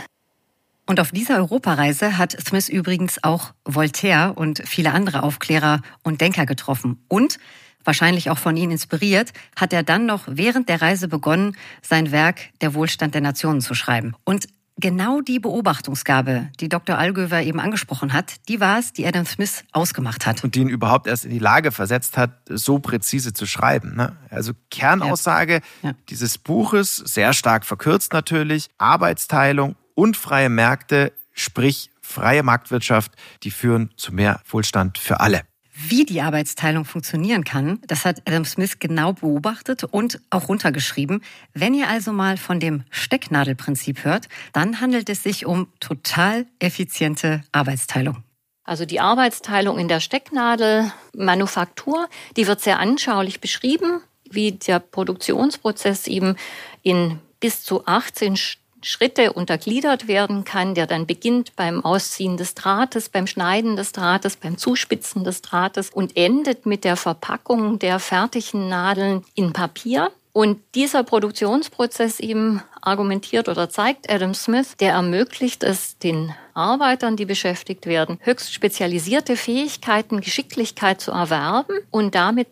Und 0.87 1.01
auf 1.01 1.11
dieser 1.11 1.39
Europareise 1.39 2.16
hat 2.16 2.37
Smith 2.41 2.68
übrigens 2.68 3.22
auch 3.24 3.53
Voltaire 3.64 4.34
und 4.37 4.62
viele 4.64 4.93
andere 4.93 5.24
Aufklärer 5.24 5.82
und 6.05 6.20
Denker 6.20 6.47
getroffen. 6.47 7.05
Und 7.09 7.39
wahrscheinlich 7.87 8.30
auch 8.30 8.39
von 8.39 8.57
ihnen 8.57 8.72
inspiriert, 8.72 9.32
hat 9.57 9.72
er 9.72 9.82
dann 9.82 10.07
noch 10.07 10.24
während 10.26 10.68
der 10.68 10.82
Reise 10.82 11.09
begonnen, 11.09 11.57
sein 11.82 12.12
Werk 12.12 12.41
Der 12.61 12.74
Wohlstand 12.74 13.14
der 13.14 13.22
Nationen 13.22 13.61
zu 13.61 13.74
schreiben. 13.74 14.14
Und 14.24 14.47
genau 14.78 15.20
die 15.20 15.39
Beobachtungsgabe, 15.39 16.49
die 16.61 16.68
Dr. 16.68 16.99
Allgöwer 16.99 17.43
eben 17.43 17.61
angesprochen 17.61 18.12
hat, 18.12 18.34
die 18.49 18.61
war 18.61 18.78
es, 18.78 18.93
die 18.93 19.07
Adam 19.07 19.26
Smith 19.26 19.64
ausgemacht 19.72 20.26
hat. 20.26 20.45
Und 20.45 20.55
die 20.55 20.61
ihn 20.61 20.68
überhaupt 20.68 21.07
erst 21.07 21.24
in 21.24 21.30
die 21.30 21.39
Lage 21.39 21.72
versetzt 21.72 22.16
hat, 22.16 22.30
so 22.49 22.78
präzise 22.78 23.32
zu 23.32 23.47
schreiben. 23.47 23.97
Ne? 23.97 24.16
Also 24.30 24.53
Kernaussage 24.70 25.61
ja. 25.82 25.91
Ja. 25.91 25.97
dieses 26.09 26.39
Buches, 26.39 26.97
sehr 26.97 27.32
stark 27.32 27.64
verkürzt 27.64 28.12
natürlich, 28.12 28.68
Arbeitsteilung 28.78 29.76
und 29.95 30.16
freie 30.16 30.51
Märkte, 30.51 31.12
sprich 31.32 31.91
freie 32.03 32.43
Marktwirtschaft, 32.43 33.12
die 33.43 33.51
führen 33.51 33.91
zu 33.97 34.12
mehr 34.12 34.41
Wohlstand 34.49 34.99
für 34.99 35.20
alle. 35.20 35.43
Wie 35.78 36.06
die 36.06 36.22
Arbeitsteilung 36.22 36.86
funktionieren 36.86 37.44
kann, 37.44 37.80
das 37.86 38.06
hat 38.06 38.22
Adam 38.26 38.46
Smith 38.46 38.78
genau 38.78 39.12
beobachtet 39.12 39.84
und 39.84 40.22
auch 40.30 40.48
runtergeschrieben. 40.48 41.22
Wenn 41.52 41.74
ihr 41.74 41.88
also 41.88 42.12
mal 42.12 42.38
von 42.38 42.60
dem 42.60 42.84
Stecknadelprinzip 42.88 44.02
hört, 44.02 44.30
dann 44.54 44.80
handelt 44.80 45.10
es 45.10 45.22
sich 45.22 45.44
um 45.44 45.68
total 45.78 46.46
effiziente 46.60 47.42
Arbeitsteilung. 47.52 48.24
Also 48.64 48.86
die 48.86 49.00
Arbeitsteilung 49.00 49.78
in 49.78 49.88
der 49.88 50.00
Stecknadelmanufaktur, 50.00 52.08
die 52.38 52.46
wird 52.46 52.62
sehr 52.62 52.78
anschaulich 52.78 53.42
beschrieben, 53.42 54.00
wie 54.30 54.52
der 54.52 54.80
Produktionsprozess 54.80 56.06
eben 56.06 56.36
in 56.82 57.18
bis 57.38 57.62
zu 57.62 57.86
18 57.86 58.38
Schritte 58.87 59.32
untergliedert 59.32 60.07
werden 60.07 60.45
kann, 60.45 60.76
der 60.76 60.87
dann 60.87 61.07
beginnt 61.07 61.57
beim 61.57 61.84
Ausziehen 61.84 62.37
des 62.37 62.55
Drahtes, 62.55 63.09
beim 63.09 63.26
Schneiden 63.26 63.74
des 63.74 63.91
Drahtes, 63.91 64.37
beim 64.37 64.59
Zuspitzen 64.59 65.24
des 65.24 65.43
Drahtes 65.43 65.91
und 65.91 66.16
endet 66.16 66.66
mit 66.66 66.84
der 66.84 66.95
Verpackung 66.95 67.80
der 67.80 67.99
fertigen 67.99 68.68
Nadeln 68.68 69.24
in 69.34 69.53
Papier. 69.53 70.12
Und 70.32 70.61
dieser 70.76 71.03
Produktionsprozess 71.03 72.20
eben 72.20 72.62
argumentiert 72.80 73.49
oder 73.49 73.68
zeigt 73.68 74.09
Adam 74.09 74.34
Smith, 74.34 74.76
der 74.78 74.93
ermöglicht 74.93 75.64
es 75.64 75.99
den 75.99 76.32
Arbeitern, 76.55 77.16
die 77.16 77.24
beschäftigt 77.24 77.87
werden, 77.87 78.18
höchst 78.20 78.55
spezialisierte 78.55 79.37
Fähigkeiten, 79.37 80.20
Geschicklichkeit 80.20 81.01
zu 81.01 81.11
erwerben 81.11 81.74
und 81.91 82.14
damit 82.14 82.47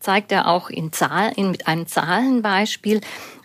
zeigt 0.00 0.32
er 0.32 0.48
auch 0.48 0.68
in 0.68 0.92
Zahlen, 0.92 1.50
mit 1.50 1.66
einem 1.66 1.86
Zahlenbeispiel, 1.86 3.00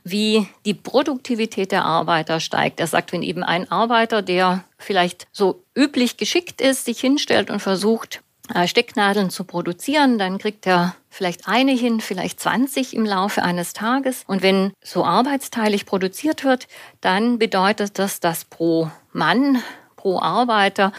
wie 0.10 0.47
die 0.66 0.74
Produktivität 0.74 1.72
der 1.72 1.86
Arbeiter 1.86 2.39
steigt. 2.39 2.80
Er 2.80 2.88
sagt, 2.88 3.12
wenn 3.12 3.24
eben 3.24 3.43
ein 3.43 3.72
Arbeiter, 3.72 4.22
der 4.22 4.64
vielleicht 4.78 5.28
so 5.32 5.64
üblich 5.76 6.18
geschickt 6.18 6.62
ist, 6.62 6.86
sich 6.86 6.99
hinstellt 6.99 7.49
und 7.49 7.60
versucht, 7.60 8.22
äh, 8.53 8.68
Stecknadeln 8.68 9.30
zu 9.30 9.43
produzieren, 9.43 10.18
dann 10.18 10.38
kriegt 10.38 10.66
er 10.66 10.95
vielleicht 11.10 11.47
eine 11.47 11.74
hin, 11.74 11.99
vielleicht 11.99 12.39
20 12.39 12.95
im 12.95 13.05
Laufe 13.05 13.43
eines 13.43 13.74
Tages. 13.74 14.24
Und 14.28 14.41
wenn 14.41 14.72
so 14.84 15.03
arbeitsteilig 15.03 15.86
produziert 15.86 16.43
wird, 16.43 16.68
dann 17.01 17.39
bedeutet 17.39 17.99
das, 17.99 18.20
dass 18.20 18.45
pro 18.45 18.89
Mann, 19.12 19.62
pro 19.95 20.20
Arbeiter 20.22 20.93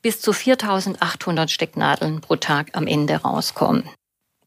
bis 0.00 0.20
zu 0.20 0.32
4800 0.32 1.50
Stecknadeln 1.50 2.20
pro 2.20 2.36
Tag 2.36 2.70
am 2.72 2.86
Ende 2.86 3.16
rauskommen. 3.16 3.88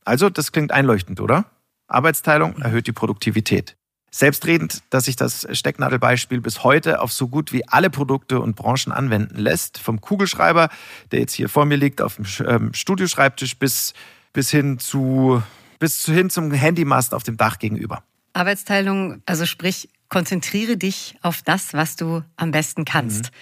Also, 0.06 0.30
das 0.30 0.52
klingt 0.52 0.72
einleuchtend, 0.72 1.20
oder? 1.20 1.46
Arbeitsteilung 1.88 2.62
erhöht 2.62 2.88
die 2.88 2.92
Produktivität. 2.92 3.76
Selbstredend, 4.18 4.82
dass 4.90 5.06
sich 5.06 5.16
das 5.16 5.48
Stecknadelbeispiel 5.52 6.42
bis 6.42 6.64
heute 6.64 7.02
auf 7.02 7.14
so 7.14 7.28
gut 7.28 7.54
wie 7.54 7.68
alle 7.68 7.92
Produkte 7.92 8.40
und 8.40 8.56
Branchen 8.56 8.92
anwenden 8.92 9.38
lässt. 9.38 9.78
Vom 9.78 10.02
Kugelschreiber, 10.02 10.70
der 11.12 11.20
jetzt 11.20 11.34
hier 11.34 11.50
vor 11.50 11.66
mir 11.66 11.78
liegt, 11.78 12.02
auf 12.02 12.16
dem 12.16 12.26
ähm, 12.48 12.74
Studioschreibtisch 12.74 13.60
bis, 13.60 13.94
bis 14.34 14.50
hin 14.50 14.80
zu, 14.80 15.44
bis 15.78 16.04
hin 16.06 16.32
zum 16.32 16.52
Handymast 16.52 17.14
auf 17.14 17.22
dem 17.22 17.38
Dach 17.38 17.60
gegenüber. 17.60 18.02
Arbeitsteilung, 18.34 19.22
also 19.28 19.46
sprich, 19.46 19.88
konzentriere 20.10 20.78
dich 20.78 21.16
auf 21.22 21.44
das, 21.44 21.76
was 21.76 21.96
du 21.96 22.24
am 22.38 22.50
besten 22.50 22.86
kannst. 22.86 23.26
Mhm. 23.26 23.36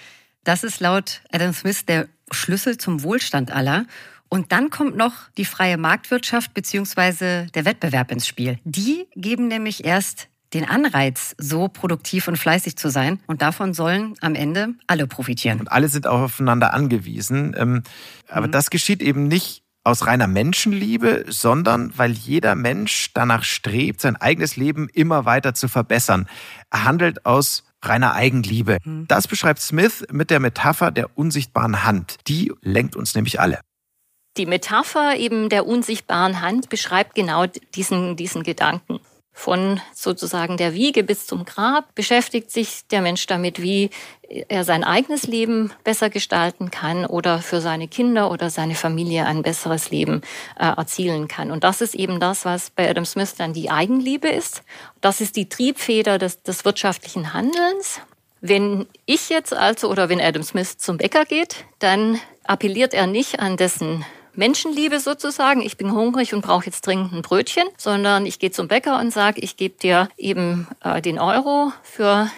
Das 0.44 0.62
ist 0.62 0.80
laut 0.80 1.22
Adam 1.32 1.54
Smith 1.54 1.86
der 1.86 2.06
Schlüssel 2.30 2.76
zum 2.76 3.02
Wohlstand 3.02 3.50
aller. 3.50 3.86
Und 4.28 4.52
dann 4.52 4.68
kommt 4.68 4.94
noch 4.94 5.30
die 5.38 5.46
freie 5.46 5.78
Marktwirtschaft 5.78 6.52
beziehungsweise 6.52 7.46
der 7.54 7.64
Wettbewerb 7.64 8.12
ins 8.12 8.26
Spiel. 8.26 8.58
Die 8.64 9.06
geben 9.14 9.48
nämlich 9.48 9.84
erst 9.86 10.28
den 10.54 10.68
Anreiz, 10.68 11.34
so 11.38 11.68
produktiv 11.68 12.28
und 12.28 12.36
fleißig 12.36 12.76
zu 12.76 12.90
sein. 12.90 13.20
Und 13.26 13.42
davon 13.42 13.74
sollen 13.74 14.14
am 14.20 14.34
Ende 14.34 14.74
alle 14.86 15.06
profitieren. 15.06 15.60
Und 15.60 15.72
alle 15.72 15.88
sind 15.88 16.06
auch 16.06 16.20
aufeinander 16.20 16.72
angewiesen. 16.72 17.54
Ähm, 17.58 17.82
aber 18.28 18.46
mhm. 18.46 18.52
das 18.52 18.70
geschieht 18.70 19.02
eben 19.02 19.28
nicht 19.28 19.62
aus 19.84 20.06
reiner 20.06 20.26
Menschenliebe, 20.26 21.26
sondern 21.28 21.92
weil 21.96 22.10
jeder 22.12 22.56
Mensch 22.56 23.12
danach 23.14 23.44
strebt, 23.44 24.00
sein 24.00 24.16
eigenes 24.16 24.56
Leben 24.56 24.88
immer 24.92 25.24
weiter 25.24 25.54
zu 25.54 25.68
verbessern. 25.68 26.28
Er 26.70 26.84
handelt 26.84 27.24
aus 27.24 27.64
reiner 27.82 28.14
Eigenliebe. 28.14 28.78
Mhm. 28.84 29.06
Das 29.08 29.28
beschreibt 29.28 29.60
Smith 29.60 30.04
mit 30.10 30.30
der 30.30 30.40
Metapher 30.40 30.90
der 30.90 31.16
unsichtbaren 31.16 31.84
Hand. 31.84 32.16
Die 32.26 32.52
lenkt 32.62 32.96
uns 32.96 33.14
nämlich 33.14 33.40
alle. 33.40 33.60
Die 34.36 34.46
Metapher 34.46 35.16
eben 35.16 35.48
der 35.48 35.66
unsichtbaren 35.66 36.40
Hand 36.40 36.68
beschreibt 36.68 37.14
genau 37.14 37.46
diesen, 37.74 38.16
diesen 38.16 38.42
Gedanken. 38.42 39.00
Von 39.38 39.82
sozusagen 39.92 40.56
der 40.56 40.72
Wiege 40.72 41.04
bis 41.04 41.26
zum 41.26 41.44
Grab 41.44 41.94
beschäftigt 41.94 42.50
sich 42.50 42.86
der 42.90 43.02
Mensch 43.02 43.26
damit, 43.26 43.60
wie 43.60 43.90
er 44.48 44.64
sein 44.64 44.82
eigenes 44.82 45.24
Leben 45.24 45.74
besser 45.84 46.08
gestalten 46.08 46.70
kann 46.70 47.04
oder 47.04 47.40
für 47.40 47.60
seine 47.60 47.86
Kinder 47.86 48.30
oder 48.30 48.48
seine 48.48 48.74
Familie 48.74 49.26
ein 49.26 49.42
besseres 49.42 49.90
Leben 49.90 50.22
äh, 50.58 50.64
erzielen 50.64 51.28
kann. 51.28 51.50
Und 51.50 51.64
das 51.64 51.82
ist 51.82 51.94
eben 51.94 52.18
das, 52.18 52.46
was 52.46 52.70
bei 52.70 52.88
Adam 52.88 53.04
Smith 53.04 53.34
dann 53.36 53.52
die 53.52 53.70
Eigenliebe 53.70 54.28
ist. 54.28 54.62
Das 55.02 55.20
ist 55.20 55.36
die 55.36 55.50
Triebfeder 55.50 56.16
des, 56.16 56.42
des 56.42 56.64
wirtschaftlichen 56.64 57.34
Handelns. 57.34 58.00
Wenn 58.40 58.86
ich 59.04 59.28
jetzt 59.28 59.52
also 59.52 59.90
oder 59.90 60.08
wenn 60.08 60.20
Adam 60.20 60.44
Smith 60.44 60.78
zum 60.78 60.96
Bäcker 60.96 61.26
geht, 61.26 61.66
dann 61.78 62.18
appelliert 62.44 62.94
er 62.94 63.06
nicht 63.06 63.38
an 63.38 63.58
dessen 63.58 64.06
Menschenliebe 64.36 65.00
sozusagen. 65.00 65.62
Ich 65.62 65.76
bin 65.76 65.92
hungrig 65.92 66.34
und 66.34 66.42
brauche 66.42 66.66
jetzt 66.66 66.86
dringend 66.86 67.12
ein 67.12 67.22
Brötchen, 67.22 67.64
sondern 67.76 68.26
ich 68.26 68.38
gehe 68.38 68.50
zum 68.50 68.68
Bäcker 68.68 68.98
und 68.98 69.12
sage, 69.12 69.40
ich 69.40 69.56
gebe 69.56 69.78
dir 69.78 70.08
eben 70.16 70.68
äh, 70.82 71.00
den 71.02 71.18
Euro 71.18 71.72
für 71.82 72.30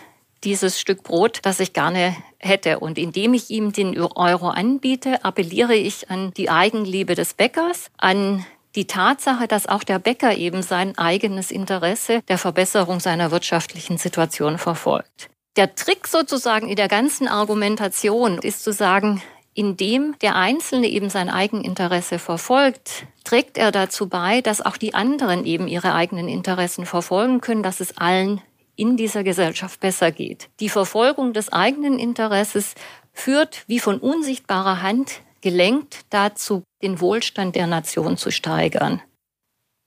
dieses 0.44 0.80
Stück 0.80 1.02
Brot, 1.02 1.40
das 1.42 1.60
ich 1.60 1.72
gerne 1.72 2.16
hätte. 2.38 2.78
Und 2.78 2.98
indem 2.98 3.34
ich 3.34 3.50
ihm 3.50 3.72
den 3.72 3.98
Euro 3.98 4.48
anbiete, 4.48 5.24
appelliere 5.24 5.74
ich 5.74 6.10
an 6.10 6.32
die 6.36 6.50
Eigenliebe 6.50 7.14
des 7.14 7.34
Bäckers, 7.34 7.90
an 7.96 8.46
die 8.74 8.86
Tatsache, 8.86 9.48
dass 9.48 9.66
auch 9.66 9.82
der 9.82 9.98
Bäcker 9.98 10.36
eben 10.36 10.62
sein 10.62 10.96
eigenes 10.98 11.50
Interesse 11.50 12.22
der 12.28 12.38
Verbesserung 12.38 13.00
seiner 13.00 13.30
wirtschaftlichen 13.30 13.98
Situation 13.98 14.58
verfolgt. 14.58 15.30
Der 15.56 15.74
Trick 15.74 16.06
sozusagen 16.06 16.68
in 16.68 16.76
der 16.76 16.86
ganzen 16.86 17.26
Argumentation 17.26 18.38
ist 18.38 18.62
zu 18.62 18.72
sagen, 18.72 19.20
indem 19.54 20.16
der 20.20 20.36
Einzelne 20.36 20.88
eben 20.88 21.10
sein 21.10 21.28
Eigeninteresse 21.30 22.18
verfolgt, 22.18 23.06
trägt 23.24 23.58
er 23.58 23.72
dazu 23.72 24.08
bei, 24.08 24.40
dass 24.40 24.60
auch 24.60 24.76
die 24.76 24.94
anderen 24.94 25.44
eben 25.44 25.68
ihre 25.68 25.94
eigenen 25.94 26.28
Interessen 26.28 26.86
verfolgen 26.86 27.40
können, 27.40 27.62
dass 27.62 27.80
es 27.80 27.98
allen 27.98 28.40
in 28.76 28.96
dieser 28.96 29.24
Gesellschaft 29.24 29.80
besser 29.80 30.12
geht. 30.12 30.48
Die 30.60 30.68
Verfolgung 30.68 31.32
des 31.32 31.52
eigenen 31.52 31.98
Interesses 31.98 32.74
führt 33.12 33.64
wie 33.66 33.80
von 33.80 33.98
unsichtbarer 33.98 34.82
Hand 34.82 35.20
gelenkt 35.40 36.04
dazu, 36.10 36.62
den 36.82 37.00
Wohlstand 37.00 37.56
der 37.56 37.66
Nation 37.66 38.16
zu 38.16 38.30
steigern. 38.30 39.02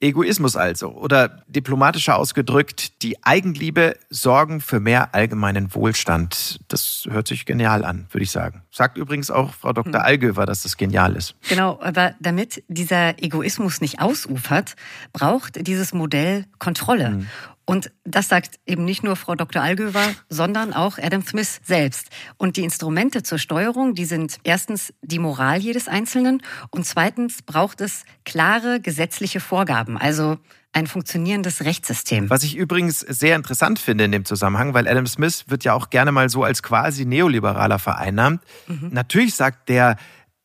Egoismus 0.02 0.56
also 0.56 0.90
oder 0.90 1.44
diplomatischer 1.48 2.18
ausgedrückt, 2.18 3.04
die 3.04 3.24
Eigenliebe 3.24 3.96
sorgen 4.10 4.60
für 4.60 4.80
mehr 4.80 5.14
allgemeinen 5.14 5.74
Wohlstand. 5.76 6.60
Das 6.68 7.08
hört 7.10 7.28
sich 7.28 7.46
genial 7.46 7.86
an, 7.86 8.08
würde 8.12 8.24
ich 8.24 8.32
sagen. 8.32 8.64
Sagt 8.72 8.98
übrigens 8.98 9.30
auch 9.30 9.54
Frau 9.54 9.74
Dr. 9.74 9.94
Hm. 9.94 10.02
Allgöwer, 10.02 10.46
dass 10.46 10.64
das 10.64 10.76
genial 10.76 11.16
ist. 11.16 11.36
Genau, 11.48 11.80
aber 11.82 12.16
damit 12.20 12.64
dieser 12.68 13.22
Egoismus 13.22 13.80
nicht 13.80 14.02
ausufert, 14.02 14.76
braucht 15.14 15.68
dieses 15.68 15.94
Modell 15.94 16.46
Kontrolle. 16.58 17.08
Hm. 17.08 17.28
Und 17.72 17.90
das 18.04 18.28
sagt 18.28 18.60
eben 18.66 18.84
nicht 18.84 19.02
nur 19.02 19.16
Frau 19.16 19.36
Dr. 19.36 19.62
Allgöwer, 19.62 20.14
sondern 20.28 20.74
auch 20.74 20.98
Adam 20.98 21.26
Smith 21.26 21.62
selbst. 21.64 22.10
Und 22.38 22.58
die 22.58 22.64
Instrumente 22.64 23.24
zur 23.24 23.38
Steuerung, 23.38 23.96
die 23.96 24.04
sind 24.04 24.40
erstens 24.44 24.94
die 25.02 25.20
Moral 25.20 25.60
jedes 25.60 25.88
Einzelnen 25.88 26.42
und 26.70 26.86
zweitens 26.86 27.42
braucht 27.42 27.80
es 27.80 28.04
klare 28.26 28.82
gesetzliche 28.82 29.40
Vorgaben, 29.40 29.98
also 29.98 30.38
ein 30.74 30.86
funktionierendes 30.86 31.64
Rechtssystem. 31.64 32.30
Was 32.30 32.44
ich 32.44 32.58
übrigens 32.58 33.00
sehr 33.00 33.38
interessant 33.38 33.80
finde 33.80 34.04
in 34.04 34.12
dem 34.12 34.26
Zusammenhang, 34.26 34.74
weil 34.74 34.88
Adam 34.88 35.08
Smith 35.08 35.46
wird 35.48 35.64
ja 35.64 35.74
auch 35.74 35.90
gerne 35.90 36.12
mal 36.12 36.30
so 36.30 36.44
als 36.44 36.64
quasi 36.64 37.06
neoliberaler 37.06 37.80
vereinnahmt. 37.80 38.42
Mhm. 38.68 38.90
Natürlich 38.92 39.36
sagt 39.36 39.70
der, 39.70 39.96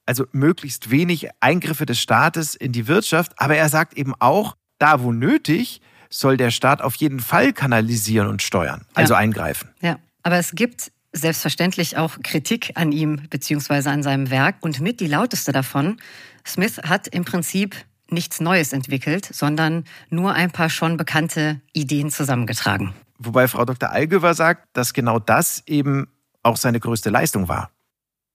also 0.04 0.26
möglichst 0.30 0.90
wenig 0.90 1.28
Eingriffe 1.40 1.86
des 1.86 1.98
Staates 1.98 2.54
in 2.54 2.70
die 2.70 2.86
Wirtschaft, 2.86 3.32
aber 3.36 3.56
er 3.56 3.68
sagt 3.68 3.94
eben 3.94 4.14
auch, 4.20 4.56
da 4.78 5.00
wo 5.00 5.10
nötig, 5.10 5.80
soll 6.10 6.36
der 6.36 6.50
Staat 6.50 6.82
auf 6.82 6.96
jeden 6.96 7.20
Fall 7.20 7.52
kanalisieren 7.52 8.28
und 8.28 8.42
steuern, 8.42 8.84
also 8.94 9.14
ja. 9.14 9.20
eingreifen. 9.20 9.70
Ja, 9.80 9.98
aber 10.22 10.36
es 10.36 10.52
gibt 10.52 10.92
selbstverständlich 11.12 11.96
auch 11.96 12.18
Kritik 12.22 12.72
an 12.74 12.92
ihm 12.92 13.22
bzw. 13.30 13.88
an 13.88 14.02
seinem 14.02 14.30
Werk 14.30 14.56
und 14.60 14.80
mit 14.80 15.00
die 15.00 15.06
lauteste 15.06 15.52
davon. 15.52 15.98
Smith 16.46 16.78
hat 16.78 17.08
im 17.08 17.24
Prinzip 17.24 17.74
nichts 18.08 18.40
Neues 18.40 18.72
entwickelt, 18.72 19.28
sondern 19.32 19.84
nur 20.10 20.34
ein 20.34 20.50
paar 20.50 20.70
schon 20.70 20.96
bekannte 20.96 21.60
Ideen 21.72 22.10
zusammengetragen. 22.10 22.94
Wobei 23.18 23.48
Frau 23.48 23.64
Dr. 23.64 23.90
Allgöwer 23.90 24.34
sagt, 24.34 24.68
dass 24.74 24.92
genau 24.92 25.18
das 25.18 25.62
eben 25.66 26.08
auch 26.42 26.56
seine 26.56 26.78
größte 26.78 27.10
Leistung 27.10 27.48
war. 27.48 27.70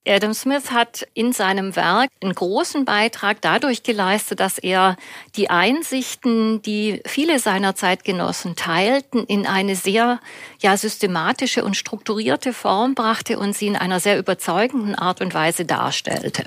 Adam 0.08 0.34
Smith 0.34 0.72
hat 0.72 1.08
in 1.14 1.32
seinem 1.32 1.76
Werk 1.76 2.10
einen 2.24 2.34
großen 2.34 2.86
Beitrag 2.86 3.40
dadurch 3.42 3.84
geleistet, 3.84 4.40
dass 4.40 4.58
er 4.58 4.98
die 5.36 5.52
Einsichten, 5.52 6.62
die 6.64 7.04
viele 7.06 7.38
seiner 7.38 7.76
Zeitgenossen 7.76 8.56
teilten, 8.56 9.24
in 9.26 9.46
eine 9.46 9.76
sehr 9.76 10.20
ja, 10.60 10.76
systematische 10.76 11.64
und 11.64 11.78
strukturierte 11.78 12.52
Form 12.52 12.96
brachte 12.96 13.38
und 13.38 13.56
sie 13.56 13.68
in 13.68 13.76
einer 13.76 14.00
sehr 14.00 14.18
überzeugenden 14.18 14.96
Art 14.96 15.22
und 15.22 15.36
Weise 15.36 15.66
darstellte. 15.66 16.46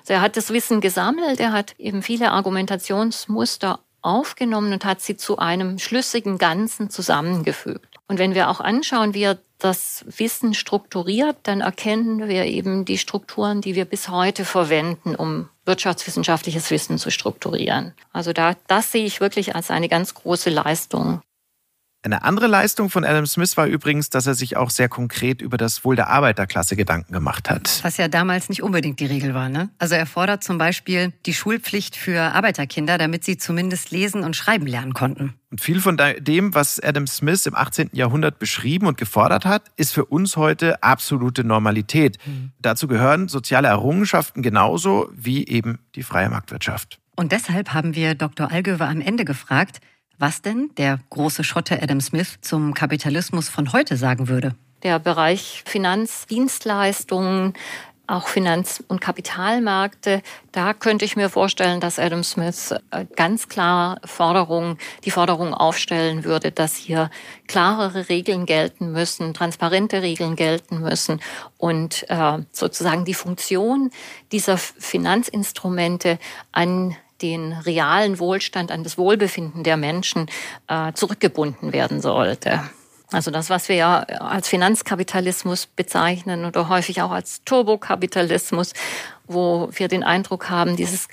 Also 0.00 0.12
er 0.12 0.20
hat 0.20 0.36
das 0.36 0.50
Wissen 0.50 0.80
gesammelt, 0.80 1.40
er 1.40 1.52
hat 1.52 1.74
eben 1.78 2.02
viele 2.02 2.30
Argumentationsmuster 2.30 3.80
aufgenommen 4.00 4.72
und 4.72 4.84
hat 4.84 5.00
sie 5.00 5.16
zu 5.16 5.38
einem 5.38 5.78
schlüssigen 5.80 6.38
Ganzen 6.38 6.88
zusammengefügt. 6.88 7.96
Und 8.06 8.18
wenn 8.18 8.34
wir 8.34 8.48
auch 8.48 8.60
anschauen, 8.60 9.14
wie 9.14 9.22
er 9.22 9.38
das 9.62 10.04
Wissen 10.06 10.54
strukturiert, 10.54 11.36
dann 11.44 11.60
erkennen 11.60 12.28
wir 12.28 12.44
eben 12.46 12.84
die 12.84 12.98
Strukturen, 12.98 13.60
die 13.60 13.74
wir 13.74 13.84
bis 13.84 14.08
heute 14.08 14.44
verwenden, 14.44 15.14
um 15.14 15.48
wirtschaftswissenschaftliches 15.64 16.70
Wissen 16.70 16.98
zu 16.98 17.10
strukturieren. 17.10 17.94
Also 18.12 18.32
da, 18.32 18.56
das 18.66 18.92
sehe 18.92 19.04
ich 19.04 19.20
wirklich 19.20 19.54
als 19.54 19.70
eine 19.70 19.88
ganz 19.88 20.14
große 20.14 20.50
Leistung. 20.50 21.20
Eine 22.04 22.24
andere 22.24 22.48
Leistung 22.48 22.90
von 22.90 23.04
Adam 23.04 23.26
Smith 23.26 23.56
war 23.56 23.66
übrigens, 23.66 24.10
dass 24.10 24.26
er 24.26 24.34
sich 24.34 24.56
auch 24.56 24.70
sehr 24.70 24.88
konkret 24.88 25.40
über 25.40 25.56
das 25.56 25.84
Wohl 25.84 25.94
der 25.94 26.08
Arbeiterklasse 26.08 26.74
Gedanken 26.74 27.12
gemacht 27.12 27.48
hat. 27.48 27.78
Was 27.84 27.96
ja 27.96 28.08
damals 28.08 28.48
nicht 28.48 28.60
unbedingt 28.60 28.98
die 28.98 29.06
Regel 29.06 29.34
war. 29.34 29.48
Ne? 29.48 29.70
Also 29.78 29.94
er 29.94 30.06
fordert 30.06 30.42
zum 30.42 30.58
Beispiel 30.58 31.12
die 31.26 31.32
Schulpflicht 31.32 31.94
für 31.94 32.20
Arbeiterkinder, 32.20 32.98
damit 32.98 33.22
sie 33.22 33.36
zumindest 33.36 33.92
lesen 33.92 34.24
und 34.24 34.34
schreiben 34.34 34.66
lernen 34.66 34.94
konnten. 34.94 35.34
Und 35.52 35.60
viel 35.60 35.80
von 35.80 35.96
dem, 35.96 36.54
was 36.54 36.80
Adam 36.80 37.06
Smith 37.06 37.46
im 37.46 37.54
18. 37.54 37.90
Jahrhundert 37.92 38.40
beschrieben 38.40 38.88
und 38.88 38.96
gefordert 38.96 39.44
hat, 39.44 39.70
ist 39.76 39.92
für 39.92 40.06
uns 40.06 40.36
heute 40.36 40.82
absolute 40.82 41.44
Normalität. 41.44 42.18
Mhm. 42.26 42.50
Dazu 42.58 42.88
gehören 42.88 43.28
soziale 43.28 43.68
Errungenschaften 43.68 44.42
genauso 44.42 45.08
wie 45.14 45.46
eben 45.46 45.78
die 45.94 46.02
freie 46.02 46.28
Marktwirtschaft. 46.30 46.98
Und 47.14 47.30
deshalb 47.30 47.74
haben 47.74 47.94
wir 47.94 48.14
Dr. 48.14 48.50
Allgöwer 48.50 48.88
am 48.88 49.00
Ende 49.00 49.24
gefragt, 49.24 49.80
was 50.22 50.40
denn 50.40 50.70
der 50.78 51.00
große 51.10 51.42
Schotte 51.42 51.82
Adam 51.82 52.00
Smith 52.00 52.38
zum 52.42 52.74
Kapitalismus 52.74 53.48
von 53.48 53.72
heute 53.72 53.96
sagen 53.96 54.28
würde. 54.28 54.54
Der 54.84 55.00
Bereich 55.00 55.64
Finanzdienstleistungen, 55.66 57.54
auch 58.06 58.28
Finanz- 58.28 58.84
und 58.86 59.00
Kapitalmärkte, 59.00 60.22
da 60.52 60.74
könnte 60.74 61.04
ich 61.04 61.16
mir 61.16 61.28
vorstellen, 61.28 61.80
dass 61.80 61.98
Adam 61.98 62.22
Smith 62.22 62.72
äh, 62.92 63.04
ganz 63.16 63.48
klar 63.48 64.00
Forderungen, 64.04 64.78
die 65.04 65.10
Forderung 65.10 65.54
aufstellen 65.54 66.22
würde, 66.22 66.52
dass 66.52 66.76
hier 66.76 67.10
klarere 67.48 68.08
Regeln 68.08 68.46
gelten 68.46 68.92
müssen, 68.92 69.34
transparente 69.34 70.02
Regeln 70.02 70.36
gelten 70.36 70.80
müssen 70.80 71.20
und 71.58 72.08
äh, 72.08 72.38
sozusagen 72.52 73.04
die 73.04 73.14
Funktion 73.14 73.90
dieser 74.30 74.56
Finanzinstrumente 74.56 76.20
an 76.52 76.96
den 77.22 77.52
realen 77.52 78.18
Wohlstand, 78.18 78.70
an 78.70 78.84
das 78.84 78.98
Wohlbefinden 78.98 79.64
der 79.64 79.76
Menschen 79.76 80.26
äh, 80.68 80.92
zurückgebunden 80.92 81.72
werden 81.72 82.00
sollte. 82.00 82.60
Also 83.12 83.30
das, 83.30 83.50
was 83.50 83.68
wir 83.68 83.76
ja 83.76 84.00
als 84.00 84.48
Finanzkapitalismus 84.48 85.66
bezeichnen 85.66 86.44
oder 86.44 86.68
häufig 86.68 87.02
auch 87.02 87.10
als 87.10 87.44
Turbokapitalismus, 87.44 88.72
wo 89.26 89.68
wir 89.72 89.88
den 89.88 90.02
Eindruck 90.02 90.50
haben, 90.50 90.76
dieses 90.76 91.08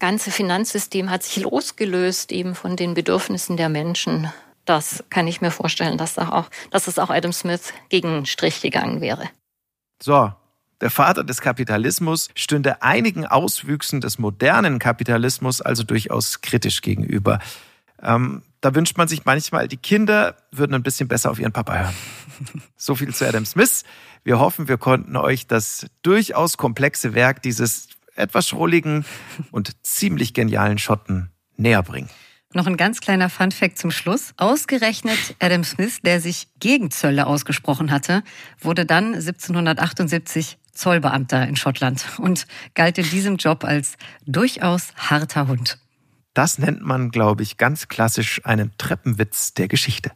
ganze 0.00 0.30
Finanzsystem 0.30 1.10
hat 1.10 1.22
sich 1.22 1.42
losgelöst 1.42 2.32
eben 2.32 2.54
von 2.54 2.76
den 2.76 2.94
Bedürfnissen 2.94 3.56
der 3.56 3.68
Menschen. 3.68 4.30
Das 4.64 5.04
kann 5.10 5.26
ich 5.28 5.40
mir 5.40 5.50
vorstellen, 5.50 5.98
dass, 5.98 6.18
auch, 6.18 6.46
dass 6.70 6.88
es 6.88 6.98
auch 6.98 7.10
Adam 7.10 7.32
Smith 7.32 7.72
gegen 7.88 8.26
Strich 8.26 8.60
gegangen 8.60 9.00
wäre. 9.00 9.28
So, 10.02 10.32
der 10.84 10.90
Vater 10.90 11.24
des 11.24 11.40
Kapitalismus 11.40 12.28
stünde 12.34 12.82
einigen 12.82 13.24
Auswüchsen 13.24 14.02
des 14.02 14.18
modernen 14.18 14.78
Kapitalismus 14.78 15.62
also 15.62 15.82
durchaus 15.82 16.42
kritisch 16.42 16.82
gegenüber. 16.82 17.38
Ähm, 18.02 18.42
da 18.60 18.74
wünscht 18.74 18.98
man 18.98 19.08
sich 19.08 19.24
manchmal, 19.24 19.66
die 19.66 19.78
Kinder 19.78 20.36
würden 20.52 20.74
ein 20.74 20.82
bisschen 20.82 21.08
besser 21.08 21.30
auf 21.30 21.38
ihren 21.38 21.52
Papa 21.52 21.74
hören. 21.74 21.94
So 22.76 22.94
viel 22.94 23.14
zu 23.14 23.26
Adam 23.26 23.46
Smith. 23.46 23.84
Wir 24.24 24.38
hoffen, 24.38 24.68
wir 24.68 24.76
konnten 24.76 25.16
euch 25.16 25.46
das 25.46 25.86
durchaus 26.02 26.58
komplexe 26.58 27.14
Werk 27.14 27.40
dieses 27.40 27.88
etwas 28.14 28.46
schrulligen 28.46 29.06
und 29.52 29.86
ziemlich 29.86 30.34
genialen 30.34 30.76
Schotten 30.76 31.30
näher 31.56 31.82
bringen. 31.82 32.10
Noch 32.52 32.66
ein 32.66 32.76
ganz 32.76 33.00
kleiner 33.00 33.30
Funfact 33.30 33.78
zum 33.78 33.90
Schluss. 33.90 34.34
Ausgerechnet 34.36 35.34
Adam 35.38 35.64
Smith, 35.64 36.00
der 36.02 36.20
sich 36.20 36.48
gegen 36.60 36.90
Zölle 36.90 37.26
ausgesprochen 37.26 37.90
hatte, 37.90 38.22
wurde 38.60 38.84
dann 38.84 39.14
1778 39.14 40.58
Zollbeamter 40.74 41.46
in 41.46 41.56
Schottland 41.56 42.04
und 42.18 42.46
galt 42.74 42.98
in 42.98 43.08
diesem 43.08 43.36
Job 43.36 43.64
als 43.64 43.96
durchaus 44.26 44.92
harter 44.96 45.48
Hund. 45.48 45.78
Das 46.34 46.58
nennt 46.58 46.82
man, 46.82 47.10
glaube 47.10 47.44
ich, 47.44 47.56
ganz 47.58 47.88
klassisch 47.88 48.40
einen 48.44 48.72
Treppenwitz 48.76 49.54
der 49.54 49.68
Geschichte. 49.68 50.10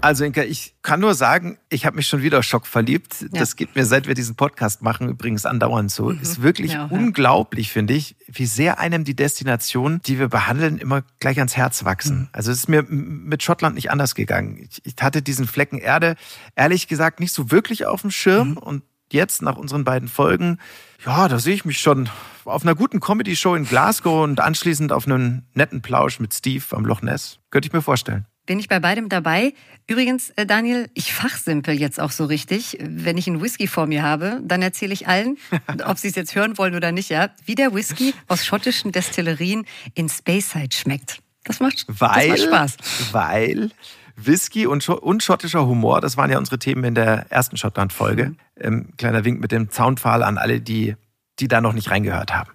Also 0.00 0.24
Inka, 0.24 0.42
ich 0.42 0.76
kann 0.82 1.00
nur 1.00 1.14
sagen, 1.14 1.58
ich 1.70 1.84
habe 1.84 1.96
mich 1.96 2.06
schon 2.06 2.22
wieder 2.22 2.42
schockverliebt. 2.42 3.20
Ja. 3.20 3.28
Das 3.32 3.56
geht 3.56 3.74
mir, 3.74 3.84
seit 3.84 4.06
wir 4.06 4.14
diesen 4.14 4.36
Podcast 4.36 4.80
machen, 4.80 5.08
übrigens 5.08 5.44
andauernd 5.44 5.90
so. 5.90 6.10
Mhm. 6.10 6.20
Ist 6.20 6.40
wirklich 6.40 6.72
ja, 6.72 6.84
unglaublich, 6.84 7.72
finde 7.72 7.94
ich, 7.94 8.14
wie 8.28 8.46
sehr 8.46 8.78
einem 8.78 9.02
die 9.02 9.16
Destination, 9.16 10.00
die 10.06 10.20
wir 10.20 10.28
behandeln, 10.28 10.78
immer 10.78 11.02
gleich 11.18 11.38
ans 11.38 11.56
Herz 11.56 11.84
wachsen. 11.84 12.18
Mhm. 12.20 12.28
Also 12.32 12.52
es 12.52 12.58
ist 12.58 12.68
mir 12.68 12.84
mit 12.84 13.42
Schottland 13.42 13.74
nicht 13.74 13.90
anders 13.90 14.14
gegangen. 14.14 14.68
Ich, 14.70 14.80
ich, 14.84 14.94
hatte 15.00 15.20
diesen 15.20 15.48
Flecken 15.48 15.78
Erde, 15.78 16.14
ehrlich 16.54 16.86
gesagt, 16.86 17.18
nicht 17.18 17.32
so 17.32 17.50
wirklich 17.50 17.86
auf 17.86 18.02
dem 18.02 18.12
Schirm. 18.12 18.50
Mhm. 18.50 18.58
Und 18.58 18.82
jetzt, 19.10 19.42
nach 19.42 19.56
unseren 19.56 19.82
beiden 19.82 20.08
Folgen, 20.08 20.58
ja, 21.04 21.26
da 21.26 21.40
sehe 21.40 21.54
ich 21.54 21.64
mich 21.64 21.80
schon 21.80 22.08
auf 22.44 22.62
einer 22.62 22.76
guten 22.76 23.00
Comedy-Show 23.00 23.56
in 23.56 23.64
Glasgow 23.64 24.22
und 24.22 24.38
anschließend 24.38 24.92
auf 24.92 25.06
einen 25.06 25.46
netten 25.54 25.82
Plausch 25.82 26.20
mit 26.20 26.32
Steve 26.32 26.64
am 26.70 26.84
Loch 26.84 27.02
Ness. 27.02 27.40
Könnte 27.50 27.66
ich 27.66 27.72
mir 27.72 27.82
vorstellen 27.82 28.26
bin 28.48 28.58
ich 28.58 28.68
bei 28.68 28.80
beidem 28.80 29.10
dabei. 29.10 29.52
Übrigens, 29.86 30.30
äh, 30.30 30.46
Daniel, 30.46 30.88
ich 30.94 31.12
fachsimpel 31.12 31.78
jetzt 31.78 32.00
auch 32.00 32.10
so 32.10 32.24
richtig. 32.24 32.78
Wenn 32.80 33.18
ich 33.18 33.28
einen 33.28 33.42
Whisky 33.42 33.68
vor 33.68 33.86
mir 33.86 34.02
habe, 34.02 34.40
dann 34.42 34.62
erzähle 34.62 34.94
ich 34.94 35.06
allen, 35.06 35.36
ob 35.84 35.98
sie 35.98 36.08
es 36.08 36.14
jetzt 36.14 36.34
hören 36.34 36.56
wollen 36.56 36.74
oder 36.74 36.90
nicht, 36.90 37.10
ja, 37.10 37.28
wie 37.44 37.54
der 37.54 37.74
Whisky 37.74 38.14
aus 38.26 38.44
schottischen 38.46 38.90
Destillerien 38.90 39.66
in 39.94 40.08
Speyside 40.08 40.74
schmeckt. 40.74 41.18
Das 41.44 41.60
macht, 41.60 41.84
weil, 41.88 42.30
das 42.30 42.40
macht 42.40 42.48
Spaß. 42.48 43.12
Weil 43.12 43.70
Whisky 44.16 44.66
und, 44.66 44.88
und, 44.88 45.22
schottischer 45.22 45.66
Humor, 45.66 46.00
das 46.00 46.16
waren 46.16 46.30
ja 46.30 46.38
unsere 46.38 46.58
Themen 46.58 46.84
in 46.84 46.94
der 46.94 47.26
ersten 47.30 47.58
Schottland-Folge. 47.58 48.30
Mhm. 48.30 48.36
Ähm, 48.58 48.88
kleiner 48.96 49.24
Wink 49.26 49.40
mit 49.40 49.52
dem 49.52 49.70
Zaunpfahl 49.70 50.22
an 50.22 50.38
alle, 50.38 50.60
die, 50.60 50.96
die 51.38 51.48
da 51.48 51.60
noch 51.60 51.74
nicht 51.74 51.90
reingehört 51.90 52.34
haben. 52.34 52.50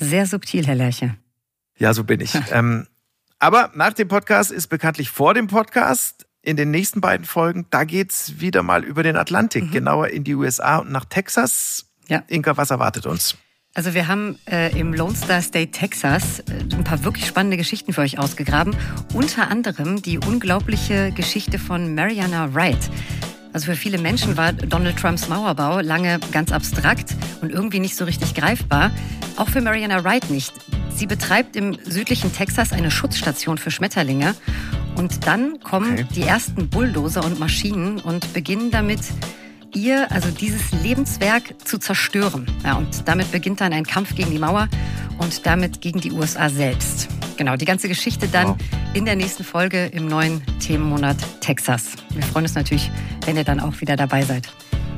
Sehr 0.00 0.26
subtil, 0.26 0.66
Herr 0.66 0.74
Lerche. 0.74 1.16
Ja, 1.78 1.92
so 1.92 2.04
bin 2.04 2.20
ich. 2.20 2.32
ähm, 2.50 2.86
aber 3.44 3.70
nach 3.74 3.92
dem 3.92 4.08
Podcast 4.08 4.50
ist 4.50 4.68
bekanntlich 4.68 5.10
vor 5.10 5.34
dem 5.34 5.48
Podcast. 5.48 6.24
In 6.40 6.56
den 6.56 6.70
nächsten 6.70 7.02
beiden 7.02 7.26
Folgen, 7.26 7.66
da 7.68 7.84
geht's 7.84 8.40
wieder 8.40 8.62
mal 8.62 8.82
über 8.82 9.02
den 9.02 9.16
Atlantik, 9.16 9.64
mhm. 9.64 9.70
genauer 9.70 10.08
in 10.08 10.24
die 10.24 10.34
USA 10.34 10.78
und 10.78 10.90
nach 10.90 11.04
Texas. 11.04 11.84
Ja. 12.08 12.22
Inka, 12.28 12.56
was 12.56 12.70
erwartet 12.70 13.04
uns? 13.04 13.36
Also 13.74 13.92
wir 13.92 14.08
haben 14.08 14.38
äh, 14.50 14.74
im 14.78 14.94
Lone 14.94 15.14
Star 15.14 15.42
State 15.42 15.72
Texas 15.72 16.40
äh, 16.40 16.74
ein 16.74 16.84
paar 16.84 17.04
wirklich 17.04 17.26
spannende 17.26 17.58
Geschichten 17.58 17.92
für 17.92 18.00
euch 18.00 18.18
ausgegraben. 18.18 18.74
Unter 19.12 19.50
anderem 19.50 20.00
die 20.00 20.16
unglaubliche 20.16 21.12
Geschichte 21.12 21.58
von 21.58 21.94
Mariana 21.94 22.54
Wright. 22.54 22.90
Also 23.54 23.66
für 23.66 23.76
viele 23.76 23.98
Menschen 23.98 24.36
war 24.36 24.52
Donald 24.52 24.98
Trumps 24.98 25.28
Mauerbau 25.28 25.78
lange 25.78 26.18
ganz 26.32 26.50
abstrakt 26.50 27.14
und 27.40 27.52
irgendwie 27.52 27.78
nicht 27.78 27.94
so 27.96 28.04
richtig 28.04 28.34
greifbar. 28.34 28.90
Auch 29.36 29.48
für 29.48 29.60
Mariana 29.60 30.02
Wright 30.02 30.28
nicht. 30.28 30.52
Sie 30.90 31.06
betreibt 31.06 31.54
im 31.54 31.78
südlichen 31.84 32.32
Texas 32.32 32.72
eine 32.72 32.90
Schutzstation 32.90 33.56
für 33.56 33.70
Schmetterlinge. 33.70 34.34
Und 34.96 35.26
dann 35.28 35.60
kommen 35.60 35.92
okay. 35.92 36.06
die 36.16 36.22
ersten 36.22 36.68
Bulldozer 36.68 37.24
und 37.24 37.38
Maschinen 37.38 38.00
und 38.00 38.32
beginnen 38.32 38.72
damit, 38.72 39.00
ihr, 39.72 40.10
also 40.10 40.30
dieses 40.30 40.72
Lebenswerk 40.82 41.54
zu 41.64 41.78
zerstören. 41.78 42.46
Ja, 42.64 42.74
und 42.74 43.06
damit 43.06 43.30
beginnt 43.30 43.60
dann 43.60 43.72
ein 43.72 43.86
Kampf 43.86 44.16
gegen 44.16 44.32
die 44.32 44.38
Mauer 44.38 44.68
und 45.18 45.46
damit 45.46 45.80
gegen 45.80 46.00
die 46.00 46.10
USA 46.10 46.48
selbst. 46.48 47.08
Genau, 47.36 47.56
die 47.56 47.64
ganze 47.64 47.88
Geschichte 47.88 48.28
dann 48.28 48.48
wow. 48.48 48.56
in 48.94 49.04
der 49.04 49.16
nächsten 49.16 49.42
Folge 49.44 49.86
im 49.86 50.06
neuen 50.06 50.42
Themenmonat 50.60 51.16
Texas. 51.40 51.92
Wir 52.10 52.22
freuen 52.22 52.44
uns 52.44 52.54
natürlich, 52.54 52.90
wenn 53.26 53.36
ihr 53.36 53.44
dann 53.44 53.60
auch 53.60 53.80
wieder 53.80 53.96
dabei 53.96 54.22
seid. 54.22 54.48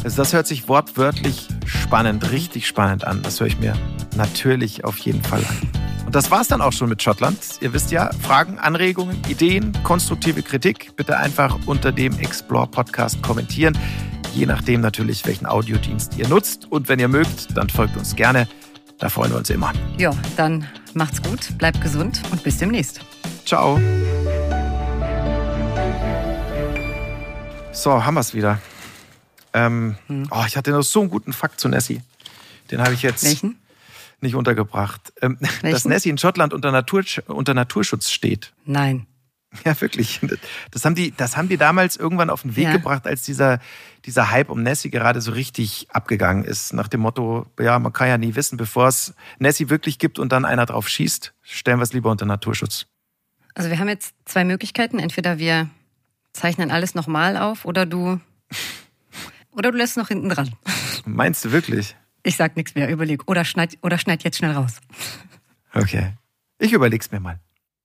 Also 0.04 0.18
das 0.18 0.32
hört 0.32 0.46
sich 0.46 0.68
wortwörtlich 0.68 1.48
spannend, 1.64 2.30
richtig 2.30 2.66
spannend 2.66 3.04
an. 3.04 3.22
Das 3.22 3.40
höre 3.40 3.46
ich 3.46 3.58
mir 3.58 3.74
natürlich 4.16 4.84
auf 4.84 4.98
jeden 4.98 5.22
Fall 5.22 5.40
an. 5.40 5.86
Und 6.04 6.14
das 6.14 6.30
war's 6.30 6.46
dann 6.46 6.60
auch 6.60 6.72
schon 6.72 6.88
mit 6.88 7.02
Schottland. 7.02 7.38
Ihr 7.60 7.72
wisst 7.72 7.90
ja, 7.90 8.10
Fragen, 8.22 8.58
Anregungen, 8.58 9.20
Ideen, 9.28 9.72
konstruktive 9.82 10.42
Kritik 10.42 10.94
bitte 10.94 11.18
einfach 11.18 11.58
unter 11.66 11.90
dem 11.90 12.16
Explore 12.20 12.68
Podcast 12.68 13.20
kommentieren. 13.22 13.76
Je 14.32 14.46
nachdem 14.46 14.82
natürlich, 14.82 15.26
welchen 15.26 15.46
Audiodienst 15.46 16.16
ihr 16.18 16.28
nutzt. 16.28 16.70
Und 16.70 16.88
wenn 16.88 17.00
ihr 17.00 17.08
mögt, 17.08 17.56
dann 17.56 17.68
folgt 17.68 17.96
uns 17.96 18.14
gerne. 18.14 18.46
Da 18.98 19.08
freuen 19.08 19.32
wir 19.32 19.38
uns 19.38 19.50
immer. 19.50 19.72
Ja, 19.98 20.12
dann 20.36 20.66
macht's 20.96 21.22
gut, 21.22 21.56
bleibt 21.58 21.80
gesund 21.80 22.22
und 22.32 22.42
bis 22.42 22.58
demnächst. 22.58 23.00
Ciao. 23.44 23.78
So, 27.72 28.04
haben 28.04 28.14
wir's 28.14 28.34
wieder. 28.34 28.60
Ähm, 29.52 29.96
hm. 30.08 30.28
oh, 30.30 30.44
ich 30.46 30.56
hatte 30.56 30.70
noch 30.70 30.82
so 30.82 31.00
einen 31.00 31.10
guten 31.10 31.32
Fakt 31.32 31.60
zu 31.60 31.68
Nessie. 31.68 32.02
Den 32.70 32.80
habe 32.80 32.94
ich 32.94 33.02
jetzt 33.02 33.24
Welchen? 33.24 33.58
nicht 34.20 34.34
untergebracht. 34.34 35.12
Ähm, 35.20 35.38
dass 35.62 35.84
Nessie 35.84 36.10
in 36.10 36.18
Schottland 36.18 36.52
unter, 36.52 36.72
Natur, 36.72 37.04
unter 37.26 37.54
Naturschutz 37.54 38.10
steht. 38.10 38.52
Nein. 38.64 39.06
Ja, 39.64 39.80
wirklich. 39.80 40.20
Das 40.70 40.84
haben 40.84 40.94
die, 40.94 41.12
das 41.12 41.36
haben 41.36 41.48
die 41.48 41.56
damals 41.56 41.96
irgendwann 41.96 42.30
auf 42.30 42.42
den 42.42 42.56
Weg 42.56 42.64
ja. 42.64 42.72
gebracht, 42.72 43.06
als 43.06 43.22
dieser, 43.22 43.58
dieser 44.04 44.30
Hype 44.30 44.50
um 44.50 44.62
Nessie 44.62 44.90
gerade 44.90 45.20
so 45.20 45.32
richtig 45.32 45.86
abgegangen 45.90 46.44
ist. 46.44 46.72
Nach 46.72 46.88
dem 46.88 47.00
Motto, 47.00 47.46
ja, 47.58 47.78
man 47.78 47.92
kann 47.92 48.08
ja 48.08 48.18
nie 48.18 48.34
wissen, 48.34 48.56
bevor 48.56 48.88
es 48.88 49.14
Nessie 49.38 49.68
wirklich 49.70 49.98
gibt 49.98 50.18
und 50.18 50.32
dann 50.32 50.44
einer 50.44 50.66
drauf 50.66 50.88
schießt, 50.88 51.34
stellen 51.42 51.78
wir 51.78 51.84
es 51.84 51.92
lieber 51.92 52.10
unter 52.10 52.26
Naturschutz. 52.26 52.86
Also 53.54 53.70
wir 53.70 53.78
haben 53.78 53.88
jetzt 53.88 54.14
zwei 54.26 54.44
Möglichkeiten. 54.44 54.98
Entweder 54.98 55.38
wir 55.38 55.70
zeichnen 56.32 56.70
alles 56.70 56.94
nochmal 56.94 57.36
auf 57.36 57.64
oder 57.64 57.86
du, 57.86 58.20
oder 59.50 59.72
du 59.72 59.78
lässt 59.78 59.96
noch 59.96 60.08
hinten 60.08 60.28
dran. 60.28 60.52
Meinst 61.04 61.44
du 61.44 61.52
wirklich? 61.52 61.96
Ich 62.22 62.36
sag 62.36 62.56
nichts 62.56 62.74
mehr, 62.74 62.88
überleg. 62.90 63.22
Oder 63.26 63.44
schneid, 63.44 63.78
oder 63.82 63.98
schneid 63.98 64.24
jetzt 64.24 64.38
schnell 64.38 64.52
raus. 64.52 64.80
Okay. 65.72 66.12
Ich 66.58 66.72
überleg's 66.72 67.10
mir 67.10 67.20
mal. 67.20 67.38